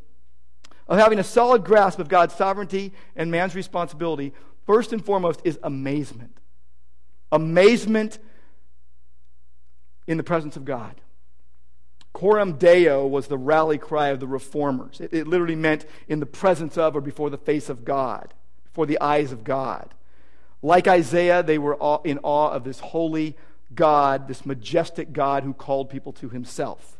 of 0.87 0.97
having 0.97 1.19
a 1.19 1.23
solid 1.23 1.63
grasp 1.63 1.99
of 1.99 2.09
God's 2.09 2.33
sovereignty 2.33 2.93
and 3.15 3.29
man's 3.29 3.55
responsibility, 3.55 4.33
first 4.65 4.91
and 4.91 5.05
foremost, 5.05 5.41
is 5.43 5.59
amazement. 5.61 6.39
Amazement 7.31 8.17
in 10.07 10.17
the 10.17 10.23
presence 10.23 10.57
of 10.57 10.65
God. 10.65 10.99
Coram 12.19 12.57
Deo 12.57 13.07
was 13.07 13.27
the 13.27 13.37
rally 13.37 13.77
cry 13.77 14.09
of 14.09 14.19
the 14.19 14.27
reformers. 14.27 14.99
It, 14.99 15.13
it, 15.13 15.25
literally 15.25 15.55
meant 15.55 15.85
in 16.09 16.19
the 16.19 16.25
presence 16.25 16.77
of 16.77 16.93
or 16.97 16.99
before 16.99 17.29
the 17.29 17.37
face 17.37 17.69
of 17.69 17.85
God, 17.85 18.33
before 18.65 18.85
the 18.85 18.99
eyes 18.99 19.31
of 19.31 19.45
God. 19.45 19.93
Like 20.61 20.85
Isaiah, 20.85 21.41
they 21.41 21.57
were 21.57 21.77
in 22.03 22.19
awe 22.21 22.49
of 22.49 22.65
this 22.65 22.81
holy 22.81 23.37
God, 23.73 24.27
this 24.27 24.45
majestic 24.45 25.13
God 25.13 25.43
who 25.43 25.53
called 25.53 25.89
people 25.89 26.11
to 26.11 26.27
himself. 26.27 26.99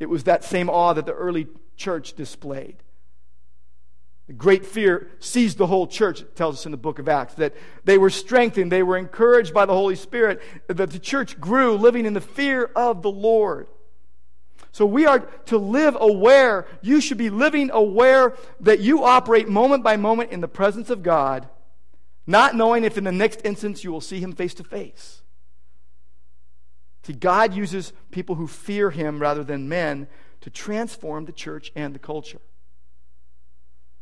It 0.00 0.08
was 0.08 0.24
that 0.24 0.44
same 0.44 0.70
awe 0.70 0.94
that 0.94 1.04
the 1.04 1.12
early 1.12 1.48
church 1.76 2.14
displayed. 2.14 2.76
The 4.28 4.32
great 4.32 4.64
fear 4.64 5.10
seized 5.18 5.58
the 5.58 5.66
whole 5.66 5.86
church, 5.86 6.22
it 6.22 6.34
tells 6.34 6.60
us 6.60 6.64
in 6.64 6.72
the 6.72 6.78
book 6.78 6.98
of 6.98 7.06
Acts, 7.06 7.34
that 7.34 7.52
they 7.84 7.98
were 7.98 8.08
strengthened, 8.08 8.72
they 8.72 8.82
were 8.82 8.96
encouraged 8.96 9.52
by 9.52 9.66
the 9.66 9.74
Holy 9.74 9.94
Spirit, 9.94 10.40
that 10.68 10.90
the 10.90 10.98
church 10.98 11.38
grew 11.38 11.76
living 11.76 12.06
in 12.06 12.14
the 12.14 12.22
fear 12.22 12.70
of 12.74 13.02
the 13.02 13.10
Lord. 13.10 13.68
So 14.76 14.84
we 14.84 15.06
are 15.06 15.20
to 15.46 15.56
live 15.56 15.96
aware. 15.98 16.66
You 16.82 17.00
should 17.00 17.16
be 17.16 17.30
living 17.30 17.70
aware 17.70 18.34
that 18.60 18.78
you 18.78 19.04
operate 19.04 19.48
moment 19.48 19.82
by 19.82 19.96
moment 19.96 20.32
in 20.32 20.42
the 20.42 20.48
presence 20.48 20.90
of 20.90 21.02
God, 21.02 21.48
not 22.26 22.54
knowing 22.54 22.84
if 22.84 22.98
in 22.98 23.04
the 23.04 23.10
next 23.10 23.40
instance 23.42 23.84
you 23.84 23.90
will 23.90 24.02
see 24.02 24.20
Him 24.20 24.34
face 24.34 24.52
to 24.52 24.64
face. 24.64 25.22
See, 27.04 27.14
God 27.14 27.54
uses 27.54 27.94
people 28.10 28.34
who 28.34 28.46
fear 28.46 28.90
Him 28.90 29.18
rather 29.18 29.42
than 29.42 29.66
men 29.66 30.08
to 30.42 30.50
transform 30.50 31.24
the 31.24 31.32
church 31.32 31.72
and 31.74 31.94
the 31.94 31.98
culture. 31.98 32.42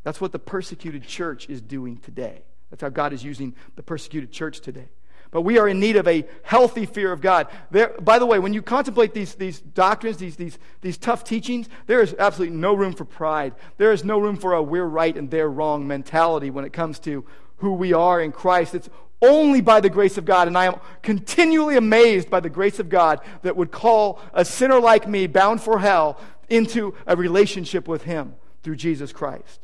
That's 0.03 0.21
what 0.21 0.33
the 0.33 0.41
persecuted 0.41 1.07
church 1.07 1.49
is 1.49 1.61
doing 1.61 1.99
today. 1.99 2.43
That's 2.71 2.83
how 2.83 2.89
God 2.89 3.13
is 3.13 3.23
using 3.23 3.55
the 3.77 3.85
persecuted 3.85 4.33
church 4.33 4.59
today. 4.59 4.89
But 5.35 5.41
we 5.41 5.59
are 5.59 5.67
in 5.67 5.81
need 5.81 5.97
of 5.97 6.07
a 6.07 6.25
healthy 6.45 6.87
fear 6.87 7.11
of 7.11 7.21
God. 7.21 7.49
There, 7.73 7.89
by 8.01 8.21
the 8.21 8.25
way, 8.25 8.39
when 8.39 8.53
you 8.53 8.63
contemplate 8.63 9.15
these, 9.15 9.35
these 9.35 9.59
doctrines, 9.59 10.19
these, 10.19 10.37
these, 10.37 10.61
these 10.81 10.97
tough 10.97 11.25
teachings, 11.25 11.69
there 11.89 12.01
is 12.01 12.15
absolutely 12.21 12.57
no 12.57 12.73
room 12.73 12.93
for 12.93 13.05
pride. 13.05 13.53
There 13.77 13.91
is 13.91 14.05
no 14.05 14.21
room 14.21 14.37
for 14.37 14.53
a 14.53 14.63
we're 14.63 14.85
right 14.85 15.17
and 15.17 15.29
they're 15.29 15.51
wrong 15.51 15.89
mentality 15.89 16.51
when 16.51 16.65
it 16.65 16.73
comes 16.73 17.01
to 17.01 17.25
who 17.57 17.73
we 17.73 17.93
are 17.93 18.21
in 18.21 18.31
Christ. 18.31 18.77
It's 18.77 18.89
only 19.21 19.61
by 19.61 19.81
the 19.81 19.91
grace 19.91 20.17
of 20.19 20.25
God. 20.25 20.47
And 20.47 20.57
I 20.57 20.67
am 20.67 20.79
continually 21.03 21.77
amazed 21.77 22.31
by 22.31 22.39
the 22.39 22.49
grace 22.49 22.79
of 22.79 22.89
God 22.89 23.19
that 23.43 23.57
would 23.57 23.73
call 23.73 24.21
a 24.35 24.45
sinner 24.45 24.79
like 24.79 25.09
me, 25.09 25.27
bound 25.27 25.61
for 25.61 25.81
hell, 25.81 26.17
into 26.49 26.95
a 27.09 27.17
relationship 27.17 27.89
with 27.89 28.05
Him 28.05 28.37
through 28.63 28.77
Jesus 28.77 29.13
Christ. 29.13 29.64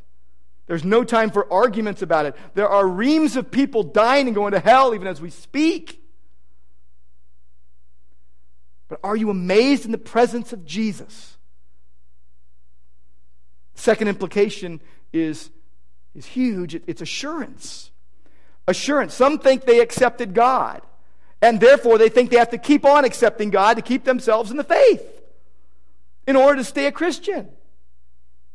There's 0.70 0.84
no 0.84 1.02
time 1.02 1.32
for 1.32 1.52
arguments 1.52 2.00
about 2.00 2.26
it. 2.26 2.36
There 2.54 2.68
are 2.68 2.86
reams 2.86 3.34
of 3.34 3.50
people 3.50 3.82
dying 3.82 4.28
and 4.28 4.36
going 4.36 4.52
to 4.52 4.60
hell 4.60 4.94
even 4.94 5.08
as 5.08 5.20
we 5.20 5.28
speak. 5.28 6.00
But 8.86 9.00
are 9.02 9.16
you 9.16 9.30
amazed 9.30 9.84
in 9.84 9.90
the 9.90 9.98
presence 9.98 10.52
of 10.52 10.64
Jesus? 10.64 11.38
Second 13.74 14.06
implication 14.06 14.80
is, 15.12 15.50
is 16.14 16.24
huge 16.24 16.76
it's 16.86 17.02
assurance 17.02 17.90
assurance. 18.68 19.12
Some 19.12 19.40
think 19.40 19.64
they 19.64 19.80
accepted 19.80 20.34
God, 20.34 20.82
and 21.42 21.58
therefore 21.58 21.98
they 21.98 22.10
think 22.10 22.30
they 22.30 22.36
have 22.36 22.50
to 22.50 22.58
keep 22.58 22.84
on 22.84 23.04
accepting 23.04 23.50
God 23.50 23.74
to 23.74 23.82
keep 23.82 24.04
themselves 24.04 24.52
in 24.52 24.56
the 24.56 24.62
faith 24.62 25.02
in 26.28 26.36
order 26.36 26.58
to 26.58 26.64
stay 26.64 26.86
a 26.86 26.92
Christian. 26.92 27.48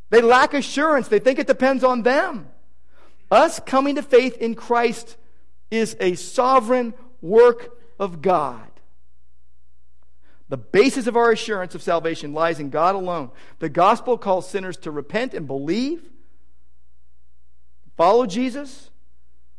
They 0.09 0.21
lack 0.21 0.53
assurance, 0.53 1.07
they 1.07 1.19
think 1.19 1.39
it 1.39 1.47
depends 1.47 1.83
on 1.83 2.03
them. 2.03 2.49
Us 3.31 3.59
coming 3.59 3.95
to 3.95 4.03
faith 4.03 4.37
in 4.37 4.55
Christ 4.55 5.17
is 5.71 5.97
a 5.99 6.15
sovereign 6.15 6.93
work 7.21 7.77
of 7.99 8.21
God. 8.21 8.69
The 10.47 10.57
basis 10.57 11.07
of 11.07 11.15
our 11.15 11.31
assurance 11.31 11.73
of 11.73 11.81
salvation 11.81 12.33
lies 12.33 12.59
in 12.59 12.69
God 12.69 12.93
alone. 12.93 13.31
The 13.59 13.69
gospel 13.69 14.17
calls 14.17 14.47
sinners 14.47 14.77
to 14.77 14.91
repent 14.91 15.33
and 15.33 15.47
believe, 15.47 16.07
follow 17.97 18.27
Jesus, 18.27 18.91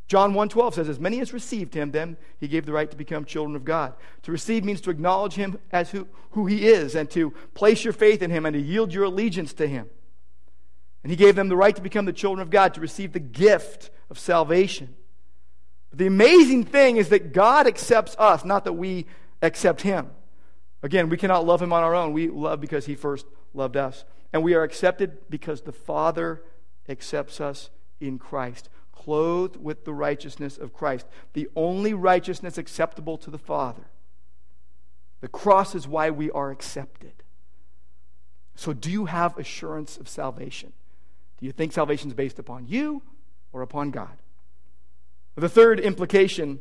John 0.06 0.34
1:12 0.34 0.74
says 0.74 0.88
as 0.88 1.00
many 1.00 1.20
as 1.20 1.32
received 1.32 1.74
him 1.74 1.90
then 1.90 2.16
he 2.38 2.46
gave 2.46 2.64
the 2.64 2.72
right 2.72 2.88
to 2.90 2.96
become 2.96 3.24
children 3.24 3.56
of 3.56 3.64
God. 3.64 3.94
To 4.22 4.32
receive 4.32 4.64
means 4.64 4.80
to 4.82 4.90
acknowledge 4.90 5.34
him 5.34 5.58
as 5.72 5.90
who, 5.90 6.06
who 6.30 6.46
he 6.46 6.68
is 6.68 6.94
and 6.94 7.10
to 7.10 7.32
place 7.54 7.82
your 7.82 7.92
faith 7.92 8.22
in 8.22 8.30
him 8.30 8.46
and 8.46 8.54
to 8.54 8.60
yield 8.60 8.92
your 8.94 9.04
allegiance 9.04 9.52
to 9.54 9.66
him. 9.66 9.90
And 11.06 11.10
he 11.12 11.16
gave 11.16 11.36
them 11.36 11.48
the 11.48 11.56
right 11.56 11.76
to 11.76 11.80
become 11.80 12.04
the 12.04 12.12
children 12.12 12.42
of 12.42 12.50
God 12.50 12.74
to 12.74 12.80
receive 12.80 13.12
the 13.12 13.20
gift 13.20 13.90
of 14.10 14.18
salvation. 14.18 14.96
But 15.90 16.00
the 16.00 16.08
amazing 16.08 16.64
thing 16.64 16.96
is 16.96 17.10
that 17.10 17.32
God 17.32 17.68
accepts 17.68 18.16
us, 18.18 18.44
not 18.44 18.64
that 18.64 18.72
we 18.72 19.06
accept 19.40 19.82
him. 19.82 20.10
Again, 20.82 21.08
we 21.08 21.16
cannot 21.16 21.46
love 21.46 21.62
him 21.62 21.72
on 21.72 21.84
our 21.84 21.94
own. 21.94 22.12
We 22.12 22.26
love 22.26 22.60
because 22.60 22.86
he 22.86 22.96
first 22.96 23.24
loved 23.54 23.76
us. 23.76 24.04
And 24.32 24.42
we 24.42 24.54
are 24.54 24.64
accepted 24.64 25.30
because 25.30 25.60
the 25.60 25.70
Father 25.70 26.42
accepts 26.88 27.40
us 27.40 27.70
in 28.00 28.18
Christ 28.18 28.68
clothed 28.90 29.62
with 29.62 29.84
the 29.84 29.94
righteousness 29.94 30.58
of 30.58 30.72
Christ, 30.72 31.06
the 31.34 31.48
only 31.54 31.94
righteousness 31.94 32.58
acceptable 32.58 33.16
to 33.18 33.30
the 33.30 33.38
Father. 33.38 33.86
The 35.20 35.28
cross 35.28 35.72
is 35.76 35.86
why 35.86 36.10
we 36.10 36.32
are 36.32 36.50
accepted. 36.50 37.22
So, 38.56 38.72
do 38.72 38.90
you 38.90 39.04
have 39.04 39.38
assurance 39.38 39.96
of 39.96 40.08
salvation? 40.08 40.72
Do 41.38 41.46
you 41.46 41.52
think 41.52 41.72
salvation 41.72 42.08
is 42.08 42.14
based 42.14 42.38
upon 42.38 42.66
you 42.66 43.02
or 43.52 43.62
upon 43.62 43.90
God? 43.90 44.16
The 45.36 45.48
third 45.48 45.80
implication 45.80 46.60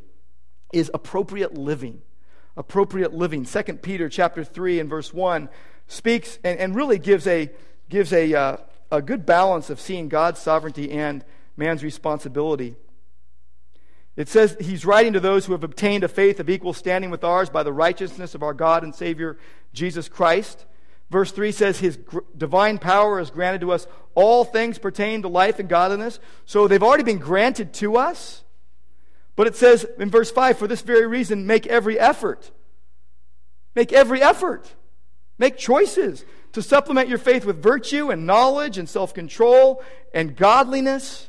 is 0.72 0.90
appropriate 0.92 1.56
living. 1.56 2.02
Appropriate 2.56 3.14
living. 3.14 3.44
2 3.44 3.62
Peter 3.82 4.08
chapter 4.08 4.44
3 4.44 4.80
and 4.80 4.90
verse 4.90 5.12
1 5.12 5.48
speaks 5.88 6.38
and, 6.44 6.58
and 6.58 6.74
really 6.74 6.98
gives 6.98 7.26
a 7.26 7.50
gives 7.88 8.12
a, 8.12 8.34
uh, 8.34 8.56
a 8.90 9.00
good 9.00 9.24
balance 9.24 9.70
of 9.70 9.80
seeing 9.80 10.08
God's 10.08 10.40
sovereignty 10.40 10.90
and 10.90 11.24
man's 11.56 11.84
responsibility. 11.84 12.74
It 14.16 14.28
says 14.28 14.56
he's 14.58 14.84
writing 14.84 15.12
to 15.12 15.20
those 15.20 15.46
who 15.46 15.52
have 15.52 15.62
obtained 15.62 16.02
a 16.02 16.08
faith 16.08 16.40
of 16.40 16.48
equal 16.48 16.72
standing 16.72 17.10
with 17.10 17.22
ours 17.22 17.50
by 17.50 17.62
the 17.62 17.72
righteousness 17.72 18.34
of 18.34 18.42
our 18.42 18.54
God 18.54 18.82
and 18.82 18.94
Savior 18.94 19.38
Jesus 19.72 20.08
Christ. 20.08 20.64
Verse 21.10 21.30
3 21.30 21.52
says 21.52 21.78
his 21.78 21.96
gr- 21.96 22.20
divine 22.36 22.78
power 22.78 23.20
is 23.20 23.30
granted 23.30 23.60
to 23.60 23.72
us 23.72 23.86
all 24.14 24.44
things 24.44 24.78
pertaining 24.78 25.22
to 25.22 25.28
life 25.28 25.58
and 25.58 25.68
godliness. 25.68 26.18
So 26.46 26.66
they've 26.66 26.82
already 26.82 27.04
been 27.04 27.18
granted 27.18 27.72
to 27.74 27.96
us. 27.96 28.42
But 29.36 29.46
it 29.46 29.54
says 29.54 29.86
in 29.98 30.10
verse 30.10 30.30
5 30.30 30.58
for 30.58 30.66
this 30.66 30.80
very 30.80 31.06
reason, 31.06 31.46
make 31.46 31.66
every 31.66 31.98
effort. 31.98 32.50
Make 33.74 33.92
every 33.92 34.22
effort. 34.22 34.74
Make 35.38 35.58
choices 35.58 36.24
to 36.52 36.62
supplement 36.62 37.08
your 37.08 37.18
faith 37.18 37.44
with 37.44 37.62
virtue 37.62 38.10
and 38.10 38.26
knowledge 38.26 38.78
and 38.78 38.88
self 38.88 39.12
control 39.12 39.84
and 40.14 40.34
godliness. 40.34 41.28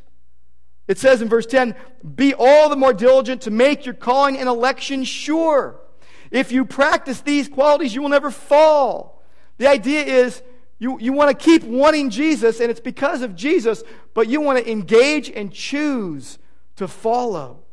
It 0.87 0.97
says 0.97 1.21
in 1.21 1.27
verse 1.27 1.45
10 1.45 1.75
Be 2.15 2.33
all 2.33 2.69
the 2.69 2.77
more 2.77 2.93
diligent 2.93 3.41
to 3.41 3.51
make 3.51 3.85
your 3.85 3.93
calling 3.93 4.37
and 4.37 4.47
election 4.47 5.03
sure. 5.03 5.81
If 6.31 6.53
you 6.53 6.63
practice 6.63 7.19
these 7.19 7.49
qualities, 7.49 7.93
you 7.93 8.01
will 8.01 8.09
never 8.09 8.31
fall. 8.31 9.16
The 9.57 9.67
idea 9.67 10.03
is 10.03 10.41
you, 10.79 10.99
you 10.99 11.13
want 11.13 11.37
to 11.37 11.45
keep 11.45 11.63
wanting 11.63 12.09
Jesus, 12.09 12.59
and 12.59 12.69
it's 12.69 12.79
because 12.79 13.21
of 13.21 13.35
Jesus, 13.35 13.83
but 14.13 14.27
you 14.27 14.41
want 14.41 14.59
to 14.59 14.71
engage 14.71 15.29
and 15.29 15.51
choose 15.51 16.37
to 16.75 16.87
follow, 16.87 17.63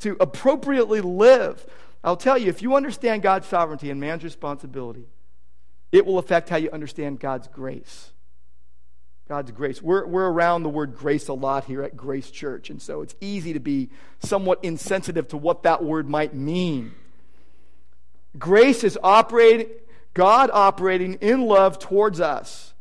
to 0.00 0.16
appropriately 0.20 1.00
live. 1.00 1.64
I'll 2.02 2.16
tell 2.16 2.36
you, 2.36 2.48
if 2.48 2.62
you 2.62 2.74
understand 2.74 3.22
God's 3.22 3.46
sovereignty 3.46 3.90
and 3.90 4.00
man's 4.00 4.24
responsibility, 4.24 5.06
it 5.92 6.06
will 6.06 6.18
affect 6.18 6.48
how 6.48 6.56
you 6.56 6.70
understand 6.70 7.20
God's 7.20 7.46
grace. 7.48 8.10
God's 9.28 9.52
grace. 9.52 9.80
We're, 9.80 10.06
we're 10.06 10.28
around 10.28 10.64
the 10.64 10.68
word 10.68 10.96
grace 10.96 11.28
a 11.28 11.32
lot 11.32 11.64
here 11.66 11.84
at 11.84 11.96
Grace 11.96 12.32
Church, 12.32 12.68
and 12.68 12.82
so 12.82 13.00
it's 13.02 13.14
easy 13.20 13.52
to 13.52 13.60
be 13.60 13.90
somewhat 14.18 14.58
insensitive 14.64 15.28
to 15.28 15.36
what 15.36 15.62
that 15.62 15.84
word 15.84 16.08
might 16.08 16.34
mean. 16.34 16.92
Grace 18.36 18.82
is 18.82 18.98
operating, 19.04 19.68
God 20.14 20.50
operating 20.52 21.14
in 21.14 21.42
love 21.42 21.78
towards 21.78 22.20
us. 22.20 22.74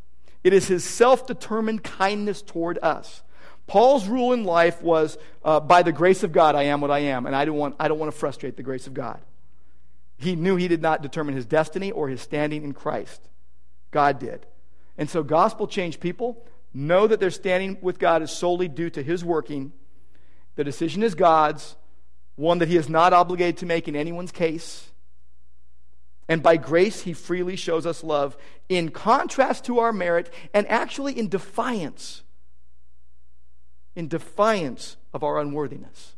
It 0.44 0.54
is 0.54 0.68
his 0.68 0.84
self 0.84 1.28
determined 1.28 1.84
kindness 1.84 2.42
toward 2.42 2.80
us. 2.82 3.24
Paul's 3.68 4.08
rule 4.08 4.34
in 4.34 4.46
life 4.46 4.82
was 4.82 5.18
uh, 5.44 5.60
by 5.60 5.84
the 5.84 5.92
grace 5.92 6.24
of 6.24 6.32
God, 6.32 6.56
I 6.56 6.64
am 6.64 6.82
what 6.82 6.90
I 6.90 7.00
am, 7.00 7.28
and 7.28 7.36
I 7.36 7.46
don't, 7.46 7.56
want, 7.56 7.76
I 7.80 7.88
don't 7.88 8.00
want 8.00 8.12
to 8.12 8.18
frustrate 8.18 8.58
the 8.58 8.64
grace 8.64 8.88
of 8.88 8.96
God. 8.96 9.22
He 10.18 10.36
knew 10.36 10.56
he 10.56 10.68
did 10.68 10.82
not 10.82 11.04
determine 11.04 11.36
his 11.36 11.46
destiny 11.46 11.92
or 11.92 12.10
his 12.10 12.20
standing 12.20 12.64
in 12.64 12.74
Christ. 12.74 13.22
God 13.92 14.20
did. 14.20 14.48
And 14.98 15.10
so, 15.10 15.24
gospel 15.24 15.68
changed 15.68 16.00
people 16.00 16.44
know 16.74 17.08
that 17.08 17.20
their 17.20 17.32
standing 17.32 17.78
with 17.82 18.00
God 18.00 18.22
is 18.22 18.32
solely 18.32 18.68
due 18.68 18.90
to 18.90 19.04
his 19.04 19.24
working. 19.24 19.72
The 20.56 20.64
decision 20.64 21.04
is 21.04 21.16
God's, 21.16 21.76
one 22.36 22.58
that 22.58 22.68
he 22.68 22.76
is 22.76 22.90
not 22.90 23.14
obligated 23.14 23.58
to 23.58 23.66
make 23.66 23.88
in 23.88 23.96
anyone's 23.96 24.32
case. 24.32 24.92
And 26.30 26.42
by 26.42 26.56
grace, 26.56 27.02
he 27.02 27.12
freely 27.12 27.58
shows 27.58 27.86
us 27.86 28.04
love 28.04 28.38
in 28.70 28.92
contrast 28.92 29.66
to 29.66 29.80
our 29.80 29.92
merit 29.92 30.32
and 30.54 30.66
actually 30.68 31.20
in 31.20 31.28
defiance 31.28 32.24
in 34.00 34.08
defiance 34.08 34.96
of 35.14 35.26
our 35.26 35.40
unworthiness. 35.40 36.16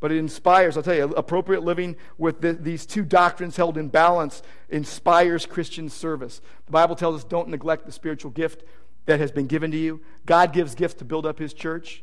But 0.00 0.10
it 0.10 0.18
inspires, 0.18 0.76
I'll 0.76 0.82
tell 0.82 0.96
you, 0.96 1.04
appropriate 1.04 1.62
living 1.62 1.94
with 2.18 2.40
the, 2.40 2.54
these 2.54 2.86
two 2.86 3.04
doctrines 3.04 3.56
held 3.56 3.78
in 3.78 3.88
balance 3.88 4.42
inspires 4.68 5.46
Christian 5.46 5.88
service. 5.88 6.40
The 6.66 6.72
Bible 6.72 6.96
tells 6.96 7.16
us 7.16 7.24
don't 7.24 7.48
neglect 7.48 7.86
the 7.86 7.92
spiritual 7.92 8.32
gift 8.32 8.64
that 9.06 9.20
has 9.20 9.30
been 9.30 9.46
given 9.46 9.70
to 9.70 9.76
you. 9.76 10.00
God 10.26 10.52
gives 10.52 10.74
gifts 10.74 10.94
to 10.94 11.04
build 11.04 11.24
up 11.24 11.38
his 11.38 11.54
church. 11.54 12.02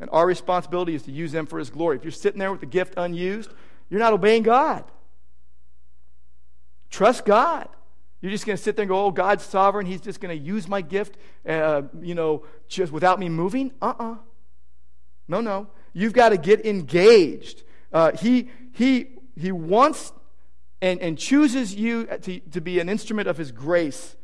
And 0.00 0.10
our 0.12 0.26
responsibility 0.26 0.94
is 0.94 1.04
to 1.04 1.12
use 1.12 1.32
them 1.32 1.46
for 1.46 1.58
his 1.58 1.70
glory. 1.70 1.96
If 1.96 2.04
you're 2.04 2.10
sitting 2.10 2.38
there 2.38 2.50
with 2.50 2.60
the 2.60 2.66
gift 2.66 2.94
unused, 2.98 3.54
you're 3.88 4.00
not 4.00 4.12
obeying 4.12 4.42
God. 4.42 4.84
Trust 6.96 7.26
God. 7.26 7.68
You're 8.22 8.32
just 8.32 8.46
going 8.46 8.56
to 8.56 8.62
sit 8.62 8.74
there 8.74 8.84
and 8.84 8.88
go, 8.88 9.04
oh, 9.04 9.10
God's 9.10 9.44
sovereign. 9.44 9.84
He's 9.84 10.00
just 10.00 10.18
going 10.18 10.34
to 10.34 10.42
use 10.42 10.66
my 10.66 10.80
gift, 10.80 11.18
uh, 11.46 11.82
you 12.00 12.14
know, 12.14 12.46
just 12.68 12.90
without 12.90 13.20
me 13.20 13.28
moving? 13.28 13.72
Uh 13.82 13.92
uh-uh. 13.98 14.12
uh 14.12 14.16
No, 15.28 15.42
no. 15.42 15.66
You've 15.92 16.14
got 16.14 16.30
to 16.30 16.38
get 16.38 16.64
engaged. 16.64 17.64
Uh, 17.92 18.12
he, 18.12 18.48
he, 18.72 19.08
he 19.38 19.52
wants 19.52 20.10
and, 20.80 20.98
and 21.00 21.18
chooses 21.18 21.74
you 21.74 22.06
to, 22.06 22.40
to 22.40 22.62
be 22.62 22.80
an 22.80 22.88
instrument 22.88 23.28
of 23.28 23.36
His 23.36 23.52
grace, 23.52 24.16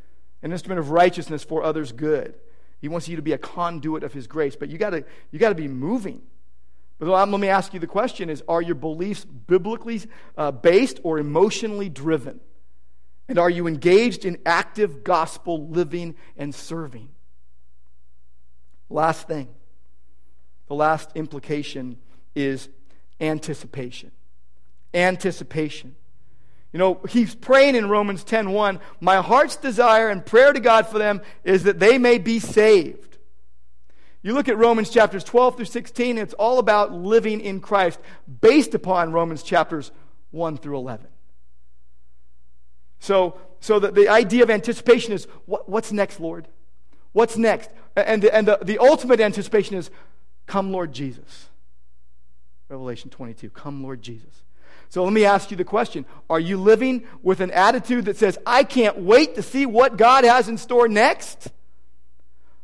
an 0.42 0.50
instrument 0.50 0.78
of 0.78 0.88
righteousness 0.88 1.44
for 1.44 1.62
others' 1.62 1.92
good. 1.92 2.36
He 2.80 2.88
wants 2.88 3.06
you 3.06 3.16
to 3.16 3.22
be 3.22 3.34
a 3.34 3.38
conduit 3.38 4.02
of 4.02 4.14
His 4.14 4.26
grace, 4.26 4.56
but 4.56 4.70
you 4.70 4.78
got 4.78 4.90
to 4.90 5.04
you 5.30 5.38
got 5.38 5.50
to 5.50 5.54
be 5.54 5.68
moving. 5.68 6.22
But 6.98 7.08
let 7.08 7.38
me 7.38 7.48
ask 7.48 7.74
you 7.74 7.80
the 7.80 7.86
question: 7.86 8.30
Is 8.30 8.42
are 8.48 8.62
your 8.62 8.76
beliefs 8.76 9.26
biblically 9.26 10.00
uh, 10.38 10.52
based 10.52 11.00
or 11.02 11.18
emotionally 11.18 11.90
driven? 11.90 12.40
And 13.28 13.38
are 13.38 13.50
you 13.50 13.66
engaged 13.66 14.24
in 14.24 14.38
active 14.44 15.04
gospel 15.04 15.68
living 15.68 16.16
and 16.36 16.54
serving? 16.54 17.08
Last 18.90 19.26
thing, 19.26 19.48
the 20.68 20.74
last 20.74 21.10
implication 21.14 21.98
is 22.34 22.68
anticipation. 23.20 24.10
Anticipation. 24.92 25.94
You 26.72 26.78
know, 26.78 27.00
he's 27.08 27.34
praying 27.34 27.74
in 27.76 27.88
Romans 27.88 28.24
10:1, 28.24 28.80
"My 29.00 29.16
heart's 29.16 29.56
desire 29.56 30.08
and 30.08 30.24
prayer 30.24 30.52
to 30.52 30.60
God 30.60 30.86
for 30.86 30.98
them 30.98 31.20
is 31.44 31.64
that 31.64 31.78
they 31.78 31.98
may 31.98 32.18
be 32.18 32.38
saved." 32.38 33.18
You 34.22 34.34
look 34.34 34.48
at 34.48 34.56
Romans 34.56 34.88
chapters 34.88 35.24
12 35.24 35.56
through 35.56 35.66
16, 35.66 36.16
it's 36.16 36.34
all 36.34 36.58
about 36.58 36.92
living 36.92 37.40
in 37.40 37.60
Christ 37.60 37.98
based 38.40 38.74
upon 38.74 39.12
Romans 39.12 39.42
chapters 39.42 39.90
1 40.30 40.56
through 40.56 40.76
11. 40.76 41.11
So, 43.02 43.36
so 43.58 43.80
the, 43.80 43.90
the 43.90 44.08
idea 44.08 44.44
of 44.44 44.50
anticipation 44.50 45.12
is 45.12 45.26
what, 45.46 45.68
what's 45.68 45.90
next, 45.90 46.20
Lord? 46.20 46.46
What's 47.10 47.36
next? 47.36 47.68
And, 47.96 48.22
the, 48.22 48.32
and 48.32 48.46
the, 48.46 48.60
the 48.62 48.78
ultimate 48.78 49.18
anticipation 49.18 49.76
is 49.76 49.90
come, 50.46 50.70
Lord 50.70 50.92
Jesus. 50.92 51.48
Revelation 52.68 53.10
22, 53.10 53.50
come, 53.50 53.82
Lord 53.82 54.02
Jesus. 54.02 54.44
So 54.88 55.02
let 55.02 55.12
me 55.12 55.24
ask 55.24 55.50
you 55.50 55.56
the 55.56 55.64
question 55.64 56.06
Are 56.30 56.38
you 56.38 56.56
living 56.56 57.02
with 57.24 57.40
an 57.40 57.50
attitude 57.50 58.04
that 58.04 58.18
says, 58.18 58.38
I 58.46 58.62
can't 58.62 58.98
wait 58.98 59.34
to 59.34 59.42
see 59.42 59.66
what 59.66 59.96
God 59.96 60.22
has 60.22 60.48
in 60.48 60.56
store 60.56 60.86
next? 60.86 61.48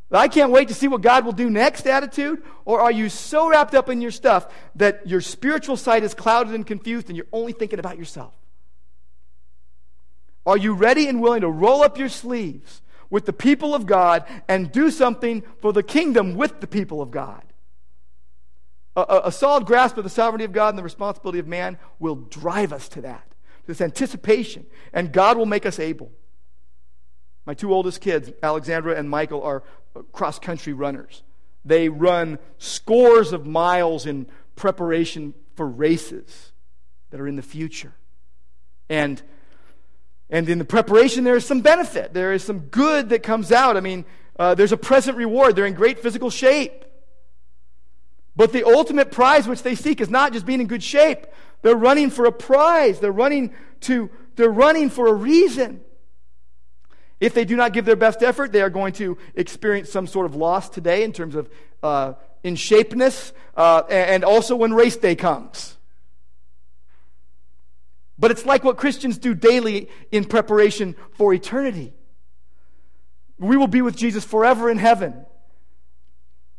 I 0.09 0.29
can't 0.29 0.51
wait 0.51 0.69
to 0.69 0.73
see 0.73 0.87
what 0.87 1.01
God 1.01 1.25
will 1.25 1.33
do 1.33 1.49
next 1.49 1.85
attitude? 1.85 2.41
Or 2.63 2.79
are 2.79 2.93
you 2.93 3.09
so 3.09 3.49
wrapped 3.49 3.75
up 3.75 3.89
in 3.89 3.99
your 3.99 4.11
stuff 4.11 4.47
that 4.75 5.05
your 5.05 5.19
spiritual 5.19 5.75
sight 5.75 6.05
is 6.05 6.13
clouded 6.13 6.53
and 6.53 6.65
confused 6.65 7.09
and 7.09 7.17
you're 7.17 7.27
only 7.33 7.51
thinking 7.51 7.79
about 7.79 7.97
yourself? 7.97 8.33
Are 10.49 10.57
you 10.57 10.73
ready 10.73 11.07
and 11.07 11.21
willing 11.21 11.41
to 11.41 11.47
roll 11.47 11.83
up 11.83 11.99
your 11.99 12.09
sleeves 12.09 12.81
with 13.11 13.27
the 13.27 13.33
people 13.33 13.75
of 13.75 13.85
God 13.85 14.23
and 14.47 14.71
do 14.71 14.89
something 14.89 15.43
for 15.61 15.71
the 15.71 15.83
kingdom 15.83 16.33
with 16.33 16.59
the 16.59 16.65
people 16.65 17.03
of 17.03 17.11
God? 17.11 17.43
A, 18.95 19.01
a, 19.01 19.21
a, 19.25 19.31
solid 19.31 19.67
grasp 19.67 19.97
of 19.97 20.03
the 20.03 20.09
sovereignty 20.09 20.45
of 20.45 20.51
God 20.51 20.69
and 20.69 20.77
the 20.79 20.83
responsibility 20.83 21.37
of 21.37 21.45
man 21.45 21.77
will 21.99 22.15
drive 22.15 22.73
us 22.73 22.89
to 22.89 23.01
that, 23.01 23.35
this 23.67 23.79
anticipation, 23.79 24.65
and 24.91 25.13
God 25.13 25.37
will 25.37 25.45
make 25.45 25.67
us 25.67 25.77
able. 25.77 26.11
My 27.45 27.53
two 27.53 27.71
oldest 27.71 28.01
kids, 28.01 28.31
Alexandra 28.41 28.95
and 28.95 29.07
Michael, 29.07 29.43
are 29.43 29.61
cross 30.13 30.39
country 30.39 30.73
runners. 30.73 31.21
They 31.63 31.89
run 31.89 32.39
scores 32.57 33.33
of 33.33 33.45
miles 33.45 34.07
in 34.07 34.25
preparation 34.55 35.35
for 35.53 35.67
races 35.67 36.53
that 37.11 37.21
are 37.21 37.27
in 37.27 37.35
the 37.35 37.43
future. 37.43 37.93
And 38.89 39.21
and 40.29 40.47
in 40.47 40.59
the 40.59 40.65
preparation, 40.65 41.23
there 41.23 41.35
is 41.35 41.45
some 41.45 41.61
benefit. 41.61 42.13
There 42.13 42.33
is 42.33 42.43
some 42.43 42.59
good 42.59 43.09
that 43.09 43.23
comes 43.23 43.51
out. 43.51 43.77
I 43.77 43.79
mean, 43.79 44.05
uh, 44.37 44.53
there's 44.55 44.71
a 44.71 44.77
present 44.77 45.17
reward. 45.17 45.55
They're 45.55 45.65
in 45.65 45.73
great 45.73 45.99
physical 45.99 46.29
shape. 46.29 46.85
But 48.35 48.53
the 48.53 48.63
ultimate 48.63 49.11
prize 49.11 49.47
which 49.47 49.63
they 49.63 49.75
seek 49.75 49.99
is 49.99 50.09
not 50.09 50.31
just 50.31 50.45
being 50.45 50.61
in 50.61 50.67
good 50.67 50.83
shape. 50.83 51.25
They're 51.61 51.75
running 51.75 52.09
for 52.09 52.25
a 52.25 52.31
prize. 52.31 52.99
They're 52.99 53.11
running 53.11 53.53
to, 53.81 54.09
they're 54.35 54.49
running 54.49 54.89
for 54.89 55.07
a 55.07 55.13
reason. 55.13 55.81
If 57.19 57.33
they 57.33 57.43
do 57.43 57.57
not 57.57 57.73
give 57.73 57.85
their 57.85 57.97
best 57.97 58.23
effort, 58.23 58.51
they 58.51 58.61
are 58.61 58.69
going 58.69 58.93
to 58.93 59.17
experience 59.35 59.91
some 59.91 60.07
sort 60.07 60.25
of 60.25 60.35
loss 60.35 60.69
today 60.69 61.03
in 61.03 61.11
terms 61.11 61.35
of 61.35 61.49
uh, 61.83 62.13
in 62.43 62.55
shapeness, 62.55 63.33
uh, 63.57 63.83
and 63.89 64.23
also 64.23 64.55
when 64.55 64.73
race 64.73 64.95
day 64.95 65.15
comes. 65.15 65.75
But 68.19 68.31
it's 68.31 68.45
like 68.45 68.65
what 68.65 68.77
Christians 68.77 69.17
do 69.17 69.33
daily 69.33 69.89
in 70.11 70.25
preparation 70.25 70.95
for 71.13 71.33
eternity. 71.33 71.93
We 73.37 73.55
will 73.55 73.67
be 73.67 73.81
with 73.81 73.95
Jesus 73.95 74.25
forever 74.25 74.69
in 74.69 74.77
heaven. 74.77 75.25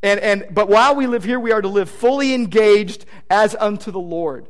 And, 0.02 0.18
and, 0.20 0.46
but 0.50 0.70
while 0.70 0.96
we 0.96 1.06
live 1.06 1.24
here, 1.24 1.38
we 1.38 1.52
are 1.52 1.60
to 1.60 1.68
live 1.68 1.90
fully 1.90 2.32
engaged 2.32 3.04
as 3.28 3.54
unto 3.60 3.90
the 3.90 4.00
Lord. 4.00 4.48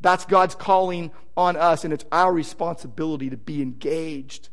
That's 0.00 0.24
God's 0.24 0.54
calling 0.54 1.10
on 1.36 1.56
us, 1.56 1.84
and 1.84 1.92
it's 1.92 2.06
our 2.10 2.32
responsibility 2.32 3.28
to 3.28 3.36
be 3.36 3.60
engaged 3.60 4.48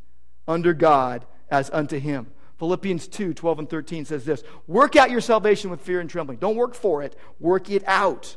under 0.47 0.73
God 0.73 1.25
as 1.49 1.69
unto 1.71 1.97
Him. 1.97 2.27
Philippians 2.59 3.07
2 3.07 3.33
12 3.33 3.59
and 3.59 3.69
13 3.69 4.05
says 4.05 4.25
this 4.25 4.43
Work 4.67 4.95
out 4.95 5.11
your 5.11 5.21
salvation 5.21 5.69
with 5.69 5.81
fear 5.81 6.01
and 6.01 6.09
trembling. 6.09 6.39
Don't 6.39 6.55
work 6.55 6.75
for 6.75 7.01
it, 7.01 7.15
work 7.39 7.69
it 7.69 7.83
out. 7.87 8.35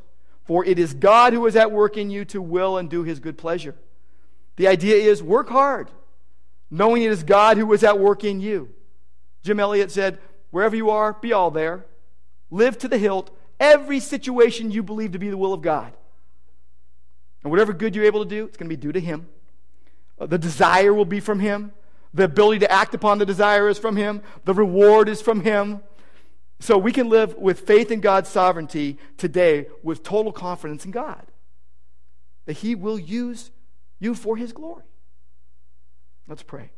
For 0.48 0.64
it 0.64 0.78
is 0.78 0.94
God 0.94 1.34
who 1.34 1.46
is 1.46 1.54
at 1.54 1.70
work 1.70 1.98
in 1.98 2.10
you 2.10 2.24
to 2.24 2.40
will 2.40 2.78
and 2.78 2.88
do 2.88 3.02
his 3.02 3.20
good 3.20 3.36
pleasure. 3.36 3.76
The 4.56 4.66
idea 4.66 4.96
is 4.96 5.22
work 5.22 5.50
hard, 5.50 5.90
knowing 6.70 7.02
it 7.02 7.12
is 7.12 7.22
God 7.22 7.58
who 7.58 7.70
is 7.74 7.84
at 7.84 8.00
work 8.00 8.24
in 8.24 8.40
you. 8.40 8.70
Jim 9.42 9.60
Elliot 9.60 9.92
said, 9.92 10.18
Wherever 10.50 10.74
you 10.74 10.88
are, 10.88 11.12
be 11.12 11.34
all 11.34 11.50
there. 11.50 11.84
Live 12.50 12.78
to 12.78 12.88
the 12.88 12.96
hilt 12.96 13.30
every 13.60 14.00
situation 14.00 14.70
you 14.70 14.82
believe 14.82 15.12
to 15.12 15.18
be 15.18 15.28
the 15.28 15.36
will 15.36 15.52
of 15.52 15.60
God. 15.60 15.92
And 17.42 17.50
whatever 17.50 17.74
good 17.74 17.94
you're 17.94 18.06
able 18.06 18.24
to 18.24 18.28
do, 18.28 18.46
it's 18.46 18.56
going 18.56 18.70
to 18.70 18.74
be 18.74 18.80
due 18.80 18.92
to 18.92 19.00
Him. 19.00 19.28
Uh, 20.18 20.26
the 20.26 20.38
desire 20.38 20.94
will 20.94 21.04
be 21.04 21.20
from 21.20 21.40
Him. 21.40 21.72
The 22.14 22.24
ability 22.24 22.60
to 22.60 22.72
act 22.72 22.94
upon 22.94 23.18
the 23.18 23.26
desire 23.26 23.68
is 23.68 23.78
from 23.78 23.96
Him. 23.96 24.22
The 24.46 24.54
reward 24.54 25.10
is 25.10 25.20
from 25.20 25.42
Him. 25.42 25.82
So 26.60 26.76
we 26.76 26.92
can 26.92 27.08
live 27.08 27.36
with 27.36 27.60
faith 27.60 27.90
in 27.90 28.00
God's 28.00 28.28
sovereignty 28.28 28.98
today 29.16 29.68
with 29.82 30.02
total 30.02 30.32
confidence 30.32 30.84
in 30.84 30.90
God 30.90 31.26
that 32.46 32.58
He 32.58 32.74
will 32.74 32.98
use 32.98 33.50
you 34.00 34.14
for 34.14 34.36
His 34.36 34.52
glory. 34.52 34.84
Let's 36.26 36.42
pray. 36.42 36.70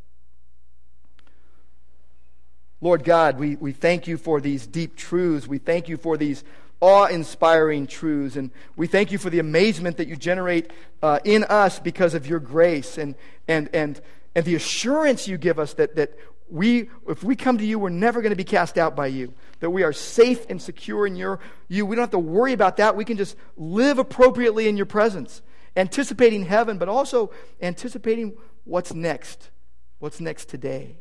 Lord 2.81 3.05
God, 3.05 3.39
we, 3.39 3.57
we 3.57 3.73
thank 3.73 4.07
you 4.07 4.17
for 4.17 4.41
these 4.41 4.67
deep 4.67 4.97
truths. 4.97 5.47
We 5.47 5.59
thank 5.59 5.89
you 5.89 5.97
for 5.97 6.17
these 6.17 6.45
awe 6.81 7.07
inspiring 7.07 7.87
truths. 7.87 8.37
And 8.37 8.51
we 8.75 8.87
thank 8.87 9.13
you 9.13 9.19
for 9.19 9.31
the 9.31 9.39
amazement 9.39 9.99
that 9.99 10.09
you 10.09 10.17
generate 10.17 10.71
uh, 11.03 11.21
in 11.25 11.45
us 11.45 11.79
because 11.79 12.15
of 12.15 12.27
your 12.27 12.41
grace 12.41 12.97
and, 12.97 13.15
and, 13.47 13.69
and, 13.75 14.01
and 14.35 14.45
the 14.45 14.55
assurance 14.55 15.29
you 15.29 15.37
give 15.37 15.59
us 15.59 15.75
that, 15.75 15.95
that 15.97 16.15
we, 16.51 16.91
if 17.09 17.23
we 17.23 17.37
come 17.37 17.59
to 17.59 17.65
you, 17.65 17.79
we're 17.79 17.91
never 17.91 18.21
going 18.23 18.31
to 18.31 18.37
be 18.37 18.45
cast 18.45 18.79
out 18.79 18.97
by 18.97 19.07
you. 19.07 19.33
That 19.61 19.71
we 19.71 19.83
are 19.83 19.93
safe 19.93 20.47
and 20.51 20.61
secure 20.61 21.07
in 21.07 21.17
your, 21.17 21.41
you. 21.69 21.87
We 21.87 21.97
don't 21.97 22.03
have 22.03 22.11
to 22.11 22.19
worry 22.19 22.53
about 22.53 22.77
that. 22.79 22.97
We 22.97 23.05
can 23.05 23.17
just 23.17 23.37
live 23.57 23.99
appropriately 23.99 24.69
in 24.69 24.77
your 24.77 24.87
presence. 24.87 25.43
anticipating 25.77 26.45
heaven, 26.45 26.79
but 26.79 26.89
also 26.89 27.31
anticipating 27.61 28.37
what's 28.65 28.93
next. 28.93 29.51
What's 29.99 30.21
next 30.21 30.49
today? 30.49 30.97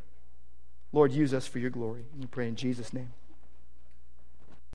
Lord, 0.92 1.12
use 1.12 1.34
us 1.34 1.48
for 1.48 1.60
your 1.60 1.70
glory. 1.70 2.06
We 2.18 2.26
pray 2.26 2.48
in 2.48 2.56
Jesus' 2.56 2.94
name. 2.94 3.12